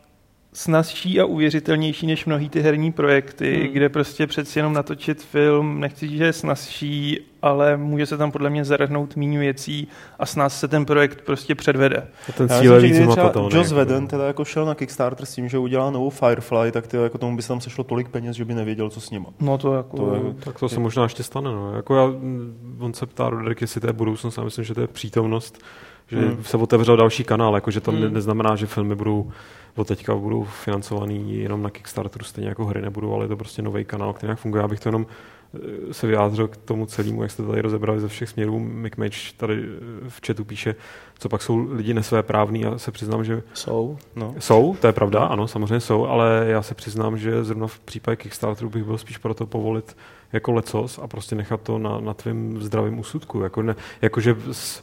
[0.57, 3.73] snazší a uvěřitelnější než mnohý ty herní projekty, Hmm.
[3.73, 8.31] kde prostě přeci jenom natočit film, nechci říct, že je snazší, ale může se tam
[8.33, 9.89] podle mě zahrnout méně věcí
[10.19, 12.07] a snaz se ten projekt prostě předvede.
[12.29, 13.33] A ten Já cíl je myslím, že třeba.
[13.37, 13.75] Joss jako.
[13.75, 17.19] Whedon teda jako šel na Kickstarter s tím, že udělá novou Firefly, tak ty, jako
[17.19, 19.27] tomu by se tam sešlo tolik peněz, že by nevěděl, co s nima.
[19.41, 19.97] No to jako...
[19.97, 21.51] To je- Tak to se možná ještě stane.
[21.53, 21.73] No.
[21.77, 24.81] Jako já, mm, on se ptá Roderick, jestli to je budoucnost, já myslím, že to
[24.81, 25.59] je přítomnost,
[26.07, 26.45] že Hmm.
[26.45, 28.01] se otevřel další kanál, jako že to Hmm.
[28.01, 29.33] ne, neznamená, že filmy budou
[29.77, 33.63] od teďka budou financovaný jenom na Kickstarteru, stejně jako hry nebudou, ale je to prostě
[33.63, 34.61] nový kanál, který nějak funguje.
[34.63, 35.07] Já bych to jenom
[35.55, 38.59] eh, se vyjádřil k tomu celému, jak jste tady rozebrali ze všech směrů.
[38.59, 40.75] Mick Mage tady eh, v chatu píše,
[41.19, 42.61] co pak jsou lidi nesvéprávní.
[42.61, 43.43] Já se přiznám, že...
[43.55, 43.99] Jsou.
[44.17, 44.35] No.
[44.39, 48.17] Jsou, to je pravda, ano, samozřejmě jsou, ale já se přiznám, že zrovna v případě
[48.17, 49.97] Kickstarteru bych byl spíš pro to povolit
[50.33, 53.41] jako lecos a prostě nechat to na, na tvém zdravém úsudku.
[53.41, 54.83] Jako ne, jakože s,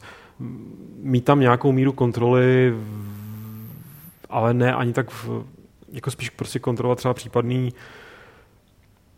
[1.02, 2.74] mít tam nějakou míru kontroly,
[4.30, 5.44] ale ne ani tak v,
[5.92, 7.72] jako spíš prostě kontrolovat třeba případný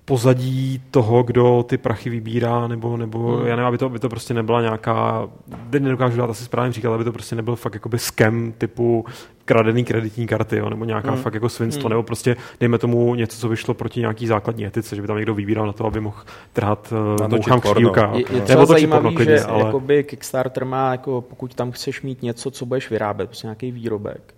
[0.05, 3.47] pozadí toho, kdo ty prachy vybírá, nebo, nebo hmm.
[3.47, 5.29] já nevím, aby to, aby to prostě nebyla nějaká,
[5.71, 9.05] teď nedokážu dát asi správně říkat, aby to prostě nebyl fakt jakoby scam typu
[9.45, 11.23] kradený kreditní karty, jo, nebo nějaká hmm.
[11.23, 11.91] fakt jako svinstvo, hmm.
[11.91, 15.35] nebo prostě dejme tomu něco, co vyšlo proti nějaký základní etice, že by tam někdo
[15.35, 18.13] vybíral na to, aby mohl trhat uh, mouchám křívka.
[18.15, 19.65] Je, je třeba zajímavý, klidně, že ale...
[19.65, 24.35] jakoby Kickstarter má, jako pokud tam chceš mít něco, co budeš vyrábět, prostě nějaký výrobek,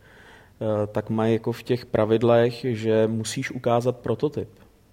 [0.58, 4.48] uh, tak mají jako v těch pravidlech, že musíš ukázat prototyp.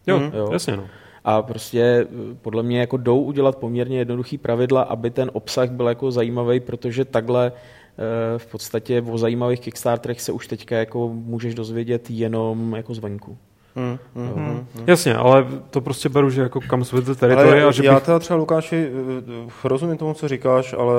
[0.08, 0.50] Jo, mm, jo.
[0.52, 0.78] jasně.
[0.78, 0.88] No.
[1.24, 5.88] A prostě eh, podle mě jako jdou udělat poměrně jednoduchý pravidla, aby ten obsah byl
[5.88, 11.56] jako zajímavý, protože takhle eh, v podstatě o zajímavých Kickstarterech se už teďka jako můžeš
[11.56, 13.38] dozvědět jenom jako zvenku.
[13.76, 14.84] Hmm, hmm, hmm, hmm.
[14.88, 17.64] Jasně, ale to prostě beru, že jako kam with the territory.
[17.64, 18.04] A že já bych...
[18.04, 18.90] teda třeba, Lukáši,
[19.48, 20.94] eh, rozumím tomu, co říkáš, ale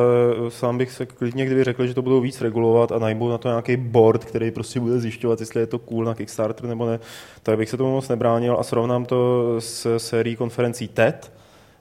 [0.49, 3.49] sám bych se klidně kdyby řekl, že to budou víc regulovat a najmou na to
[3.49, 7.01] nějaký board, který prostě bude zjišťovat, jestli je to cool na Kickstarter nebo ne,
[7.43, 11.33] tak bych se tomu moc nebránil a srovnám to s sérií konferencí TED,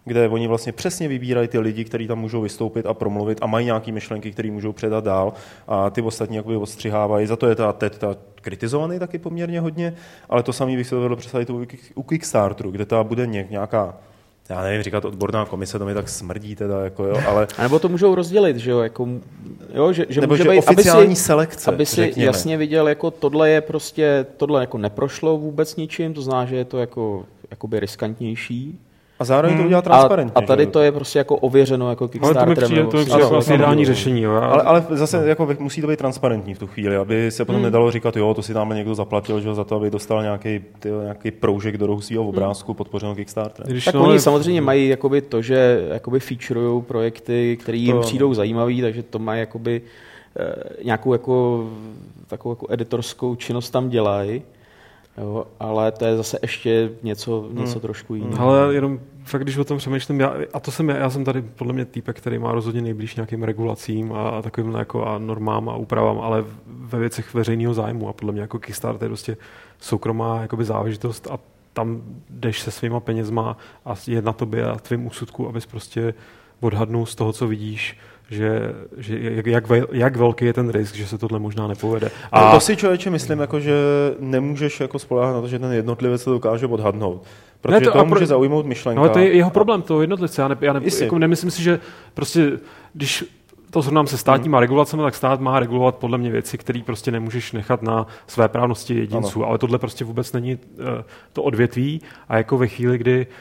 [0.06, 3.66] kde oni vlastně přesně vybírají ty lidi, kteří tam můžou vystoupit a promluvit a mají
[3.66, 5.34] nějaké myšlenky, které můžou předat dál
[5.68, 7.28] a ty ostatní jakoby odstřihávají.
[7.28, 9.94] Za to je ta TED ta kritizovaný taky poměrně hodně,
[10.30, 11.50] ale to samý bych si dovedl představit
[11.96, 13.98] u Kickstarteru, kde ta bude nějaká
[14.50, 17.48] já nevím, říkat odborná komise, to mi tak smrdí teda, jako jo, ale...
[17.58, 19.08] A nebo to můžou rozdělit, že jo, jako,
[19.74, 22.26] jo že, že nebo může že být, oficiální aby si, selekce, aby si řekněme.
[22.26, 26.66] jasně viděl, jako tohle je prostě, tohle jako neprošlo vůbec ničím, to znamená, že je
[26.66, 28.80] to jako, jakoby riskantnější,
[29.24, 29.64] a zároveň hmm.
[29.64, 30.34] to udělat transparentně.
[30.36, 32.48] A, a tady to je prostě jako ověřeno jako Kickstarter.
[32.48, 34.22] No, to mi přijde, to mi přijde jako ideální řešení.
[34.22, 34.32] Jo.
[34.32, 35.28] Ale, ale zase no.
[35.28, 37.64] jako musí to být transparentní v tu chvíli, aby se potom hmm.
[37.64, 41.02] nedalo říkat, jo, to si tam někdo zaplatil že, za to, aby dostal nějaký, tyjo,
[41.02, 42.30] nějaký proužek do rohu svého hmm.
[42.30, 42.78] obrázku, hmm.
[42.78, 43.68] podpořený Kickstarter.
[43.68, 44.20] Když tak no, oni je...
[44.20, 48.36] samozřejmě mají jakoby to, že jakoby featureují projekty, které jim to, přijdou no.
[48.36, 49.82] zajímavý, takže to mají jakoby
[50.40, 51.68] eh, nějakou jako,
[52.28, 54.42] takovou jako editorskou činnost tam dělají.
[55.18, 57.82] Jo, ale to je zase ještě něco, něco hmm.
[57.82, 58.50] trošku jiného.
[58.50, 61.74] Ale jenom fakt, když o tom přemýšlím, já, a to jsem, já jsem tady podle
[61.74, 65.76] mě týpek, který má rozhodně nejblíž nějakým regulacím a, a takovým jako a normám a
[65.76, 69.38] úpravám, ale ve věcech veřejného zájmu a podle mě jako Kickstarter je prostě
[69.80, 71.40] soukromá jakoby záležitost a
[71.74, 76.14] tam jdeš se svýma penězma a je na tobě a tvým úsudku, abys prostě
[76.60, 77.98] odhadnul z toho, co vidíš,
[78.30, 82.12] že, že jak, jak, jak velký je ten risk, že se tohle možná nepovede.
[82.32, 83.74] A to si člověče myslím, jako, že
[84.20, 87.24] nemůžeš jako spolehat na to, že ten jednotlivec to dokáže odhadnout.
[87.62, 88.26] Protože ne, to, to může pro...
[88.26, 89.02] zaujmout myšlenka.
[89.02, 90.42] No, to je jeho problém, to jednotlivce.
[90.42, 91.80] Já, ne, já ne, jako nemyslím si, že
[92.14, 92.52] prostě,
[92.94, 93.26] když
[93.70, 94.62] to srovnám se státníma hmm.
[94.62, 98.96] regulacemi, tak stát má regulovat podle mě věci, které prostě nemůžeš nechat na své právnosti
[98.96, 99.40] jedinců.
[99.40, 99.50] Ano.
[99.50, 100.86] Ale tohle prostě vůbec není uh,
[101.34, 103.34] to odvětví a jako ve chvíli, kdy uh,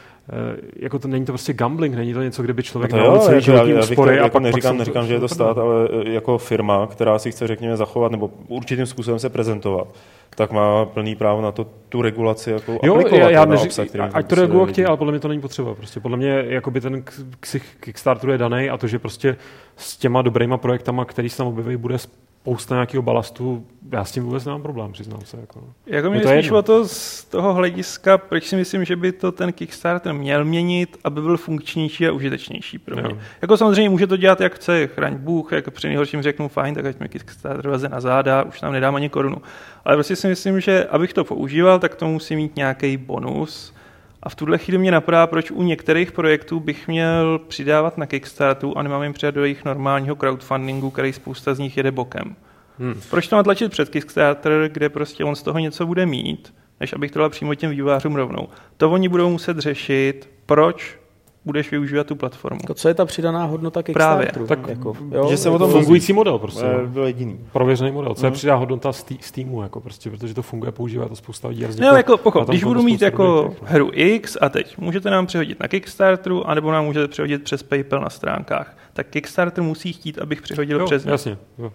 [0.77, 3.35] jako to není to prostě gambling, není to něco, kde by člověk no dal celý
[3.35, 4.17] jako životní úspory.
[4.17, 7.19] Jako a pak, neříkám, pak neříkám, že je to stát, ale eh, jako firma, která
[7.19, 9.89] si chce, řekněme, zachovat nebo určitým způsobem se prezentovat,
[10.37, 13.19] tak má plný právo na to tu regulaci jako jo, aplikovat.
[13.19, 15.75] Já, já neři, obsah, ať to regulovat chtějí, ale podle mě to není potřeba.
[15.75, 17.05] Prostě podle mě jakoby ten
[17.81, 19.37] Kickstarter je daný a to, že prostě
[19.77, 21.99] s těma dobrýma projektama, který se tam objeví, bude
[22.43, 25.37] spousta nějakého balastu, já s tím vůbec nemám problém, přiznám se.
[25.41, 29.33] Jako, jako mě spíš o to z toho hlediska, proč si myslím, že by to
[29.33, 33.05] ten Kickstarter měl měnit, aby byl funkčnější a užitečnější pro mě.
[33.11, 33.19] Jo.
[33.43, 36.85] Jako samozřejmě může to dělat, jak chce, chraň Bůh, jak při nejhorším řeknu, fajn, tak
[36.85, 39.37] ať mi Kickstarter veze na záda, už nám nedám ani korunu.
[39.85, 43.75] Ale prostě si myslím, že abych to používal, tak to musí mít nějaký bonus,
[44.23, 48.79] a v tuhle chvíli mě napadá, proč u některých projektů bych měl přidávat na Kickstartu
[48.79, 52.37] a nemám jim přidat do jejich normálního crowdfundingu, který spousta z nich jede bokem.
[52.79, 53.01] Hmm.
[53.11, 57.11] Proč to natlačit před Kickstarter, kde prostě on z toho něco bude mít, než abych
[57.11, 58.49] to dal přímo těm vývářům rovnou.
[58.77, 61.02] To oni budou muset řešit, proč
[61.45, 62.59] budeš využívat tu platformu.
[62.63, 64.47] Jako co je ta přidaná hodnota Kickstarteru?
[64.47, 64.67] Právě.
[64.67, 66.65] Tak, jako, jo, že se o tom fungující model prostě.
[66.65, 67.41] Je, byl jediný.
[67.53, 68.15] Prověřený model.
[68.15, 68.35] Co je mhm.
[68.35, 71.67] přidaná hodnota z, tý, z týmu, jako prostě, protože to funguje, používá to spousta lidí.
[71.81, 75.61] No, jako, pochop, když budu mít jako projekt, hru X a teď můžete nám přehodit
[75.61, 80.43] na Kickstarteru, anebo nám můžete přehodit přes PayPal na stránkách, tak Kickstarter musí chtít, abych
[80.43, 81.39] přehodil jo, přes Jasně.
[81.59, 81.73] Jo.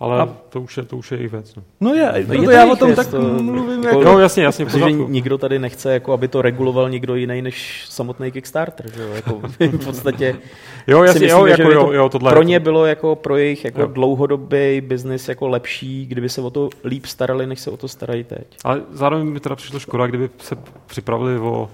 [0.00, 0.28] Ale a...
[0.48, 1.54] to, už je, to už je jejich věc.
[1.54, 3.84] No, no je, no je to já o tom věc, tak to, mluvím.
[3.84, 4.04] Jako...
[4.04, 4.66] No jasně, jasně.
[4.66, 8.92] Protože nikdo tady nechce, jako, aby to reguloval někdo jiný než samotný Kickstarter.
[8.94, 9.02] Že?
[9.02, 10.36] Jako, v podstatě
[10.86, 13.86] jo, jasně, myslím, jo, jako, jo, jo, tohle pro ně bylo jako pro jejich jako
[13.86, 18.24] dlouhodobý biznis jako lepší, kdyby se o to líp starali, než se o to starají
[18.24, 18.56] teď.
[18.64, 21.70] Ale zároveň mi teda přišlo škoda, kdyby se připravili o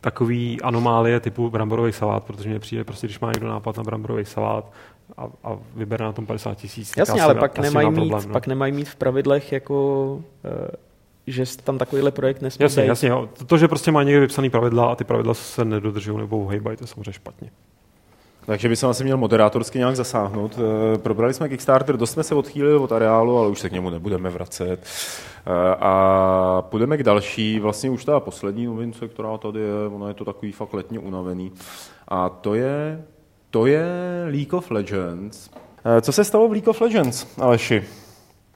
[0.00, 4.24] takový anomálie typu bramborový salát, protože mě přijde prostě, když má někdo nápad na bramborový
[4.24, 4.72] salát
[5.16, 6.92] a, a vybere na tom 50 tisíc.
[6.96, 8.32] Jasně, ale pak nemají, mít, problém, no.
[8.32, 10.76] pak nemají mít v pravidlech jako eh,
[11.26, 12.88] že tam takovýhle projekt nesmí Jasně, být.
[12.88, 13.08] jasně.
[13.08, 13.28] Jo.
[13.46, 16.84] To, že prostě má někde vypsaný pravidla a ty pravidla se nedodržují nebo uhejbají, to
[16.84, 17.50] je samozřejmě špatně.
[18.46, 20.58] Takže by se asi měl moderátorsky nějak zasáhnout.
[20.58, 23.90] Eh, probrali jsme Kickstarter, dost jsme se odchýlili od areálu, ale už se k němu
[23.90, 24.78] nebudeme vracet.
[25.46, 30.14] Eh, a půjdeme k další, vlastně už ta poslední novince, která tady je, ona je
[30.14, 31.52] to takový fakt letně unavený.
[32.08, 33.04] A to je,
[33.52, 33.84] to je
[34.30, 35.50] League of Legends.
[35.84, 37.84] Eh, co se stalo v League of Legends, Aleši?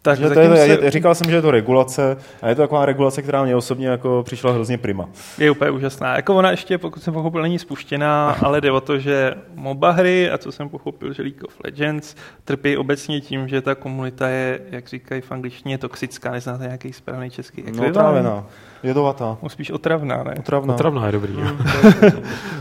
[0.07, 0.91] Tak že to je, se...
[0.91, 4.23] Říkal jsem, že je to regulace a je to taková regulace, která mě osobně jako
[4.27, 5.09] přišla hrozně prima.
[5.39, 6.17] Je úplně úžasná.
[6.17, 10.31] Jako ona ještě, pokud jsem pochopil, není spuštěná, ale jde o to, že MOBA hry
[10.31, 14.61] a co jsem pochopil, že League of Legends trpí obecně tím, že ta komunita je,
[14.71, 16.31] jak říkají v angličtině, toxická.
[16.31, 18.25] Neznáte nějaký správný český ekvivalent?
[18.25, 18.47] No,
[18.83, 19.37] Jedovatá.
[19.43, 20.35] No, spíš otravná, ne?
[20.39, 20.75] Otravná.
[20.75, 21.33] Otravná je dobrý.
[21.33, 21.57] No.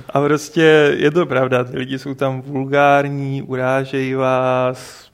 [0.09, 5.04] a prostě je to pravda, ty lidi jsou tam vulgární, urážejí vás,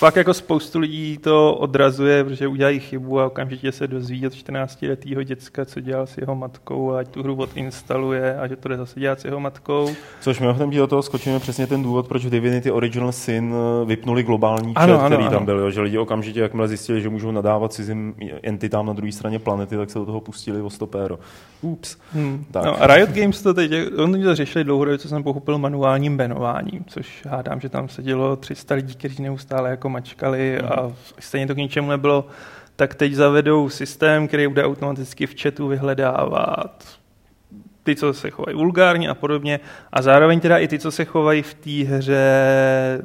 [0.00, 5.22] fakt jako spoustu lidí to odrazuje, protože udělají chybu a okamžitě se dozví od 14-letého
[5.22, 8.76] děcka, co dělal s jeho matkou a ať tu hru odinstaluje a že to jde
[8.76, 9.90] zase dělat s jeho matkou.
[10.20, 14.22] Což mimochodem do toho skočíme přesně ten důvod, proč v Divinity Original Sin eh, vypnuli
[14.22, 15.30] globální chat, ano, ano, který ano.
[15.30, 19.12] tam byl, jo, že lidi okamžitě, jakmile zjistili, že můžou nadávat cizím entitám na druhé
[19.12, 21.18] straně planety, tak se do toho pustili o stopéro.
[21.62, 21.96] Ups.
[22.12, 22.44] Hmm.
[22.50, 22.64] Tak.
[22.64, 26.84] No, a Riot Games to teď, oni to řešili dlouhodobě, co jsem pochopil, manuálním benováním,
[26.86, 30.94] což hádám, že tam sedělo 300 lidí, kteří neustále jako mačkali a mhm.
[31.18, 32.26] stejně to k ničemu nebylo,
[32.76, 36.84] tak teď zavedou systém, který bude automaticky v chatu vyhledávat
[37.82, 39.60] ty, co se chovají vulgárně a podobně,
[39.92, 43.02] a zároveň teda i ty, co se chovají v té hře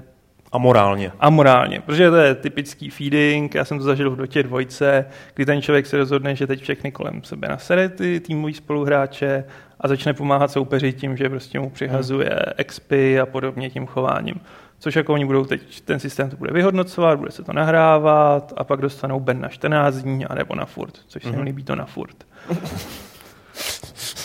[0.55, 1.11] Amorálně.
[1.19, 5.61] Amorálně, protože to je typický feeding, já jsem to zažil v Dotě dvojce, kdy ten
[5.61, 9.43] člověk se rozhodne, že teď všechny kolem sebe nasere ty týmový spoluhráče
[9.79, 12.39] a začne pomáhat soupeři tím, že prostě mu přihazuje.
[12.65, 14.39] XP a podobně tím chováním.
[14.79, 18.63] Což jako oni budou teď, ten systém to bude vyhodnocovat, bude se to nahrávat a
[18.63, 21.35] pak dostanou ben na 14 dní a nebo na furt, což se mm-hmm.
[21.35, 22.15] mi líbí to na furt.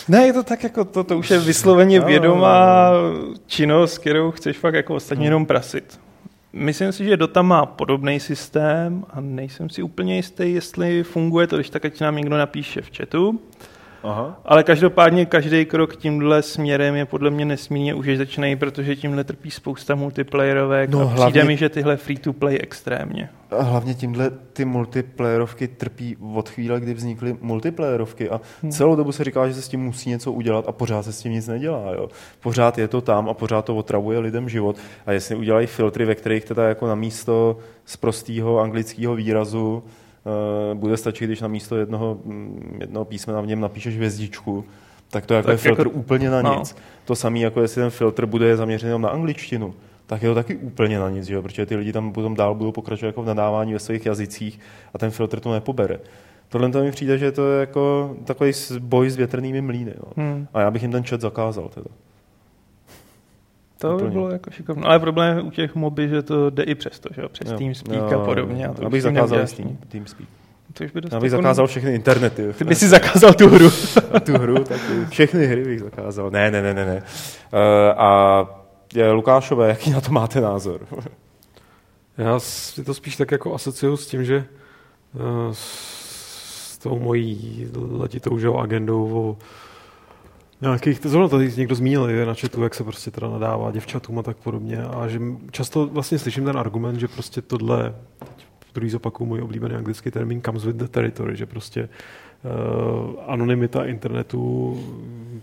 [0.07, 2.91] Ne, je to tak jako, to, to už je vysloveně vědomá
[3.45, 5.99] činnost, kterou chceš fakt jako ostatně jenom prasit.
[6.53, 11.55] Myslím si, že Dota má podobný systém a nejsem si úplně jistý, jestli funguje to,
[11.55, 13.41] když tak ať nám někdo napíše v chatu.
[14.03, 14.41] Aha.
[14.45, 19.95] Ale každopádně každý krok tímhle směrem je podle mě nesmírně užitečný, protože tímhle trpí spousta
[19.95, 23.29] multiplayerovek no, a hlavně, přijde mi, že tyhle free-to-play extrémně.
[23.51, 28.71] A hlavně tímhle ty multiplayerovky trpí od chvíle, kdy vznikly multiplayerovky a hmm.
[28.71, 31.21] celou dobu se říká, že se s tím musí něco udělat a pořád se s
[31.21, 31.93] tím nic nedělá.
[31.93, 32.09] Jo.
[32.39, 34.75] Pořád je to tam a pořád to otravuje lidem život
[35.05, 39.83] a jestli udělají filtry, ve kterých teda jako na místo z prostého anglického výrazu
[40.73, 44.65] bude stačit, když na místo jednoho, mm, jednoho písmena v něm napíšeš hvězdičku,
[45.09, 46.59] tak to jako tak je filtr jako, úplně na no.
[46.59, 46.75] nic.
[47.05, 49.73] To samé, jako jestli ten filtr bude zaměřený na angličtinu,
[50.05, 51.41] tak je to taky úplně na nic, že?
[51.41, 54.59] protože ty lidi tam potom dál budou pokračovat jako v nadávání ve svých jazycích
[54.93, 55.99] a ten filtr to nepobere.
[56.49, 59.93] Tohle to mi přijde, že to je jako takový boj s větrnými mlýny.
[59.97, 60.23] No.
[60.23, 60.47] Hmm.
[60.53, 61.69] A já bych jim ten chat zakázal.
[61.69, 61.87] Teda.
[63.81, 64.87] To by bylo jako šikovné.
[64.87, 67.29] Ale problém je u těch moby, že to jde i přesto, že jo?
[67.29, 67.57] přes jo.
[67.57, 68.67] TeamSpeak jo, a podobně.
[68.67, 70.29] A to abych zakázal Steam, TeamSpeak.
[70.73, 72.53] To už by Já bych zakázal všechny internety.
[72.53, 73.69] Ty by si zakázal tu hru.
[74.25, 74.79] tu hru, tak
[75.09, 76.31] všechny hry bych zakázal.
[76.31, 76.85] Ne, ne, ne, ne.
[76.85, 76.95] ne.
[76.95, 78.45] Uh, a
[78.93, 80.81] je, Lukášové, jaký na to máte názor?
[82.17, 84.45] Já si to spíš tak jako asociuju s tím, že
[85.13, 85.21] uh,
[85.51, 89.37] s tou mojí letitou že, agendou o
[90.61, 94.23] nějakých, to zrovna tady někdo zmínil na chatu, jak se prostě teda nadává děvčatům a
[94.23, 95.19] tak podobně a že
[95.51, 97.95] často vlastně slyším ten argument, že prostě tohle,
[98.69, 103.85] v druhý zopakuju můj oblíbený anglický termín comes with the territory, že prostě uh, anonymita
[103.85, 104.77] internetu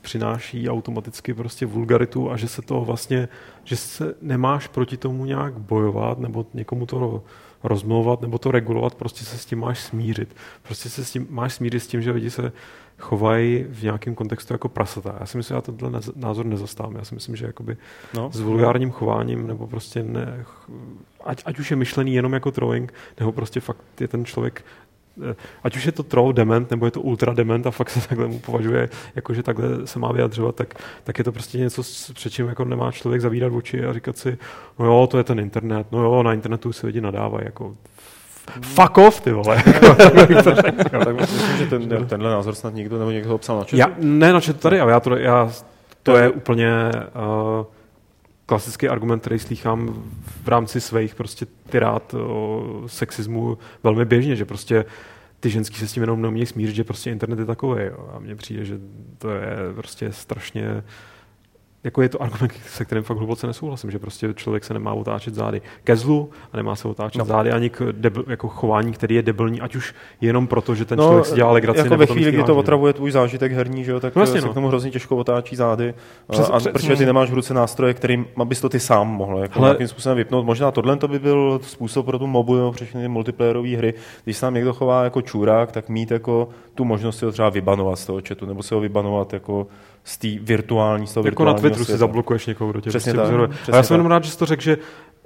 [0.00, 3.28] přináší automaticky prostě vulgaritu a že se to vlastně,
[3.64, 7.22] že se nemáš proti tomu nějak bojovat nebo někomu to
[7.62, 10.36] rozmlouvat nebo to regulovat, prostě se s tím máš smířit.
[10.62, 12.52] Prostě se s tím máš smířit s tím, že lidi se
[12.98, 15.16] chovají v nějakém kontextu jako prasata.
[15.20, 16.96] Já si myslím, že já tenhle názor nezastávám.
[16.96, 17.76] Já si myslím, že jakoby
[18.14, 18.30] no.
[18.32, 20.44] s vulgárním chováním nebo prostě ne,
[21.24, 24.64] ať, ať už je myšlený jenom jako throwing, nebo prostě fakt je ten člověk
[25.30, 28.08] eh, ať už je to troll dement, nebo je to ultra dement a fakt se
[28.08, 30.74] takhle mu považuje, jako že takhle se má vyjadřovat, tak,
[31.04, 31.82] tak je to prostě něco,
[32.14, 34.38] před čím jako nemá člověk zavírat oči a říkat si,
[34.78, 37.76] no jo, to je ten internet, no jo, na internetu se lidi nadávají, jako
[38.62, 39.62] fuck off, ty vole.
[41.04, 43.76] tak myslím, že ten, tenhle názor snad někdo nebo někdo psal na četu.
[43.76, 45.50] Já, ne na četu tady, ale já to, já,
[46.02, 47.66] to je úplně uh,
[48.46, 50.02] klasický argument, který slýchám
[50.44, 54.84] v rámci svých prostě tyrád o sexismu velmi běžně, že prostě
[55.40, 57.84] ty ženský se s tím jenom neumějí smířit, že prostě internet je takový.
[57.84, 58.10] Jo.
[58.12, 58.78] A mně přijde, že
[59.18, 60.84] to je prostě strašně
[61.84, 65.34] jako je to argument, se kterým fakt hluboce nesouhlasím, že prostě člověk se nemá otáčet
[65.34, 67.24] zády ke zlu a nemá se otáčet no.
[67.24, 70.98] zády ani k debil, jako chování, který je debilní, ať už jenom proto, že ten
[70.98, 71.78] no, člověk si dělá legraci.
[71.78, 74.46] Jako ve chvíli, kdy to otravuje tvůj zážitek herní, že jo, tak no, vlastně, se
[74.46, 74.52] no.
[74.52, 75.94] k tomu hrozně těžko otáčí zády.
[76.30, 79.38] Přes, a, přes, protože ty nemáš v ruce nástroje, kterým abys to ty sám mohl
[79.38, 80.46] jako Hele, nějakým způsobem vypnout.
[80.46, 83.94] Možná tohle to by byl způsob pro tu mobu nebo všechny ty multiplayerové hry.
[84.24, 87.48] Když se nám někdo chová jako čurák, tak mít jako tu možnost si ho třeba
[87.48, 89.66] vybanovat z toho chatu, nebo se ho vybanovat jako
[90.08, 91.96] z té virtuální, z toho Jako na Twitteru světa.
[91.96, 94.30] si zablokuješ někoho, kdo tě přesně prostě tak, přesně A já jsem jenom rád, že
[94.30, 94.78] jsi to řekl, že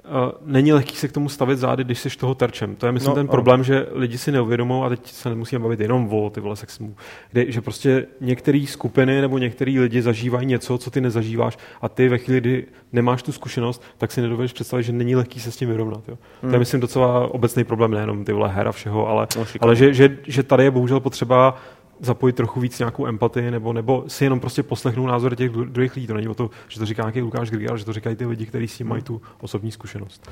[0.05, 2.75] Uh, není lehký se k tomu stavit zády, když jsi toho terčem.
[2.75, 3.63] To je, myslím, no, ten problém, ano.
[3.63, 6.95] že lidi si neuvědomují, a teď se nemusíme bavit jenom o ty vole sexismu,
[7.31, 12.09] kde, že prostě některé skupiny nebo některý lidi zažívají něco, co ty nezažíváš a ty
[12.09, 15.57] ve chvíli, kdy nemáš tu zkušenost, tak si nedovedeš představit, že není lehký se s
[15.57, 16.03] tím vyrovnat.
[16.07, 16.17] Jo.
[16.41, 16.51] Hmm.
[16.51, 19.75] To je, myslím, docela obecný problém, nejenom ty vole her a všeho, ale, no, ale
[19.75, 21.57] že, že, že, tady je bohužel potřeba
[22.05, 26.07] zapojit trochu víc nějakou empatii, nebo, nebo si jenom prostě poslechnout názory těch druhých lidí.
[26.07, 28.25] To není o to, že to říká nějaký Lukáš Grigar, ale že to říkají ty
[28.25, 30.31] lidi, kteří s tím mají tu osobní zkušenost.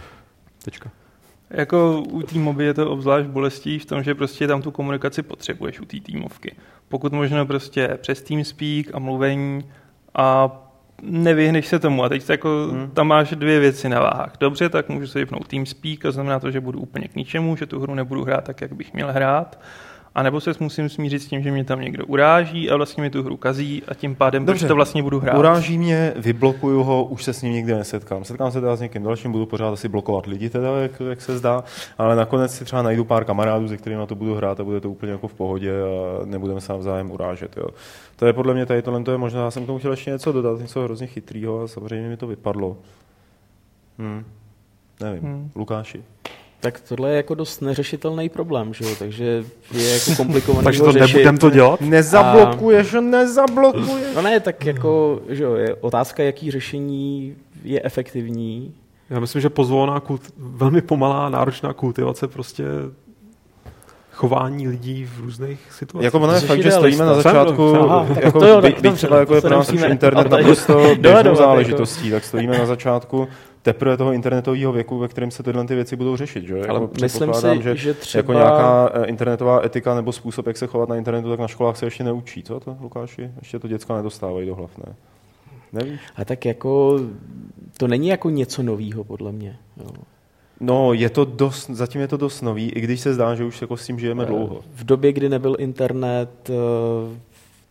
[0.63, 0.91] Tečka.
[1.49, 5.80] Jako u týmoby je to obzvlášť bolestí v tom, že prostě tam tu komunikaci potřebuješ
[5.80, 6.55] u té týmovky.
[6.89, 9.65] Pokud možno prostě přes TeamSpeak a mluvení
[10.13, 10.57] a
[11.01, 12.03] nevyhneš se tomu.
[12.03, 12.91] A teď jako, hmm.
[12.91, 14.34] tam máš dvě věci na váhách.
[14.39, 17.65] Dobře, tak můžu se vypnout TeamSpeak a znamená to, že budu úplně k ničemu, že
[17.65, 19.59] tu hru nebudu hrát tak, jak bych měl hrát
[20.16, 23.09] a nebo se musím smířit s tím, že mě tam někdo uráží a vlastně mi
[23.09, 25.38] tu hru kazí a tím pádem Dobře, to vlastně budu hrát.
[25.38, 28.24] Uráží mě, vyblokuju ho, už se s ním nikdy nesetkám.
[28.24, 31.38] Setkám se teda s někým dalším, budu pořád asi blokovat lidi, teda, jak, jak se
[31.38, 31.64] zdá,
[31.97, 34.82] ale nakonec si třeba najdu pár kamarádů, se kterými na to budu hrát a bude
[34.82, 37.57] to úplně jako v pohodě a nebudeme se navzájem urážet.
[37.57, 37.66] Jo.
[38.16, 40.12] To je podle mě tady tohle, to je možná, já jsem k tomu chtěl ještě
[40.12, 42.78] něco dodat, něco hrozně chytrého a samozřejmě mi to vypadlo.
[43.97, 44.24] Hm.
[44.99, 45.51] Nevím, hmm.
[45.55, 46.03] Lukáši.
[46.62, 48.91] Tak tohle je jako dost neřešitelný problém, že jo?
[48.99, 51.82] takže je jako komplikovaný Takže to nebudem to dělat?
[51.82, 53.01] Nezablokuješ, a...
[53.01, 54.16] nezablokuješ.
[54.16, 58.74] No ne, tak jako, že jo, je otázka, jaký řešení je efektivní.
[59.09, 62.64] Já myslím, že pozvolná, kult, velmi pomalá, náročná kultivace prostě
[64.12, 66.05] chování lidí v různých situacích.
[66.05, 67.76] Jako ono je fakt, že stojíme na začátku,
[68.20, 72.57] jako, to jo, byť, třeba jako je pro nás internet naprosto běžnou záležitostí, tak stojíme
[72.57, 73.28] na začátku
[73.62, 76.47] teprve toho internetového věku, ve kterém se tyhle ty věci budou řešit.
[76.47, 76.68] Že?
[76.68, 78.20] Ale jako myslím si, že, že třeba...
[78.20, 81.78] jako nějaká eh, internetová etika nebo způsob, jak se chovat na internetu, tak na školách
[81.78, 82.43] se ještě neučí.
[82.43, 83.32] Co to, Lukáši?
[83.39, 84.95] Ještě to děcka nedostávají do hlav, ne?
[85.74, 85.99] Nevíš?
[86.16, 86.99] A tak jako
[87.78, 89.57] to není jako něco nového, podle mě.
[89.78, 89.89] Jo.
[90.59, 93.62] No, je to dost, zatím je to dost nový, i když se zdá, že už
[93.62, 94.62] jako s tím žijeme eh, dlouho.
[94.74, 96.53] V době, kdy nebyl internet, eh,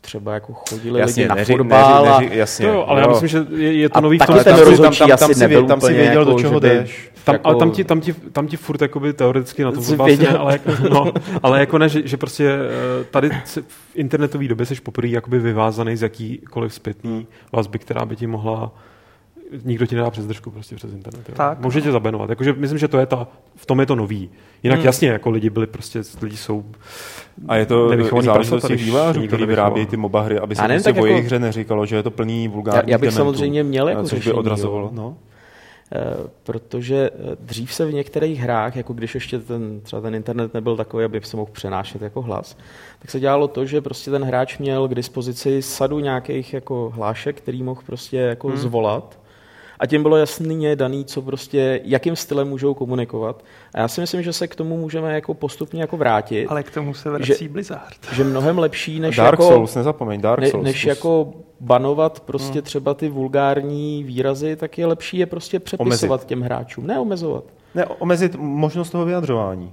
[0.01, 2.05] třeba jako chodili jasně, lidi na neři, fotbal.
[2.05, 3.07] Neři, neři, jasně, to jo, ale jo.
[3.07, 5.40] já myslím, že je, je to a nový v tom, ten rozhodčí tam, tam, asi
[5.40, 7.11] nebyl tam si věděl, jako, do čeho jdeš.
[7.24, 7.48] Tam, jako...
[7.48, 10.53] ale tam ti, tam, ti, tam ti furt jakoby teoreticky na to fotbal ne, ale,
[10.53, 13.59] jako, no, ale jako ne, že, že prostě eh, tady v
[13.94, 18.72] internetové době jsi poprvé jakoby vyvázaný z jakýkoliv zpětný vazby, která by ti mohla
[19.64, 21.28] nikdo ti nedá přes držku prostě přes internet.
[21.28, 21.34] Jo.
[21.36, 21.61] Tak.
[21.61, 22.30] Může tě zabenovat.
[22.30, 24.30] Jakože myslím, že to je ta, v tom je to nový.
[24.62, 24.86] Jinak hmm.
[24.86, 26.64] jasně, jako lidi byli prostě, lidi jsou
[27.48, 27.90] A je to
[28.22, 31.26] záležitost těch vývářů, kteří vyrábějí ty MOBA hry, aby se ne, prostě o jejich jako...
[31.26, 34.32] hře neříkalo, že je to plný vulgární Já, já bych samozřejmě měl jako což by
[34.32, 34.90] odrazovalo.
[34.92, 35.16] No.
[36.18, 40.55] Uh, protože eh, dřív se v některých hrách, jako když ještě ten, třeba ten internet
[40.55, 42.57] nebyl takový, aby se mohl přenášet jako hlas,
[42.98, 47.36] tak se dělalo to, že prostě ten hráč měl k dispozici sadu nějakých jako hlášek,
[47.36, 48.57] který mohl prostě jako hmm.
[48.57, 49.20] zvolat
[49.81, 53.45] a tím bylo jasně daný, co prostě, jakým stylem můžou komunikovat.
[53.74, 56.47] A já si myslím, že se k tomu můžeme jako postupně jako vrátit.
[56.47, 58.12] Ale k tomu se vrací že, Blizzard.
[58.12, 60.64] Že mnohem lepší, než Dark jako, Souls, nezapomeň, Dark Souls.
[60.64, 62.62] Ne, než jako banovat prostě hmm.
[62.62, 66.28] třeba ty vulgární výrazy, tak je lepší je prostě přepisovat omezit.
[66.28, 67.45] těm hráčům, ne omezovat.
[67.74, 69.72] Ne, omezit možnost toho vyjadřování.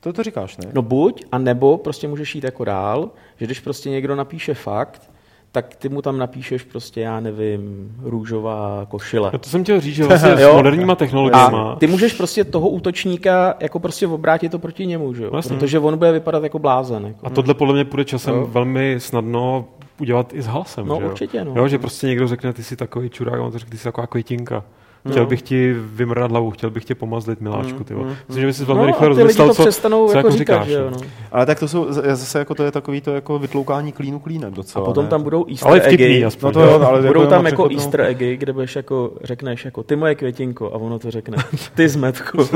[0.00, 0.70] To to říkáš, ne?
[0.74, 5.10] No buď, a nebo prostě můžeš jít jako dál, že když prostě někdo napíše fakt,
[5.52, 9.30] tak ty mu tam napíšeš prostě, já nevím, růžová košile.
[9.32, 11.56] Já to jsem chtěl říct, že vlastně s moderníma technologiemi.
[11.78, 15.30] ty můžeš prostě toho útočníka jako prostě obrátit to proti němu, že jo?
[15.30, 15.56] Vlastně.
[15.56, 17.06] Protože on bude vypadat jako blázen.
[17.06, 17.26] Jako.
[17.26, 18.46] A tohle podle mě půjde časem jo.
[18.46, 19.64] velmi snadno
[20.00, 20.86] udělat i s hlasem.
[20.86, 21.08] No že jo?
[21.10, 21.52] určitě, no.
[21.56, 23.84] Jo, že prostě někdo řekne, ty jsi takový čurák, a on to řekne, ty jsi
[23.84, 24.64] taková květinka.
[25.10, 25.28] Chtěl no.
[25.28, 27.84] bych ti vymrdat hlavu, chtěl bych tě pomazlit, miláčku.
[27.84, 27.94] Ty.
[27.94, 30.66] Mm, mm, Myslím, že by si velmi no, rychle rozmyslel, co, co jako říkáš.
[30.66, 30.96] Že jo, no.
[31.32, 34.84] Ale tak to jsou zase jako to je takový to jako vytloukání klínu klínem docela.
[34.84, 35.10] A potom ne?
[35.10, 36.24] tam budou easter ale eggy.
[36.24, 39.82] Aspoň, no to jo, ale budou tam jako easter eggy, kde budeš jako, řekneš jako
[39.82, 41.36] ty moje květinko a ono to řekne
[41.74, 42.38] ty zmetku.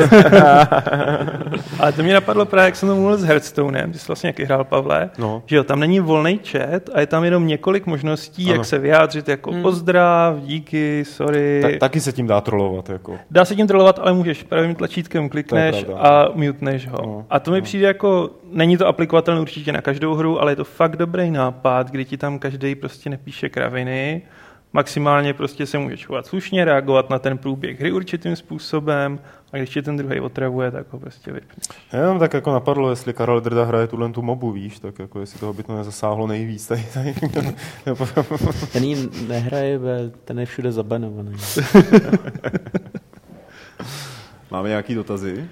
[1.79, 4.45] ale to mě napadlo právě, jak jsem to mluvil s Hearthstonem, ty jsi vlastně jaký
[4.45, 5.43] hrál Pavle, no.
[5.47, 8.55] že jo, tam není volný chat a je tam jenom několik možností, ano.
[8.55, 9.63] jak se vyjádřit jako hmm.
[9.63, 11.61] pozdrav, díky, sorry.
[11.63, 12.91] Ta, taky se tím dá trolovat.
[12.91, 13.19] Jako.
[13.31, 16.99] Dá se tím trolovat, ale můžeš pravým tlačítkem klikneš a muteneš ho.
[17.03, 17.65] No, a to mi no.
[17.65, 21.91] přijde jako, není to aplikovatelné určitě na každou hru, ale je to fakt dobrý nápad,
[21.91, 24.23] kdy ti tam každý prostě nepíše kraviny,
[24.73, 29.19] maximálně prostě se můžeš chovat slušně, reagovat na ten průběh hry určitým způsobem
[29.53, 31.65] a když tě ten druhý otravuje, tak ho prostě vypneš.
[31.93, 35.41] Jenom tak jako napadlo, jestli Karel Drda hraje tuhle tu mobu, víš, tak jako jestli
[35.41, 36.67] toho by to nezasáhlo nejvíc.
[36.67, 37.15] Tady, tady.
[38.73, 39.81] Ten jí nehraje,
[40.25, 41.33] ten je všude zabanovaný.
[44.51, 45.49] Máme nějaký dotazy?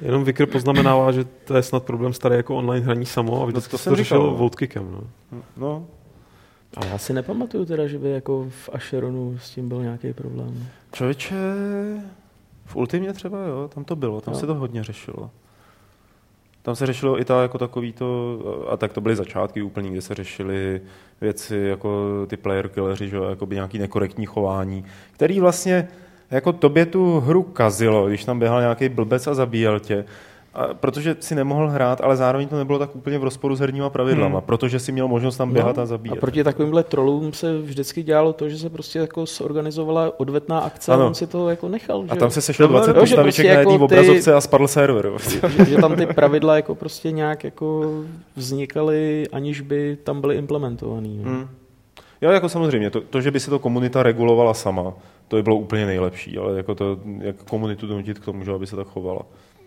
[0.00, 3.70] Jenom Vikr poznamenává, že to je snad problém starý jako online hraní samo a vždycky
[3.70, 4.90] to to, to řešil votekickem.
[4.92, 5.00] No.
[5.56, 5.86] No,
[6.76, 10.66] Ale já si nepamatuju teda, že by jako v Asheronu s tím byl nějaký problém.
[10.92, 11.34] člověče,
[12.72, 14.40] v Ultimě třeba, jo, tam to bylo, tam Jo.
[14.40, 15.30] se to hodně řešilo.
[16.62, 18.38] Tam se řešilo i ta jako takový to,
[18.70, 20.80] a tak to byly začátky úplně, kde se řešily
[21.20, 25.88] věci jako ty player killeři, že jo, jako by nějaký nekorektní chování, který vlastně
[26.30, 30.04] jako tobě tu hru kazilo, když tam běhal nějaký blbec a zabíjel tě,
[30.54, 33.90] a protože si nemohl hrát, ale zároveň to nebylo tak úplně v rozporu s herníma
[33.90, 34.46] pravidlama, Hmm.
[34.46, 36.14] protože si měl možnost tam běhat a zabíjet.
[36.14, 40.58] No, a proti takovýmhle trolům se vždycky dělalo to, že se prostě jako zorganizovala odvetná
[40.58, 41.02] akce Ano.
[41.02, 42.04] a on si to jako nechal.
[42.08, 43.78] A že tam se sešlo To bylo- 20 jo, že postaviček prostě na jedné jako
[43.88, 45.06] ty- obrazovce a spadl server.
[45.06, 45.16] jo.
[45.58, 47.90] že, že tam ty pravidla jako prostě nějak jako
[48.36, 51.16] vznikaly, aniž by tam byly implementovaný.
[51.16, 51.28] jo.
[51.28, 51.48] Hmm.
[52.22, 54.92] Jo, jako samozřejmě, to, to, že by se to komunita regulovala sama,
[55.28, 58.66] to by bylo úplně nejlepší, ale jako to, jak komunitu donutit k tomu, že aby
[58.66, 59.20] se tak chovala.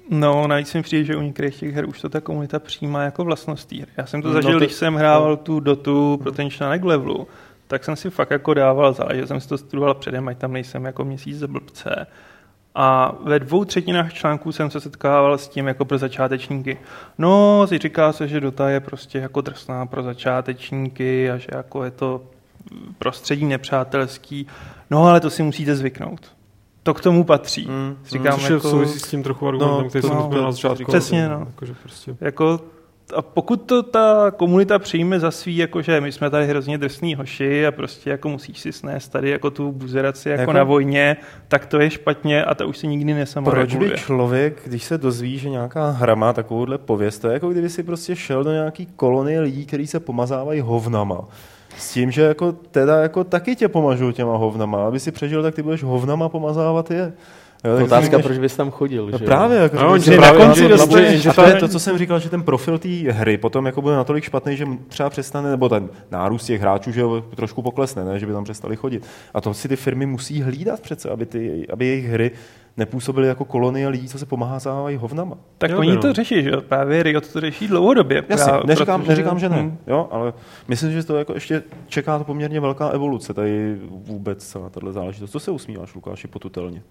[0.10, 3.24] No, navíc mi přijde, že u některých těch her už to ta komunita přijímá jako
[3.24, 3.86] vlastnost hry.
[3.98, 7.28] Já jsem to No zažil, to- když jsem hrával tu dotu pro ten článek levelu,
[7.68, 10.86] tak jsem si fakt jako dával záležet, jsem si to studoval předem, ať tam nejsem
[10.86, 12.08] jako měsíc za blbce.
[12.76, 16.78] A ve dvou třetinách článků jsem se setkával s tím jako pro začátečníky.
[17.18, 21.84] No, si říká se, že Dota je prostě jako drsná pro začátečníky a že jako
[21.84, 22.22] je to
[22.98, 24.48] prostředí nepřátelský.
[24.92, 26.35] No, ale to si musíte zvyknout.
[26.86, 27.68] To k tomu patří.
[27.68, 30.42] Mm, Říkám, Což je jako- souvisí s tím trochu argumentem, No, který to- jsem no,
[30.42, 30.84] na začátku.
[30.88, 31.40] přesně, no.
[31.46, 32.16] Jakože prostě.
[32.22, 32.60] Jako,
[33.16, 37.68] a pokud to ta komunita přijme za svý, jakože my jsme tady hrozně drsný hoši
[37.68, 41.18] a prostě jako musíš si snést tady jako tu buzeraci jako, Jako- na vojně,
[41.48, 43.98] tak to je špatně a ta už se nikdy Proč by nesamoreguluje.
[43.98, 47.84] člověk, když se dozví, že nějaká hra má takovouhle pověst, to je jako kdyby si
[47.84, 51.22] prostě šel do nějaký kolonie lidí, kteří se pomazávají hovnama.
[51.78, 54.88] S tím, že jako teda jako taky tě pomažou těma hovnama.
[54.88, 57.14] Aby si přežil, tak ty budeš hovnama pomazávat je.
[57.64, 59.26] Jo, Otázka, říkáš- proč bys tam chodil, No že?
[59.26, 61.98] právě, jako, No, že na právě- konci oni- dostaneš, a to je to- co jsem
[61.98, 65.70] říkal, že ten profil té hry potom jako bude natolik špatný, že třeba přestane, nebo
[65.70, 67.04] ten nárůst těch hráčů, že
[67.36, 69.04] trošku poklesne, ne, že by tam přestali chodit.
[69.34, 72.32] A to si ty firmy musí hlídat přece, aby, ty, aby jejich hry
[72.78, 75.38] nepůsobily jako kolonie lidí, co se pomáhávají hovnama.
[75.58, 76.02] Tak Jo, oni no.
[76.02, 76.62] to řeší, že jo?
[76.62, 78.24] Právě Riot to řeší dlouhodobě.
[78.30, 79.78] Jasně, právě, neříkám, protože- neříkám, že ne, Hm.
[79.88, 80.34] jo, ale
[80.68, 85.32] myslím, že to jako ještě čeká to poměrně velká evoluce, tady vůbec celá tato záležitost.
[85.32, 86.82] Co se usmíváš, Lukáši, potutelně?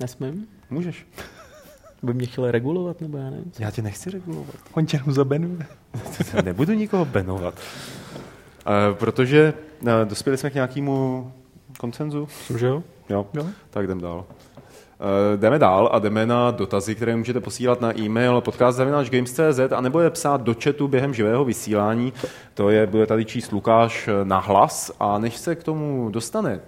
[0.00, 0.46] Nesmím?
[0.70, 1.06] Můžeš.
[2.02, 3.52] By mě chtěli regulovat, nebo já nevím.
[3.58, 4.54] Já tě nechci regulovat.
[4.74, 5.66] On tě jenom zabenuje.
[6.44, 7.54] Nebudu nikoho benovat.
[7.54, 11.32] Uh, protože uh, dospěli jsme k nějakému
[11.78, 12.28] koncenzu.
[12.58, 12.82] Že jo?
[13.10, 13.46] Jo, Jo.
[13.70, 14.24] tak jdem dál.
[14.24, 20.00] Uh, jdeme dál a jdeme na dotazy, které můžete posílat na e-mail podcast.games.cz a nebo
[20.00, 22.12] je psát do chatu během živého vysílání.
[22.54, 26.60] To je, bude tady číst Lukáš eh, na hlas a než se k tomu dostane,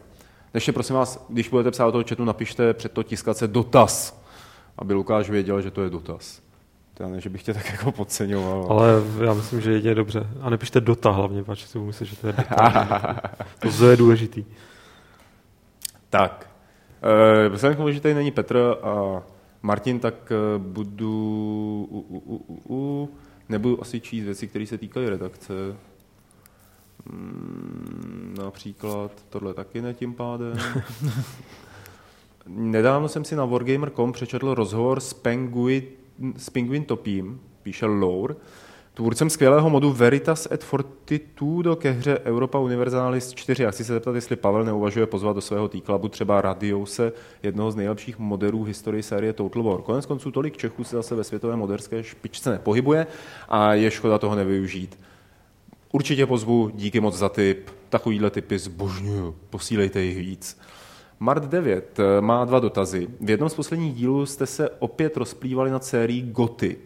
[0.55, 4.23] ještě prosím vás, když budete psát do toho chatu, napište před to tiskace dotaz,
[4.79, 6.41] aby Lukáš věděl, že to je dotaz.
[6.95, 8.67] To ne, že bych tě tak jako podceňoval.
[8.71, 8.89] Ale
[9.25, 10.27] já myslím, že jedině dobře.
[10.41, 13.17] A nepište Dota hlavně, pač si myslím, že to je Dota.
[13.79, 14.45] to je důležitý.
[16.13, 16.51] Tak,
[17.03, 19.23] e, vzhledem k tomu, že tady není Petr a
[19.63, 23.11] Martin, tak eh, budu, u, u, u, u, u,
[23.49, 25.53] nebudu asi číst věci, které se týkají redakce.
[27.07, 30.59] Mm, například, tohle taky ne tím pádem.
[32.47, 35.83] Nedávno jsem si na Wargamer.com přečetl rozhovor s, Penguin,
[36.37, 38.35] s Penguin Topím, píše Lore,
[38.95, 43.63] tvůrcem skvělého modu Veritas et Fortitudo ke hře Europa Universalis 4.
[43.63, 47.13] Já chci se zeptat, jestli Pavel neuvažuje pozvat do svého týklabu třeba Radiouse,
[47.43, 49.83] jednoho z nejlepších moderů historii série Total War.
[49.83, 53.07] Konec konců tolik Čechů se zase ve světové moderské špičce nepohybuje
[53.49, 54.99] a je škoda toho nevyužít.
[55.93, 57.71] Určitě pozvu, díky moc za tip.
[57.89, 60.61] Takovýhle typy zbožňuju, posílejte jich víc.
[61.21, 63.09] Mart 9 eh, má dva dotazy.
[63.21, 66.79] V jednom z posledních dílů jste se opět rozplývali nad sérií Gothic.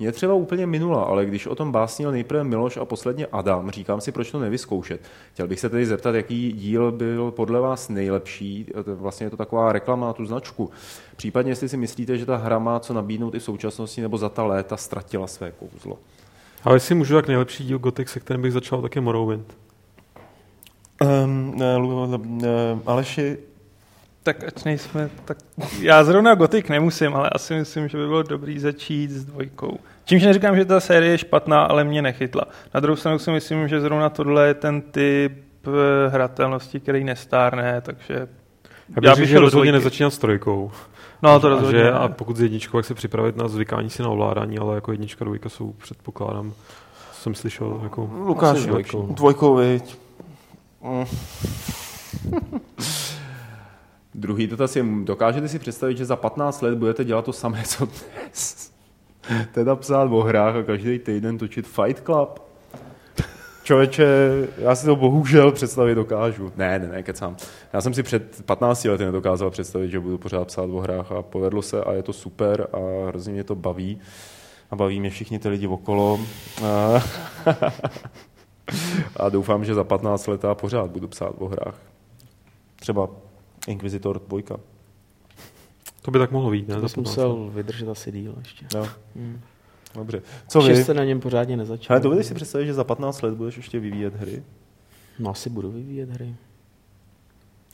[0.00, 4.00] Mě třeba úplně minula, ale když o tom básnil nejprve Miloš a posledně Adam, říkám
[4.00, 5.00] si, proč to nevyzkoušet.
[5.32, 8.66] Chtěl bych se tedy zeptat, jaký díl byl podle vás nejlepší.
[8.84, 10.70] To- Vlastně je to taková reklama na tu značku.
[11.16, 14.28] Případně, jestli si myslíte, že ta hra má co nabídnout i v současnosti, nebo za
[14.28, 15.98] ta léta ztratila své kouzlo.
[16.64, 19.54] Ale jestli můžu, tak nejlepší díl Gothic, se kterým bych začal, tak je Morrowind.
[21.24, 23.36] Um, ne, Lu- ne, Aleši,
[24.22, 25.38] Tak ať nejsme, tak
[25.80, 29.78] já zrovna Gothic nemusím, ale asi myslím, že by bylo dobrý začít s dvojkou.
[30.04, 32.42] Čímž neříkám, že ta série je špatná, ale mě nechytla.
[32.74, 35.32] Na druhou stranu si myslím, že zrovna tohle je ten typ
[35.66, 38.28] eh, hratelnosti, který nestárne, takže
[39.02, 39.84] Já bych, bych že rozhodně dvojky.
[39.84, 40.72] nezačínat s trojkou.
[41.22, 44.02] No, to a, rozhodně že, a pokud s jedničkou, jak se připravit na zvykání si
[44.02, 46.52] na ovládání, ale jako jednička, dvojka jsou, předpokládám,
[47.12, 48.10] jsem slyšel, jako...
[48.12, 49.96] Lukáš, dvojkou, dvojkou, viď?
[50.82, 51.04] Mm.
[54.14, 57.86] Druhý dotaz je, dokážete si představit, že za 15 let budete dělat to samé, co
[57.86, 58.72] dnes?
[59.52, 62.50] teda psát o hrách a každý týden točit Fight Club?
[63.62, 64.06] Člověče,
[64.58, 66.52] já si to bohužel představit dokážu.
[66.56, 67.36] Ne, ne, ne, kecám.
[67.72, 71.22] Já jsem si před 15 lety nedokázal představit, že budu pořád psát o hrách a
[71.22, 74.00] povedlo se a je to super a hrozně mě to baví.
[74.70, 76.20] A baví mě všichni ty lidi okolo.
[76.64, 77.02] A,
[79.16, 81.74] a doufám, že za 15 let já pořád budu psát o hrách.
[82.76, 83.08] Třeba
[83.66, 84.40] Inquisitor 2.
[86.02, 86.74] To by tak mohlo být, ne?
[86.74, 88.66] To 15 musel vydržet asi díl ještě.
[88.74, 89.40] Jo, Hmm.
[89.94, 90.22] dobře.
[90.48, 90.84] Co vy?
[90.84, 91.94] Jste na něm pořádně nezačal.
[91.94, 94.42] Ale dovedeš si představit, že za 15 let budeš ještě vyvíjet hry?
[95.18, 96.34] No asi budu vyvíjet hry.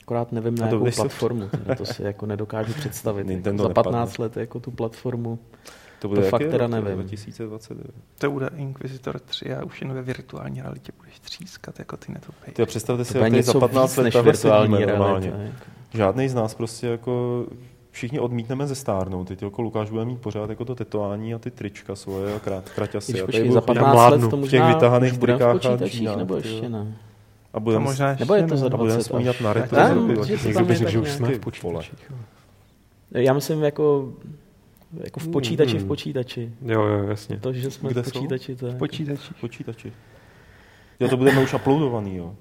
[0.01, 3.27] Akorát nevím na jakou se- platformu, teda to si jako nedokážu představit.
[3.27, 4.23] Nintendo jako za 15 nepadne.
[4.25, 5.39] let jako tu platformu.
[6.01, 6.93] To, To fakt teda nevím.
[6.93, 7.91] 2029.
[8.17, 12.53] To bude Inquisitor 3 a už jen ve virtuální realitě budeš třískat jako ty netopej.
[12.53, 15.29] Ty představte si, bude jak tady za něco 15 víc let než virtuální sedíme normálně.
[15.29, 15.43] realita.
[15.45, 15.76] Jako.
[15.93, 17.45] Žádný z nás prostě jako
[17.91, 19.25] všichni odmítneme ze stárnou.
[19.25, 22.69] Teď jako Lukáš bude mít pořád jako to tetování a ty trička svoje a krát,
[22.69, 23.11] kraťasy.
[23.11, 25.39] Když počkej, za chodit 15 mládnu let to v těch možná vytahaných už budeme v
[25.39, 26.97] trikách a počítačích, džínách, nebo ještě ne.
[27.53, 29.39] a budeme možná ještě Nebo je to za a budeme 20 vzpomínat až.
[29.41, 30.43] na Tak retro ne, z roku že to 2000.
[30.43, 32.07] tam Někdo by je řekl, že už jsme v počítačích.
[32.09, 32.17] jo.
[33.11, 34.13] Já myslím jako,
[35.03, 35.85] jako v počítači, Hmm.
[35.85, 36.51] v počítači.
[36.61, 37.39] Jo, jo, jasně.
[37.39, 38.11] To, že jsme Kde v jsou?
[38.11, 39.33] počítači, to je jako- Počítači.
[39.41, 39.93] počítači.
[40.99, 42.35] Jo, to budeme už uploadovaný, jo.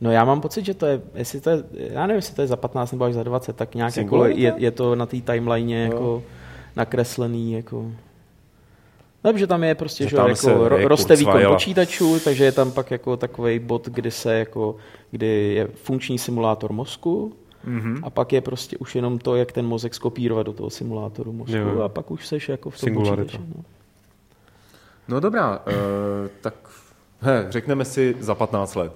[0.00, 2.46] No já mám pocit, že to je, jestli to je, já nevím, jestli to je
[2.46, 5.84] za 15 nebo až za 20, tak nějak jako je, je, to na té timeline
[5.84, 5.92] Jo.
[5.92, 6.22] jako
[6.76, 7.92] nakreslený, jako...
[9.24, 12.20] No, že tam je prostě, Že že, tam jako se ro, je roste výkon počítačů,
[12.20, 14.76] takže je tam pak jako takový bod, kdy se jako,
[15.10, 17.32] kdy je funkční simulátor mozku
[17.66, 18.00] Mm-hmm.
[18.02, 21.56] a pak je prostě už jenom to, jak ten mozek skopírovat do toho simulátoru mozku
[21.56, 23.38] Jo, a pak už seš jako v tom počítači.
[23.38, 23.64] No.
[25.08, 25.64] No dobrá, uh,
[26.40, 26.54] tak
[27.20, 28.92] he, řekneme si za 15 let.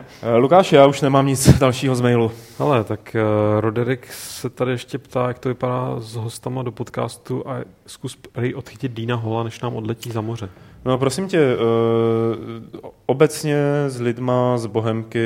[0.00, 2.32] Uh, Lukáš, já už nemám nic dalšího z mailu.
[2.58, 7.48] Ale tak uh, Roderick se tady ještě ptá, jak to vypadá s hostama do podcastu
[7.48, 10.48] a zkus prý odchytit Dýna Hola, než nám odletí za moře.
[10.84, 13.56] No prosím tě, uh, obecně
[13.88, 15.18] s lidma z Bohemky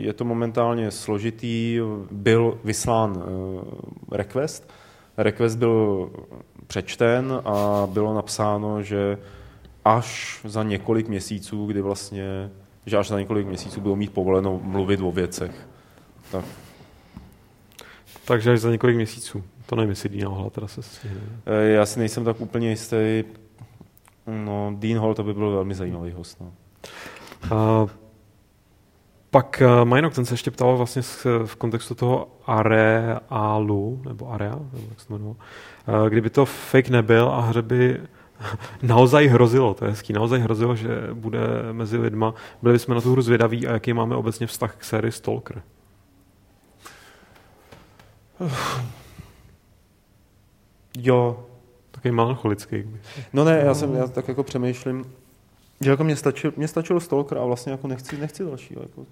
[0.00, 1.80] je to momentálně složitý.
[2.10, 3.62] Byl vyslán uh,
[4.12, 4.70] request.
[5.16, 6.10] Request byl
[6.66, 9.18] přečten a bylo napsáno, že
[9.84, 12.50] až za několik měsíců, kdy vlastně,
[12.86, 15.68] že až za několik měsíců budou mít povoleno mluvit o věcech.
[16.32, 16.44] Tak.
[18.24, 19.44] Takže až za několik měsíců.
[19.66, 21.20] To nevím, jestli Dýna Hola teda se stihne.
[21.46, 23.24] Eh, Já si nejsem tak úplně jistý.
[24.26, 26.40] No, Dean Hall to by byl velmi zajímavý host.
[26.40, 26.52] No.
[27.56, 27.86] A
[29.30, 31.02] pak uh, Majnok, ten se ještě ptal vlastně
[31.44, 35.36] v kontextu toho areálu, nebo area, nebo jak se to jmenovalo,
[36.02, 38.00] uh, kdyby to fake nebyl a hře by
[38.82, 41.40] naozaj hrozilo, to je hezký, naozaj hrozilo, že bude
[41.72, 45.12] mezi lidma, byli bychom na tu hru zvědaví a jaký máme obecně vztah k sérii
[45.12, 45.62] Stalker.
[50.98, 51.46] Jo,
[52.00, 52.84] Takový melancholický.
[53.32, 55.04] No ne, já jsem, já tak jako přemýšlím,
[55.80, 58.76] že jako mě stačilo, mě stačilo Stalker a vlastně jako nechci, nechci další.
[58.80, 59.06] Jako,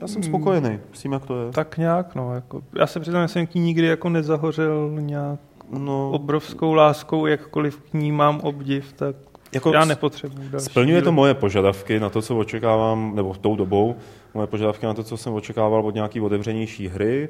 [0.00, 1.52] já jsem spokojený s tím, jak to je.
[1.52, 2.34] Tak nějak, no.
[2.34, 5.40] Jako, já se přiznám, že jsem k ní nikdy jako nezahořel nějak
[5.70, 9.16] No, obrovskou láskou, jakkoliv k ní mám obdiv, tak
[9.52, 10.66] jako já nepotřebuji další.
[10.66, 13.96] Splňuje to moje požadavky na to, co očekávám, nebo tou dobou,
[14.34, 17.28] moje požadavky na to, co jsem očekával od nějaký otevřenější hry.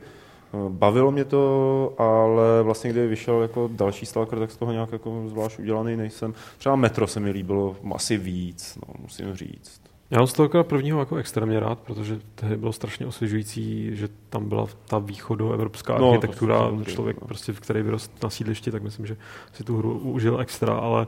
[0.69, 5.25] Bavilo mě to, ale vlastně kdyby vyšel jako další Stalker, tak z toho nějak jako
[5.27, 6.35] zvlášť udělaný nejsem.
[6.59, 9.86] Třeba Metro se mi líbilo asi víc, no, musím říct.
[10.11, 14.67] Já mám Stalkera prvního jako extrémně rád, protože tehdy bylo strašně osvěžující, že tam byla
[14.89, 17.27] ta východoevropská No, to architektura, samozřejmě, člověk, no.
[17.27, 19.17] prostě, který vyrost na sídlišti, tak myslím, že
[19.53, 21.07] si tu hru užil extra, ale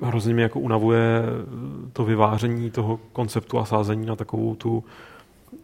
[0.00, 1.22] hrozně mě jako unavuje
[1.92, 4.84] to vyváření toho konceptu a sázení na takovou tu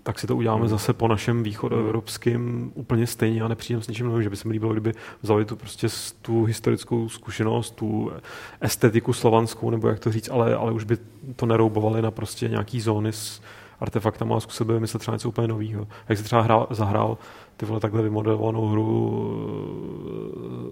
[0.03, 0.69] tak si to uděláme Hmm.
[0.69, 4.53] zase po našem východoevropském úplně stejně a nepřijdem s ničím novým, že by se mi
[4.53, 5.89] líbilo, kdyby vzali tu prostě
[6.23, 8.13] tu historickou zkušenost, tu
[8.61, 10.99] estetiku slovanskou, nebo jak to říct, ale, ale už by
[11.37, 13.43] to neroubovali na prostě nějaký zóny s
[13.81, 15.87] artefaktama a zkusili by vymyslet třeba něco úplně nového.
[16.09, 17.19] Jak si třeba hrál, zahrál
[17.57, 19.23] ty vole takhle vymodelovanou hru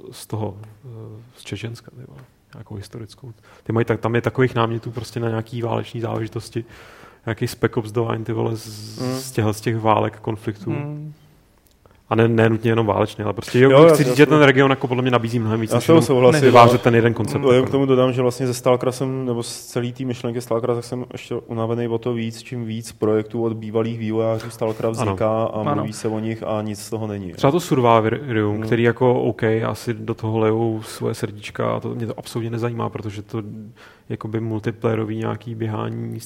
[0.09, 2.21] eh, z toho, eh, z Čečenska, ty vole,
[2.55, 3.33] nějakou historickou.
[3.63, 6.65] Ty mají, tak, tam je takových námětů prostě na nějaký váleční záležitosti,
[7.27, 9.19] nějaký Spec Ops The Line, ty vole, z, Mm.
[9.19, 10.71] z, těch, z těch válek, konfliktů.
[10.71, 11.13] Hmm.
[12.09, 14.71] A ne, ne nutně jenom válečný, ale prostě jo, Jo, chci říct, že ten region
[14.71, 16.43] jako podle mě nabízí mnohem víc, Já než jenom souhlasím.
[16.43, 17.41] vyvážet ten jeden koncept.
[17.43, 20.05] No, já jako, k tomu dodám, že vlastně ze Stalkera jsem, nebo z celý té
[20.05, 24.51] myšlenky Stalkera, tak jsem ještě unavený o to víc, čím víc projektů od bývalých vývojářů
[24.51, 25.75] Stalkera vzniká a Ano.
[25.75, 27.33] mluví se o nich a nic z toho není.
[27.33, 28.63] Třeba to Survivorium, Hmm.
[28.67, 32.89] který jako OK, asi do toho lejou svoje srdíčka a to mě to absolutně nezajímá,
[32.89, 33.43] protože to
[34.09, 36.19] jakoby multiplayerový nějaký běhání,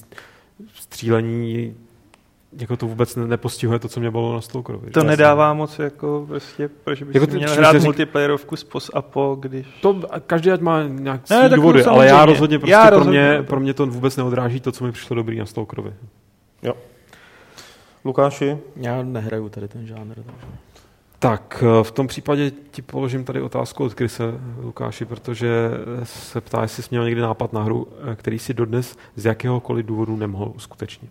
[0.75, 1.75] střílení,
[2.59, 4.91] jako to vůbec ne- nepostihuje to, co mě bylo na Stalkerovi.
[4.91, 9.67] To nedává moc jako prostě, proč bys Jako měl hrát řík- multiplayerovku z post-apo, když...
[9.83, 13.21] To každý ať má nějak Ne, svý důvody, ale já rozhodně prostě Já pro, rozhodně,
[13.29, 13.45] mě, no.
[13.45, 15.95] pro mě to vůbec neodráží to, co mi přišlo dobrý na Stalkerovi.
[18.05, 18.59] Lukáši?
[18.77, 20.15] Já nehraju tady ten žánr.
[20.15, 20.47] Takže.
[21.19, 24.25] Tak eh, v tom případě ti položím tady otázku od Krise,
[24.63, 25.71] Lukáši, protože
[26.03, 29.87] se ptá, jestli jsi měl někdy nápad na hru, eh, který si dodnes z jakéhokoliv
[29.87, 31.11] důvodu nemohl uskutečnit.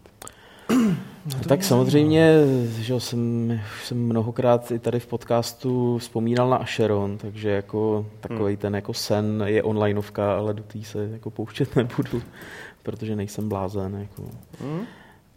[1.25, 2.33] No tak samozřejmě,
[2.79, 8.05] že jo, jsem, už jsem mnohokrát i tady v podcastu vzpomínal na Asheron, takže jako
[8.19, 12.21] takový ten jako sen je onlineovka, ale do té se jako pouštět nebudu,
[12.83, 13.95] protože nejsem blázen.
[13.99, 14.29] Jako.
[14.61, 14.85] Hm?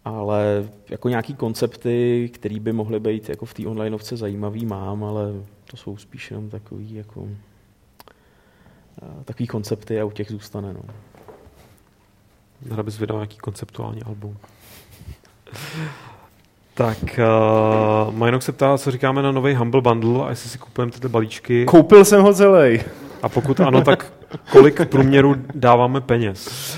[0.06, 5.32] Ale jako nějaký koncepty, které by mohly být jako v té onlineovce zajímavý, mám, ale
[5.70, 7.28] to jsou spíš jenom takový jako
[9.02, 10.72] a, takový koncepty a u těch zůstane.
[10.74, 10.80] No.
[12.70, 14.36] Hra bys vydal nějaký konceptuální album.
[16.74, 16.98] tak,
[18.08, 21.08] uh, Majnok se ptá, co říkáme na nový Humble Bundle a jestli si kupujeme tyhle
[21.08, 21.64] balíčky.
[21.64, 22.80] Koupil jsem ho celý.
[23.22, 24.12] A pokud ano, tak
[24.50, 26.76] kolik v průměru dáváme peněz?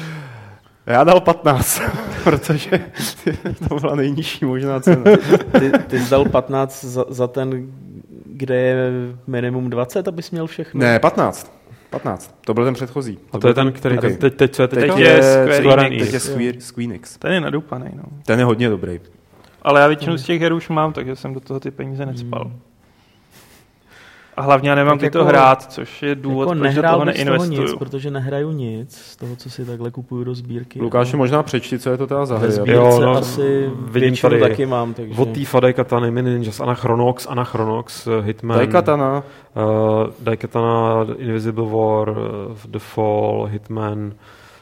[0.88, 1.82] Já dal 15,
[2.24, 2.70] protože
[3.68, 5.02] to byla nejnižší možná cena.
[5.58, 7.72] Ty, ty jsi dal 15 za, za ten,
[8.26, 8.76] kde je
[9.26, 10.80] minimum 20, abys měl všechno?
[10.80, 11.58] Ne, 15.
[11.90, 12.34] 15.
[12.40, 13.18] To byl ten předchozí.
[13.32, 14.10] A to je ten, který Okay.
[14.10, 14.98] teď, teď, teď, co je Teď, teďka?
[14.98, 16.04] je je Square Square Enix.
[16.04, 17.18] Teď je Square, Squeenix.
[17.18, 18.02] Ten je nadupaný, no.
[18.26, 19.00] Ten je hodně dobrý.
[19.62, 22.44] Ale já většinu z těch her už mám, takže jsem do toho ty peníze necpal.
[22.44, 22.58] Hmm.
[24.38, 26.82] A hlavně já nemám Tak kdy to jako- hrát, což je důvod, jako proč do
[26.82, 27.62] toho z neinvestuju.
[27.62, 30.80] nic, protože nehraju nic z toho, co si takhle kupuju do sbírky.
[30.80, 31.18] Lukáši, No.
[31.18, 32.52] možná přečti, co je to teda za Ve hry.
[32.52, 35.20] sbírce Jo, no, asi vidím tady taky mám, takže...
[35.22, 39.22] Od té Fadej Katany, Mini Ninjas, Anachronox, Anachronox, eh, Hitman, Daikatana.
[39.56, 39.62] uh,
[40.20, 42.16] Daikatana, Invisible War, uh,
[42.66, 44.12] The Fall, Hitman,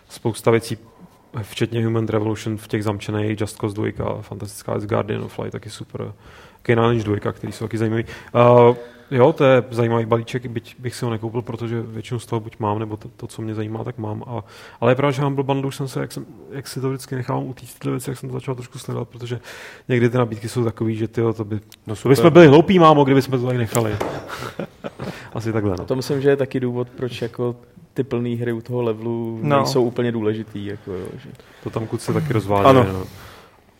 [0.08, 0.78] spousta věcí,
[1.42, 5.70] včetně Human Revolution v těch zamčených, Just Cause 2, fantastická věc, Guardian of Light, taky
[5.70, 6.12] super.
[6.66, 8.04] Canine Lynch 2, který jsou taky zajímavý.
[8.34, 8.76] Uh,
[9.10, 12.56] jo, to je zajímavý balíček, byť bych si ho nekoupil, protože většinu z toho buď
[12.58, 14.24] mám, nebo to, to co mě zajímá, tak mám.
[14.26, 14.44] A,
[14.80, 17.14] ale je pravda, že Humble Bundle už jsem se, jak, jsem, jak si to vždycky
[17.14, 19.40] nechávám utíct tyhle věci, jak jsem to začal trošku sledovat, protože
[19.88, 22.78] někdy ty nabídky jsou takový, že ty to by, No to by jsme byli hloupí,
[22.78, 23.96] mámo, kdyby jsme to tak nechali.
[25.34, 25.84] Asi takhle, no.
[25.84, 27.56] To myslím, že je taky důvod, proč jako
[27.94, 29.56] ty plné hry u toho levelu No.
[29.56, 30.66] nejsou úplně důležitý.
[30.66, 31.28] Jako, jo, že...
[31.64, 32.70] To tam kluci taky rozvádějí.
[32.70, 32.92] Ano.
[32.92, 33.04] No.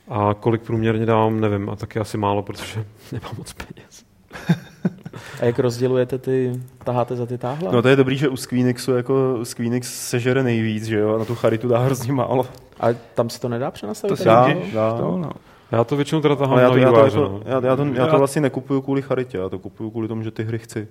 [0.09, 4.05] A kolik průměrně dávám, nevím, a taky asi málo, protože nemám moc peněz.
[5.41, 7.73] A jak rozdělujete ty, taháte za ty táhla?
[7.73, 11.25] No to je dobrý, že u Squeenixu jako Squeenix sežere nejvíc, že jo, a na
[11.25, 12.47] tu charitu dá hrozně málo.
[12.81, 14.11] A tam si to nedá přenastavit?
[14.11, 14.55] To si tady?
[14.75, 14.99] dá, dá.
[14.99, 15.31] to, no.
[15.73, 17.41] Já to většinou teda tahám Ale já na to, já, to, no.
[17.45, 20.23] já, já, to, já to Já- vlastně nekupuju kvůli charitě, já to kupuju kvůli tomu,
[20.23, 20.89] že ty hry chci.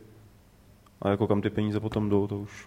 [1.01, 2.66] A jako kam ty peníze potom jdou, to už...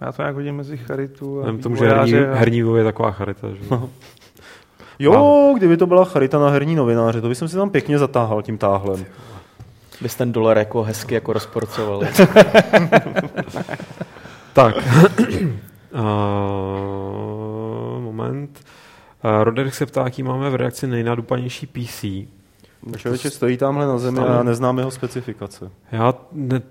[0.00, 3.10] Já to nějak hodím mezi charitu a k tomu, že herní, a- herní je taková
[3.10, 3.48] charita.
[3.50, 3.58] Že?
[5.02, 8.58] Jo, kdyby to byla charita na herní novináře, to bych si tam pěkně zatáhal tím
[8.58, 9.06] táhlem.
[10.00, 12.02] Bys ten dolar jako hezky jako rozporcoval.
[14.52, 14.76] Tak.
[14.76, 14.82] uh,
[18.02, 18.60] moment.
[19.24, 22.04] Uh, Roderick se ptá, jaký máme v reakci nejnadupanější PC.
[22.96, 25.70] Člověče stojí tamhle na zemi a já neznám jeho specifikace.
[25.92, 26.62] Já ne,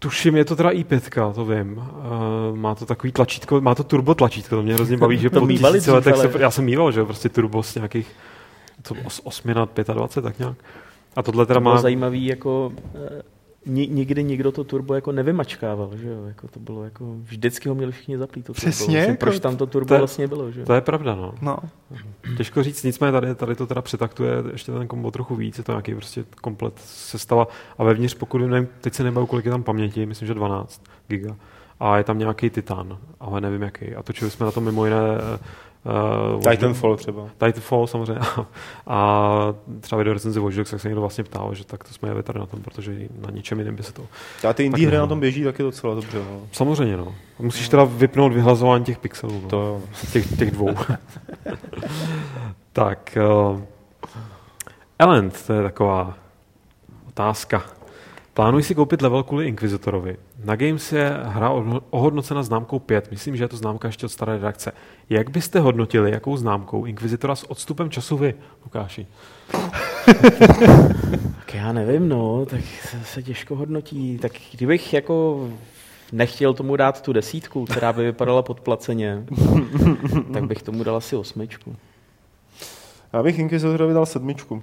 [0.00, 1.78] tuším, je to teda i5, to vím.
[1.78, 5.48] Uh, má to takový tlačítko, má to turbo tlačítko, to mě hrozně baví, že po
[5.48, 8.08] tisíci letech se, já jsem mýval, že prostě turbo z nějakých
[8.82, 10.56] co, os, 8 na 25, tak nějak.
[11.16, 11.80] A tohle teda To má...
[11.80, 13.22] zajímavý, jako eh,
[13.66, 16.24] ni, nikdy nikdo to turbo jako nevymačkával, že jo?
[16.24, 18.60] Jako to bylo jako, vždycky ho měli všichni zaplít to turbo.
[18.60, 20.66] Přesně, Vlastně, jako- proč tam to turbo to je- vlastně bylo, že jo?
[20.66, 21.34] To je pravda, no.
[21.42, 21.56] No.
[22.36, 25.72] Těžko říct, nicméně tady, tady to teda přetaktuje ještě ten kombo trochu víc, je to
[25.72, 27.48] nějaký prostě komplet sestava
[27.78, 31.36] a vevnitř, pokud nevím, teď se nebavu, kolik je tam paměti, myslím, že 12 giga.
[31.80, 33.94] A je tam nějaký titan, ale nevím jaký.
[33.94, 34.98] A točili jsme na to mimo jiné
[35.84, 37.28] uh, Titanfall třeba.
[37.38, 38.20] Titanfall samozřejmě.
[38.86, 42.08] a třeba video recenzi Watch Dogs, tak se někdo vlastně ptal, že tak to jsme
[42.08, 44.06] jeli tady na tom, protože na ničem jiném by se to...
[44.48, 45.08] A ty indie hry na no.
[45.08, 46.18] tom běží taky docela dobře.
[46.18, 46.40] No.
[46.52, 47.14] Samozřejmě, no.
[47.38, 49.40] Musíš teda vypnout vyhlazování těch pixelů.
[49.42, 49.48] No.
[49.48, 49.82] To jo.
[50.12, 50.76] těch, těch dvou.
[52.72, 53.18] tak,
[53.50, 53.60] uh,
[54.98, 56.14] Elend, to je taková
[57.08, 57.62] otázka.
[58.34, 60.16] Plánuji si koupit level kvůli Inquisitorovi.
[60.44, 63.10] Na Games je hra oho- ohodnocena známkou 5.
[63.10, 64.72] Myslím, že je to známka ještě od staré redakce.
[65.10, 68.34] Jak byste hodnotili, jakou známkou Inquisitora s odstupem času vy,
[68.64, 69.06] Lukáši?
[71.36, 72.60] tak já nevím, no, tak
[73.04, 74.18] se těžko hodnotí.
[74.18, 75.48] Tak kdybych jako
[76.12, 79.24] nechtěl tomu dát tu desítku, která by vypadala podplaceně,
[80.32, 81.76] tak bych tomu dal asi osmičku.
[83.12, 84.62] Já bych Inquisitorovi dal sedmičku.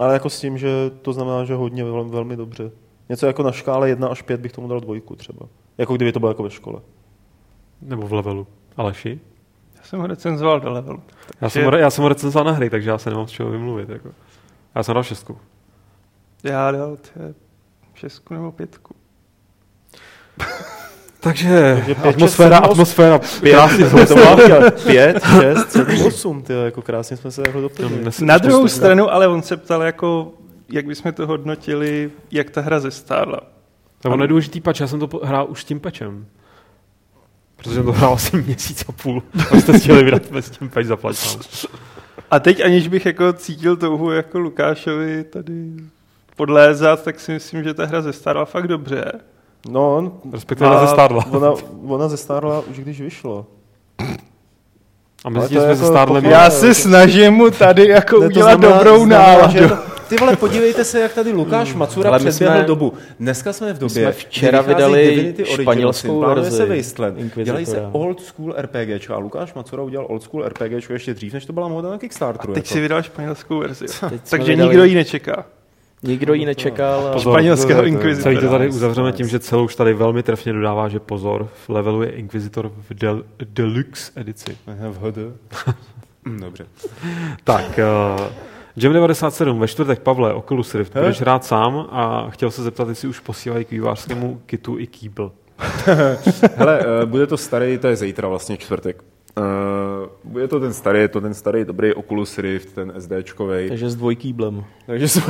[0.00, 2.70] Ale jako s tím, že to znamená, že hodně velmi, velmi dobře.
[3.08, 5.46] Něco jako na škále 1 až 5 bych tomu dal dvojku třeba.
[5.78, 6.80] Jako kdyby to bylo jako ve škole.
[7.82, 8.46] Nebo v levelu.
[8.76, 9.20] Aleši?
[9.76, 11.02] Já jsem ho recenzoval do levelu.
[11.40, 13.50] Já jsem, ho, já jsem ho recenzoval na hry, takže já se nemám z čeho
[13.50, 13.88] vymluvit.
[13.88, 14.10] Jako.
[14.74, 15.38] Já jsem dal šestku.
[16.44, 17.34] Já dal tě,
[17.94, 18.94] šestku nebo pětku.
[21.22, 23.18] Takže, Takže pět, atmosféra, šest, sedm, atmosféra,
[23.50, 24.36] krásně To jsme má
[24.70, 28.10] 5, 6, 7, 8, ty jako krásně jsme se takhle doplnili.
[28.20, 30.32] Na druhou stranu, ale on se ptal jako,
[30.68, 33.40] jak bychom to hodnotili, jak ta hra zestárla.
[34.00, 36.26] To on je důležitý pač, já jsem to hrál už s tím pečem.
[37.56, 39.22] Protože jsem to hrál asi měsíc a půl.
[39.50, 41.66] A jste chtěli vydat bez tím peč zaplatit.
[42.30, 45.52] A teď aniž bych jako cítil touhu jako Lukášovi tady
[46.36, 49.12] podlézat, tak si myslím, že ta hra zestárla fakt dobře.
[49.68, 51.26] No, Respektive ona zestárla.
[51.30, 51.52] Ona,
[51.88, 53.46] ona zestárla už když vyšlo.
[55.24, 56.20] A je jsme jako se stárli.
[56.20, 56.42] pochvala.
[56.44, 59.58] Já se snažím mu tady jako Ne, udělat znamená- dobrou náladu.
[60.08, 62.92] Ty vole, podívejte se, jak tady Lukáš Macura Ale my předběhl jsme- dobu.
[63.20, 67.88] Dneska jsme v době, jsme včera vydali Divinity Original španělskou verzi se Wasteland, dělají se
[67.92, 71.68] old school RPGčka a Lukáš Macura udělal old school RPGčko ještě dřív, než to byla
[71.68, 72.52] moda na Kickstarteru.
[72.54, 72.74] Teď jako.
[72.74, 73.86] si vydal španělskou verzi.
[74.30, 75.44] Takže vydali- nikdo ji nečeká.
[76.02, 77.06] Nikdo ji nečekal.
[77.06, 77.32] a- Pozor.
[77.32, 78.22] Španělského Inquisitora.
[78.22, 81.68] Celý to tady uzavřeme tím, že celou už tady velmi trefně dodává, že pozor, v
[81.68, 84.56] levelu je Inquisitor v del- Deluxe edici.
[84.66, 85.18] V HD.
[86.28, 86.66] Hm, Dobře.
[87.44, 87.80] Tak,
[88.18, 88.26] uh,
[88.76, 93.08] Jam 97, ve čtvrtek, Pavle, Oculus Rift, budeš hrát sám a chtěl se zeptat, jestli
[93.08, 95.32] už posílají k vývářskému kitu i kýbl.
[96.56, 99.04] Hele, uh, bude to starý, to je zítra vlastně čtvrtek.
[99.36, 103.68] Uh, bude to ten starý, je to ten starý dobrý Oculus Rift, ten SDčkovej.
[103.68, 104.64] Takže s dvojkýblem.
[104.86, 105.22] Takže jsem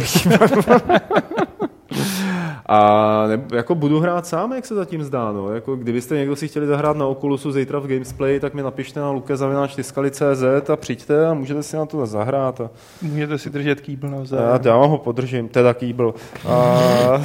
[2.67, 5.33] A ne, jako budu hrát sám, jak se zatím zdá.
[5.33, 5.55] No.
[5.55, 9.11] Jako, kdybyste někdo si chtěli zahrát na Oculusu zítra v Gamesplay, tak mi napište na
[9.11, 12.61] lukezavináčtiskali.cz a přijďte a můžete si na to zahrát.
[12.61, 12.71] A,
[13.03, 14.61] Můžete si držet kýbl a navzájem.
[14.65, 16.15] já vám ho podržím, teda kýbl.
[16.49, 17.23] A...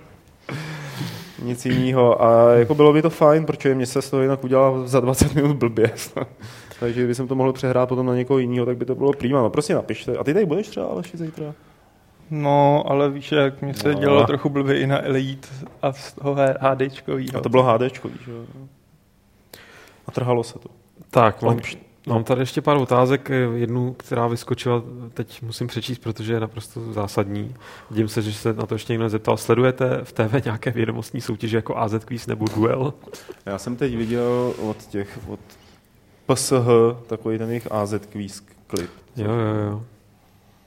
[1.46, 2.22] Nic jiného.
[2.22, 5.34] A jako bylo by to fajn, protože mě se z toho jinak udělal za 20
[5.34, 5.90] minut blbě.
[6.80, 9.42] Takže kdyby jsem to mohl přehrát potom na někoho jiného, tak by to bylo prýma.
[9.42, 10.16] No prostě napište.
[10.16, 11.54] A ty tady budeš třeba Aleši zítra?
[12.30, 14.00] No, ale víš, jak mě se No.
[14.00, 15.48] dělalo trochu blbě i na Elite
[15.82, 17.38] a z toho HDčkovýho.
[17.38, 18.44] A to bylo HDčko, víš jo.
[20.06, 20.68] A trhalo se to.
[21.10, 21.58] Tak, mám.
[22.06, 24.82] Mám tady ještě pár otázek, jednu, která vyskočila,
[25.14, 27.54] teď musím přečíst, protože je naprosto zásadní.
[27.90, 29.36] Vidím se, že se na to ještě někdo zeptal.
[29.36, 32.94] Sledujete v TV nějaké vědomostní soutěže jako AZ Quiz nebo Duel?
[33.46, 35.40] Já jsem teď viděl od těch, od
[36.26, 36.52] PSH,
[37.06, 38.90] takový ten jejich AZ quiz klip.
[39.16, 39.82] Jo, jo, jo.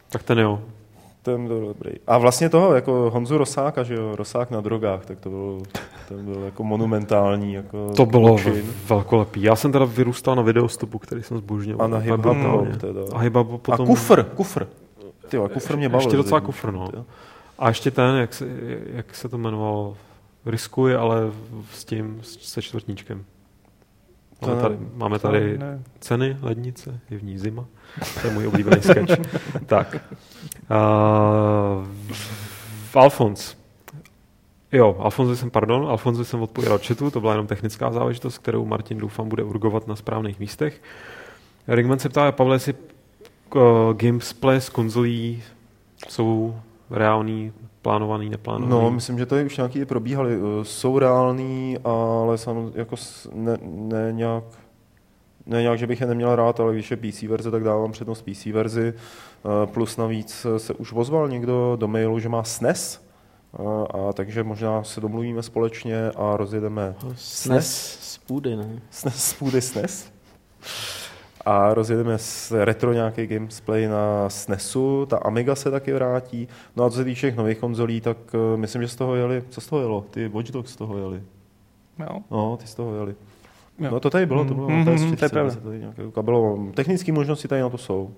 [0.10, 0.64] Tak ten jo.
[1.34, 1.92] Ten byl dobrý.
[2.08, 5.62] A vlastně toho, jako Honzu Rosáka, že jo, Rosák na drogách, tak to byl,
[6.08, 7.54] ten byl jako monumentální.
[7.54, 8.38] Jako To bylo
[8.88, 9.42] velkolepý.
[9.42, 11.86] Já jsem teda vyrůstal na videostopu, který jsem zbožňoval.
[11.86, 12.00] A na
[12.78, 13.02] teda.
[13.14, 13.20] A
[13.54, 13.88] A potom...
[13.88, 14.68] kufr, kufr.
[15.30, 16.08] Ty jo, kufr mě bavil.
[16.08, 16.90] Ještě docela kufr, no.
[17.60, 18.48] A ještě ten, jak se,
[18.94, 19.98] jak se to jmenovalo,
[20.46, 21.32] Riskuj, ale
[21.74, 23.26] s tím, se čtvrtníčkem.
[24.42, 25.84] Máme To- tady, máme tady Ne.
[26.00, 27.66] ceny, lednice, je v ní zima.
[28.22, 29.20] To je můj oblíbený sketch.
[29.66, 29.96] tak.
[30.72, 31.88] Uh,
[32.94, 33.58] Alfons.
[34.72, 38.98] Jo, Alfonso jsem, pardon, Alfonso jsem odpověděl chatu, to byla jenom technická záležitost, kterou Martin
[38.98, 40.82] doufám bude urgovat na správných místech.
[41.68, 42.74] Ringman se ptá, Pavle, jestli
[43.56, 43.62] uh,
[43.94, 45.44] gamesplay z konzolí
[46.10, 46.56] jsou
[46.92, 47.54] reální,
[47.90, 48.84] plánovaný, neplánovaný.
[48.84, 50.34] No, myslím, že tady už nějaký i probíhaly.
[50.36, 52.96] Eh, Jsou reální, ale samozřejmě jako
[53.34, 54.44] ne, ne, nějak,
[55.46, 58.22] ne nějak, že bych je neměl rád, ale když je PC verze, tak dávám přednost
[58.22, 58.94] PC verzi.
[58.94, 63.02] Eh, Plus navíc se už ozval někdo do mailu, že má SNES,
[63.54, 68.80] a, a takže možná se domluvíme společně a rozjedeme Snes z půdy, ne?
[68.92, 70.12] SNES z půdy SNES.
[71.46, 76.48] A rozjedeme s retro nějaký gameplay na SNESu, ta Amiga se taky vrátí.
[76.76, 79.44] No a co se týče těch nových konzolí, tak uh, myslím, že z toho jeli,
[79.50, 80.06] co z toho jelo?
[80.12, 81.24] Ty Watch Dogs z toho jeli.
[82.00, 82.20] Jo.
[82.32, 83.16] No, ty z toho jeli.
[83.80, 83.90] Jo.
[83.92, 85.56] No to tady bylo, to bylo Mhm, na mhm, PS4, to je pravda.
[86.08, 86.60] ukabelo.
[86.74, 88.12] Technické možnosti tady na to jsou.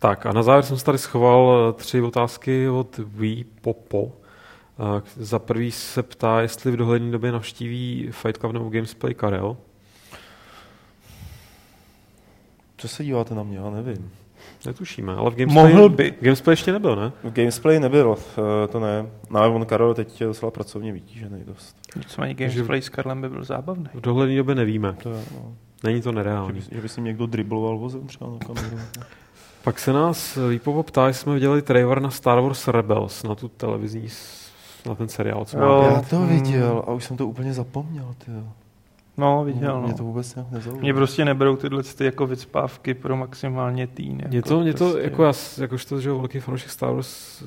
[0.00, 4.12] Tak a na závěr jsem si tady schoval eh, tři otázky od Wii Popo.
[4.98, 9.56] Eh, Za prvý se ptá, jestli v dohledné době navštíví Fight Club nebo Gamesplay Karel.
[12.76, 14.10] Co se díváte na mě, já nevím.
[14.66, 16.10] Netušíme, ale v Gamesplay, Mohl by.
[16.20, 17.12] v Gamesplay ještě nebyl, ne?
[17.24, 19.06] V Gamesplay nebyl, eh, to ne.
[19.30, 21.76] No ale on Karel teď je docela pracovně vytížený dost.
[21.96, 23.86] Nicméně Gamesplay s Karlem by byl zábavný.
[23.94, 24.96] V dohledné době nevíme.
[25.02, 25.54] To je, no,
[25.84, 28.78] Není to že, by, že by si někdo dribloval vozem třeba na kameru.
[29.64, 33.48] Pak se nás Lípovo ptá, jestli jsme viděli trailer na Star Wars Rebels, na tu
[33.48, 34.08] televizní,
[34.86, 38.30] na ten seriál, co má Já to viděl a už jsem to úplně zapomněl, ty.
[39.18, 39.96] No, viděl, Mě no.
[39.96, 40.80] to vůbec nezaujalo.
[40.82, 44.18] Mě prostě neberou tyhle ty jako vycpávky pro maximálně týn.
[44.18, 45.00] Jako Mě to, mě to prostě.
[45.02, 47.46] jako já, s- jakožto, že velký fanoušek Star Wars, eh,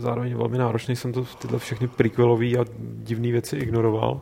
[0.00, 4.20] zároveň velmi náročný, jsem to tyhle všechny prequelové a divné věci ignoroval.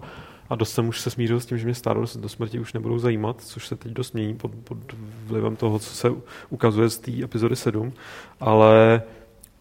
[0.51, 2.73] A dost jsem už se smířil s tím, že mě Star Wars do smrti už
[2.73, 4.79] nebudou zajímat, což se teď dost mění pod, pod
[5.27, 6.13] vlivem toho, co se
[6.51, 7.93] ukazuje z té epizody 7.
[8.41, 9.03] Ale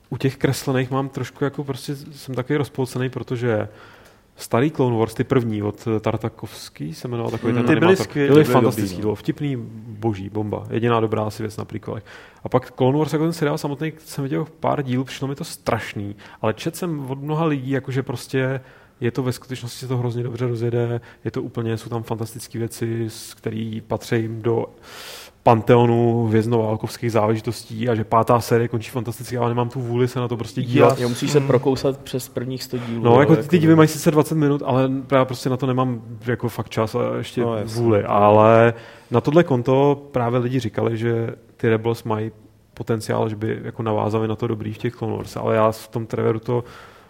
[0.10, 3.68] u těch kreslených mám trošku jako prostě, jsem takový rozpolcený, protože
[4.36, 7.64] starý Clone Wars, ty první od Tartakovský se jmenoval takový Mm.
[7.64, 8.30] ten Ty byly skvělý.
[8.30, 9.02] Byly Byly fantastický, dobrý, no.
[9.02, 9.56] bylo vtipný,
[10.00, 10.64] boží, bomba.
[10.70, 12.04] Jediná dobrá asi věc na prequelech.
[12.44, 15.44] A pak Clone Wars jako ten seriál samotný jsem viděl pár dílů, přišlo mi to
[15.44, 18.62] strašný, ale četl jsem od mnoha lidí, jakože prostě
[19.02, 22.60] je to ve skutečnosti se to hrozně dobře rozjede, je to úplně, jsou tam fantastické
[22.60, 24.66] věci, který patří do
[25.44, 30.28] panteonu hvězdnoválkovských záležitostí a že pátá série končí fantasticky, ale nemám tu vůli se na
[30.28, 31.00] to prostě dívat.
[31.00, 33.04] Jo, musíš se prokousat přes prvních 100 dílů.
[33.04, 36.02] No, jako ty, ty díly mají sice 20 minut, ale já prostě na to nemám
[36.28, 37.82] jako fakt čas a ještě No, jasně.
[37.82, 38.04] vůli.
[38.04, 38.74] Ale
[39.12, 42.32] na tohle konto právě lidi říkali, že ty Rebels mají
[42.74, 45.88] potenciál, že by jako navázali na to dobrý v těch Clone Wars, ale já v
[45.88, 46.64] tom traileru to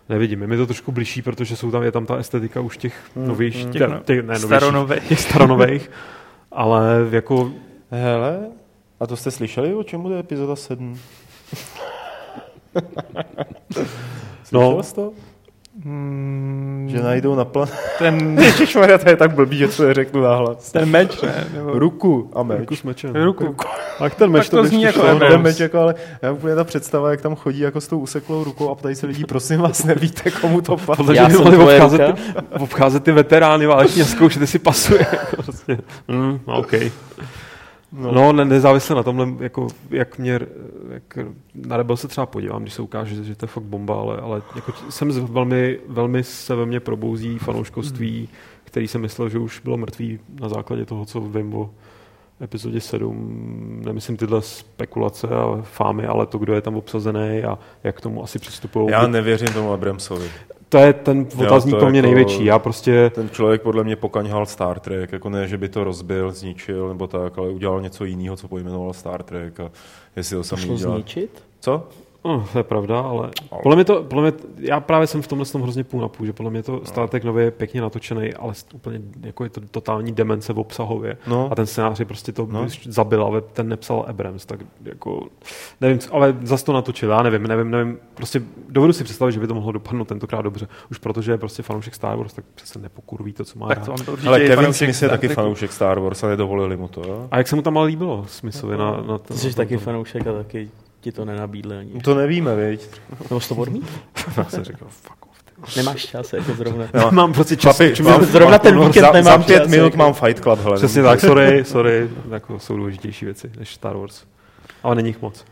[0.10, 0.42] nevidím.
[0.42, 3.28] Je mi to trošku blížší, protože jsou tam, je tam ta estetika už těch Hmm,
[3.28, 3.74] novějších, hmm.
[3.74, 5.08] těch, Těch těch, ne, novějších, Staronových.
[5.08, 5.92] těch staronových,
[6.52, 7.52] ale jako
[7.96, 8.40] Hele,
[9.00, 11.00] a to jste slyšeli, o čem bude epizoda 7?
[14.44, 14.84] Slyšel No.
[14.84, 15.12] jsi to?
[15.86, 17.68] Mm, Že najdou na plan...
[18.00, 20.72] ten, Ježišmarja, to je tak blbý, že to neřeknu nahlas.
[20.72, 21.48] ten meč, ne?
[21.54, 22.60] Nebo, Ruku a meč.
[22.60, 23.16] ruku s mečem.
[23.16, 23.56] ruku.
[24.00, 25.42] Tak ten meč Tak to by zní jako To je Rebels.
[25.42, 28.70] meč, jako, ale já úplně ta představa, jak tam chodí jako s tou useklou rukou
[28.70, 30.98] a ptají se lidí, prosím vás, nevíte, komu to patří.
[30.98, 32.14] Podle Já že jsem tvoje obcházet, ruka.
[32.42, 35.06] ty, obcházet ty veterány váleční a zkoušet, jestli pasuje.
[35.36, 35.78] Prostě.
[36.08, 36.72] mm, OK.
[37.98, 40.40] No, no ne, nezávisle na tomhle, jako, jak mě,
[40.90, 41.18] jak
[41.56, 44.42] na Rebel se třeba podívám, když se ukáže, že to je fakt bomba, ale, ale
[44.56, 48.30] jako jsem z- velmi, velmi se ve mně probouzí fanouškovství,
[48.64, 51.70] který jsem myslel, že už bylo mrtvý na základě toho, co vím o
[52.42, 53.82] epizodě 7.
[53.86, 58.24] Nemyslím tyhle spekulace a fámy, ale to, kdo je tam obsazený a jak k tomu
[58.24, 58.88] asi přistupují.
[58.92, 60.28] Já nevěřím tomu Abramsovi.
[60.74, 62.46] To je ten otazník pro mě jako- největší.
[62.46, 63.12] Já prostě...
[63.16, 67.08] Ten člověk podle mě pokaňhal Star Trek, jako ne, že by to rozbil, zničil nebo
[67.08, 69.72] tak, ale udělal něco jiného, co pojmenoval Star Trek a
[70.16, 70.96] jestli to samý Šlo udělal.
[70.96, 71.44] zničit?
[71.60, 71.88] Co?
[72.26, 73.30] No, to je pravda, ale
[73.64, 76.26] podle mě to, podle mě, já právě jsem v tomhle tom hrozně půl na půl,
[76.26, 79.62] že podle mě to Star Trek nově je pěkně natočený, ale úplně jako je to
[79.72, 81.18] totální demence v obsahově.
[81.28, 81.50] No.
[81.52, 82.62] A ten scénář je prostě to No.
[82.62, 82.68] no.
[82.86, 85.28] zabil, ale ten nepsal Abrams, tak jako,
[85.82, 89.40] nevím, co- ale zas to natočil, já nevím, nevím, nevím, prostě dovedu si představit, že
[89.40, 92.80] by to mohlo dopadnout tentokrát dobře, už protože je prostě fanoušek Star Wars, tak přece
[92.80, 96.00] nepokurví to, co má Tak to on to Ale Kevin Smith je taky fanoušek Star
[96.00, 97.28] Wars a nedovolili mu to, jo?
[97.32, 100.28] A jak se mu tam ale líbilo Smithovi na, na to, jsi na taky fanoušek
[100.28, 100.70] a taky
[101.04, 101.92] ti to nenabídli ani.
[102.02, 102.88] To nevíme, viď?
[103.30, 103.90] Nebo to odmít?
[104.36, 105.44] Tak jsem říkal, fuck off.
[105.44, 105.80] ty.
[105.80, 106.86] Nemáš čas, jako zrovna.
[106.94, 107.12] Jo.
[107.12, 107.78] Mám prostě čas.
[107.78, 109.98] Papi, mám- Zrovna ten mám- víkend za, nemám za pět čas, minut jako.
[109.98, 110.76] mám Fight Club, hele.
[110.78, 114.24] Přesně tak, sorry, sorry, jako jsou důležitější věci než Star Wars.
[114.84, 115.46] Ale není jich moc.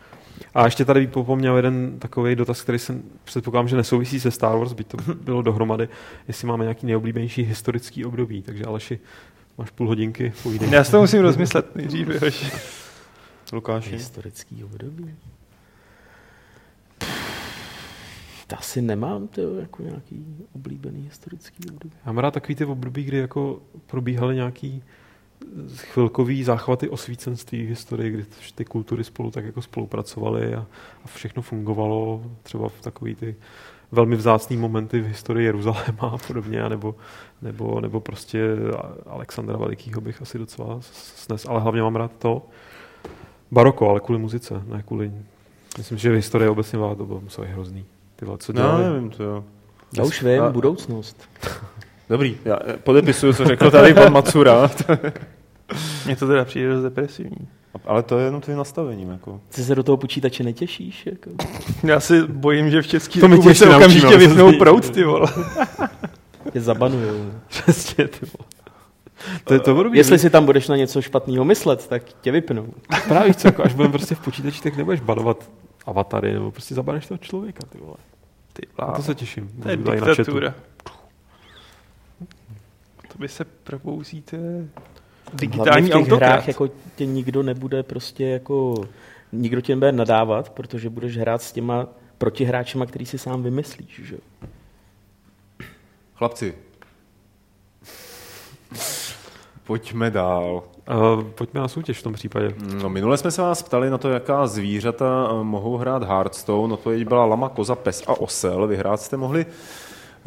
[0.55, 4.73] A ještě tady popomněl jeden takový dotaz, který jsem předpokládám, že nesouvisí se Star Wars,
[4.73, 5.89] byť to bylo dohromady,
[6.27, 8.41] jestli máme nějaký nejoblíbenější historický období.
[8.41, 8.99] Takže Aleši,
[9.57, 10.69] máš půl hodinky, povídej.
[10.71, 12.07] Já si to musím rozmyslet nejdřív.
[12.21, 12.45] Jož.
[13.53, 13.89] Lukáši.
[13.91, 15.15] Historický období.
[16.99, 17.05] To
[18.55, 20.25] asi nemám to jako nějaký
[20.55, 21.95] oblíbený historický období.
[22.05, 24.83] Já mám rád takový ty období, kdy jako probíhaly nějaký
[25.75, 28.25] chvilkový záchvaty osvícenství v historii, kdy
[28.55, 30.67] ty kultury spolu tak jako spolupracovaly a,
[31.05, 33.35] a všechno fungovalo třeba v takový ty
[33.91, 36.95] velmi vzácný momenty v historii Jeruzaléma a podobně, nebo,
[37.41, 38.43] nebo, nebo prostě
[39.05, 42.45] Alexandra Velikýho bych asi docela snes, ale hlavně mám rád to
[43.51, 45.11] baroko, ale kvůli muzice, ne kvůli
[45.77, 47.85] Myslím, že historie obecně byla, to bylo muselo být hrozný.
[48.21, 48.83] Ty vole, co No, dělali?
[48.83, 49.43] nevím, to jo.
[49.97, 51.29] Já už vím, A- budoucnost.
[52.09, 54.69] Dobrý, já eh, podepisuju, co řekl tady pan Macura.
[56.05, 57.47] Mně to teda přijde dost depresivní.
[57.85, 59.09] Ale to je jenom tvým nastavením.
[59.09, 59.41] Jako.
[59.55, 61.05] Ty se do toho počítače netěšíš?
[61.05, 61.29] Jako?
[61.83, 65.27] Já si bojím, že v České To republice naučíme, okamžitě se vypnou prout, ty vole.
[66.53, 67.31] Tě zabanujou.
[67.47, 68.47] Přesně, ty vole.
[69.43, 72.67] To je to období, Jestli si tam budeš na něco špatného myslet, tak tě vypnou.
[73.07, 75.49] Právě co, jako až budeme prostě v počítači, tak nebudeš banovat
[75.85, 77.95] avatary, nebo prostě zabaneš toho člověka, ty vole.
[78.53, 78.91] Ty vlá.
[78.91, 79.49] to se těším.
[79.63, 80.55] To je diktatura.
[83.07, 84.69] To by se probouzíte Hlavně
[85.33, 88.85] digitální v těch hrách jako tě nikdo nebude prostě jako,
[89.31, 91.87] nikdo tě nebude nadávat, protože budeš hrát s těma
[92.17, 94.01] protihráčema, který si sám vymyslíš.
[94.03, 94.17] Že?
[96.15, 96.53] Chlapci.
[99.71, 100.63] Pojďme dál.
[100.89, 102.53] Uh, pojďme na soutěž v tom případě.
[102.81, 106.73] No, minule jsme se vás ptali na to, jaká zvířata eh, mohou hrát Hearthstone.
[106.73, 108.67] Odpověď byla lama, koza, pes a osel.
[108.67, 109.45] Vyhrát jste mohli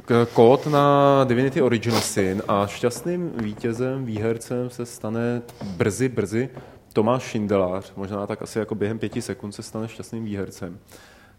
[0.05, 5.43] k- kód na Divinity Original Sin a šťastným vítězem, výhercem se stane
[5.77, 6.49] brzy, brzy
[6.93, 7.93] Tomáš Šindelář.
[7.97, 10.79] Možná tak asi jako během pěti sekund se stane šťastným výhercem.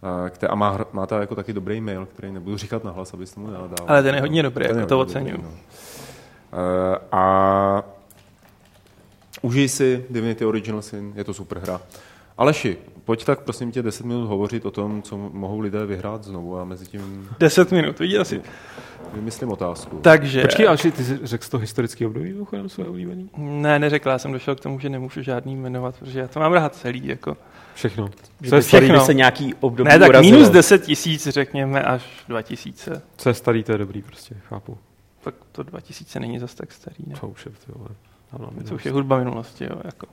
[0.02, 3.40] A, které, a má, má to jako taky dobrý mail, který nebudu říkat nahlas, abyste
[3.40, 3.86] mu nenadával.
[3.88, 5.38] Ale ten je hodně dobrý, Ten jako to oceňuju.
[5.38, 5.58] dobrý, no.
[6.54, 7.84] Eh, A
[9.46, 11.82] užij si Divinity Original Sin, je to super hra.
[12.38, 16.60] Aleši, pojď tak prosím tě 10 minut hovořit o tom, co mohou lidé vyhrát znovu
[16.60, 18.42] a mezi tím 10 minut, viděl jsi.
[19.14, 19.98] vymyslím otázku.
[19.98, 20.42] Takže...
[20.42, 23.30] Počkej, Alši, ty řekl to historický období, mimochodem, své oblíbený?
[23.38, 26.54] Ne, neřekla, já jsem došel k tomu, že nemůžu žádný jmenovat, protože já to mám
[26.54, 27.38] rád celý, jako.
[27.76, 28.10] Všechno.
[28.42, 30.38] Že Co je, by se nějaký období Ne, tak urazilo.
[30.38, 33.02] minus 10 tisíc, řekněme, až 2000.
[33.18, 34.78] co je starý, to je dobrý, prostě, chápu.
[35.24, 37.16] Tak to 2000 není zas tak starý, ne?
[37.22, 37.90] To už je, ty vole.
[38.32, 38.72] Dávno To minulost.
[38.72, 40.08] už je hudba minulosti, jo, jako.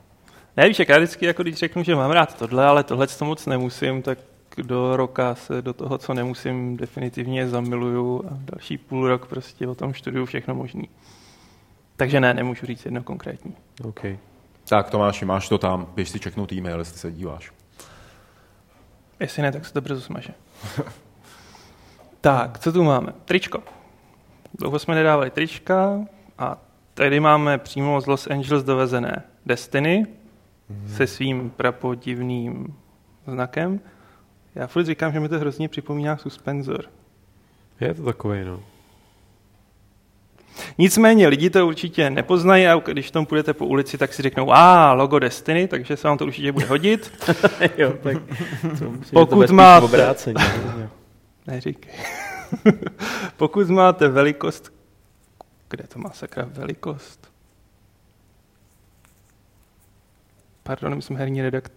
[0.57, 3.25] Ne, víš, jak já vždycky, jako když řeknu, že mám rád tohle, ale tohle to
[3.25, 4.19] moc nemusím, tak
[4.63, 9.75] do roka se do toho, co nemusím, definitivně zamiluju a další půl rok prostě o
[9.75, 10.89] tom študuju všechno možný.
[11.97, 13.57] Takže ne, nemůžu říct jedno konkrétní.
[13.85, 14.01] OK.
[14.69, 17.53] Tak Tomáši, máš to tam, běž si čeknout e-mail, jestli se díváš.
[19.21, 20.35] Jestli ne, tak se to brzo smaže.
[22.21, 23.13] tak, co tu máme?
[23.25, 23.63] Tričko.
[24.59, 25.99] Dlouho jsme nedávali trička
[26.39, 26.57] a
[26.94, 30.06] tady máme přímo z Los Angeles dovezené Destiny
[30.86, 32.74] se svým prapodivným
[33.27, 33.81] znakem.
[34.55, 36.85] Já furt říkám, že mi to hrozně připomíná suspenzor.
[37.81, 38.60] Je to takový, no.
[40.78, 44.93] Nicméně lidi to určitě nepoznají a když tam půjdete po ulici, tak si řeknou, a
[44.93, 47.12] logo Destiny, takže se vám to určitě bude hodit.
[47.78, 48.16] jo, tak
[48.78, 50.44] to Pokud to máte- obráceně.
[51.47, 51.93] Neříkej.
[53.36, 54.73] Pokud máte velikost,
[55.73, 57.32] kde to má sakra velikost?
[60.62, 61.73] Pardon, my jsme herní redakt.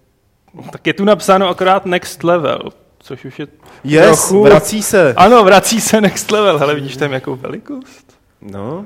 [0.72, 2.60] Tak je tu napsáno akorát next level,
[3.00, 3.48] což už je
[3.84, 4.44] Yes, trochu...
[4.44, 5.14] vrací se.
[5.18, 8.18] Ano, vrací se next level, hele, vidíš tam jakou velikost?
[8.42, 8.86] No,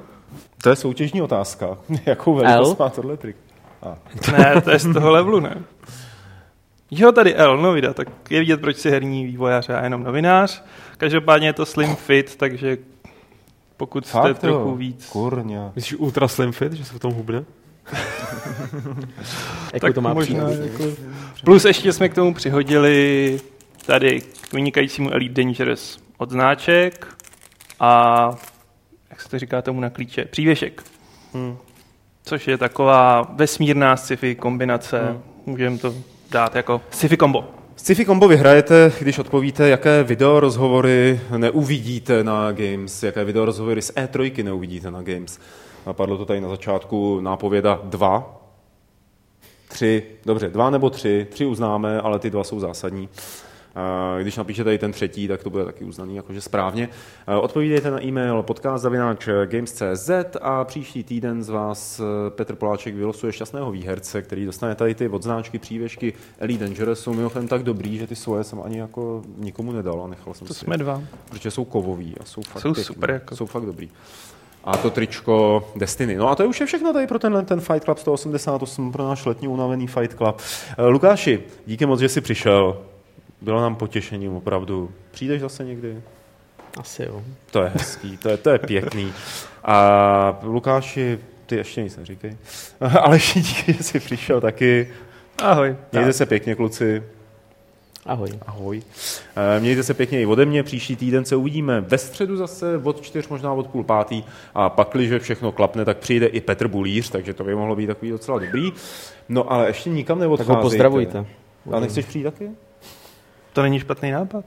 [0.63, 1.77] to je soutěžní otázka.
[2.05, 2.75] Jakou velikost L?
[2.79, 3.35] má tohle trik?
[4.31, 5.63] Ne, to je z toho levelu, ne?
[6.91, 10.63] Jo, tady L, no vida, tak je vidět, proč si herní vývojář a jenom novinář.
[10.97, 12.77] Každopádně je to slim fit, takže
[13.79, 15.05] pokud jste Fakt, trochu víc...
[15.05, 15.71] Kurňa.
[15.75, 17.45] Myslíš Ultra Slim Fit, že se v tom hubne?
[19.73, 20.83] Jako Tak to má možná jako...
[21.43, 23.39] Plus ještě jsme k tomu přihodili
[23.85, 27.07] tady k vynikajícímu Elite Dangerous odznáček
[27.79, 28.31] a
[29.09, 30.83] jak se to říká tomu na klíče, přívěšek.
[31.33, 31.57] Hmm.
[32.23, 34.99] Což je taková vesmírná sci-fi kombinace.
[34.99, 35.21] Hmm.
[35.45, 35.95] Můžeme to
[36.31, 37.58] dát jako sci-fi kombo.
[37.79, 44.91] Sci-fi kombo vyhrajete, když odpovíte, jaké videorozhovory neuvidíte na Games, jaké videorozhovory z E3 neuvidíte
[44.91, 45.39] na Games.
[45.85, 48.41] A padlo to tady na začátku nápověda dva,
[49.67, 53.09] tři, dobře, dva nebo tři, tři uznáme, ale ty dva jsou zásadní.
[53.75, 56.89] A Když napíšete tady ten třetí, tak to bude taky uznaný jakože správně.
[57.27, 60.09] A Odpovídejte na e-mail podcast.games.cz
[60.41, 65.07] a příští týden z vás eh, Petr Poláček vylosuje šťastného výherce, který dostane tady ty
[65.09, 66.99] odznáčky, přívěšky Elite Dangerous.
[66.99, 70.47] Jsou mimochodem tak dobrý, že ty svoje jsem ani jako nikomu nedal a nechal jsem
[70.47, 70.59] To si.
[70.59, 71.01] jsme dva.
[71.29, 72.83] Protože jsou kovový a jsou fakt Jsou pěkný.
[72.83, 73.35] super, jako.
[73.35, 73.89] Jsou fakt dobrý.
[74.63, 76.15] A to tričko Destiny.
[76.15, 79.03] No a to je už je všechno tady pro tenhle ten Fight Club 188, pro
[79.07, 80.41] náš letní unavený Fight Club.
[80.77, 82.77] Eh, Lukáši, díky moc, že jsi přišel.
[83.41, 84.91] Bylo nám potěšením opravdu.
[85.11, 86.01] Přijdeš zase někdy?
[86.77, 87.21] Asi jo.
[87.51, 89.13] To je hezký, to je, to je pěkný.
[89.63, 92.37] A Lukáši, ty ještě nic neříkej.
[93.01, 94.89] Ale ještě díky, že jsi přišel taky.
[95.43, 95.75] Ahoj.
[95.91, 97.03] Mějte se pěkně, kluci.
[98.05, 98.29] Ahoj.
[98.47, 98.81] Ahoj.
[99.35, 100.63] Eh, Mějte se pěkně i ode mě.
[100.63, 104.23] Příští týden se uvidíme ve středu zase od čtyř, možná od půl pátý.
[104.55, 107.87] A pak, když všechno klapne, tak přijde i Petr Bulíř, takže to by mohlo být
[107.87, 108.71] takový docela dobrý.
[109.29, 110.53] No ale ještě nikam Tak neodcházejte.
[110.55, 111.25] ho pozdravujte.
[111.71, 112.49] A nechceš přijít taky?
[113.59, 114.45] To není špatný nápad.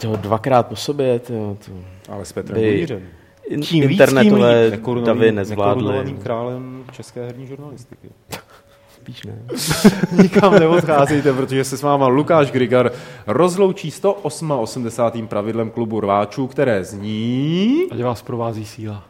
[0.00, 1.72] To dvakrát po sobě, to, to
[2.12, 3.02] Ale s Petrem By- Bulířem.
[3.48, 4.70] in- Čím víc, internetové
[5.04, 6.12] davy nezvládly.
[6.22, 8.08] králem české herní žurnalistiky.
[8.94, 9.38] Spíš ne.
[10.22, 12.92] Nikam neodcházejte, protože se s váma Lukáš Grigar
[13.26, 15.26] rozloučí 188.
[15.28, 17.82] pravidlem klubu rváčů, které zní...
[17.90, 19.04] Ať vás provází síla.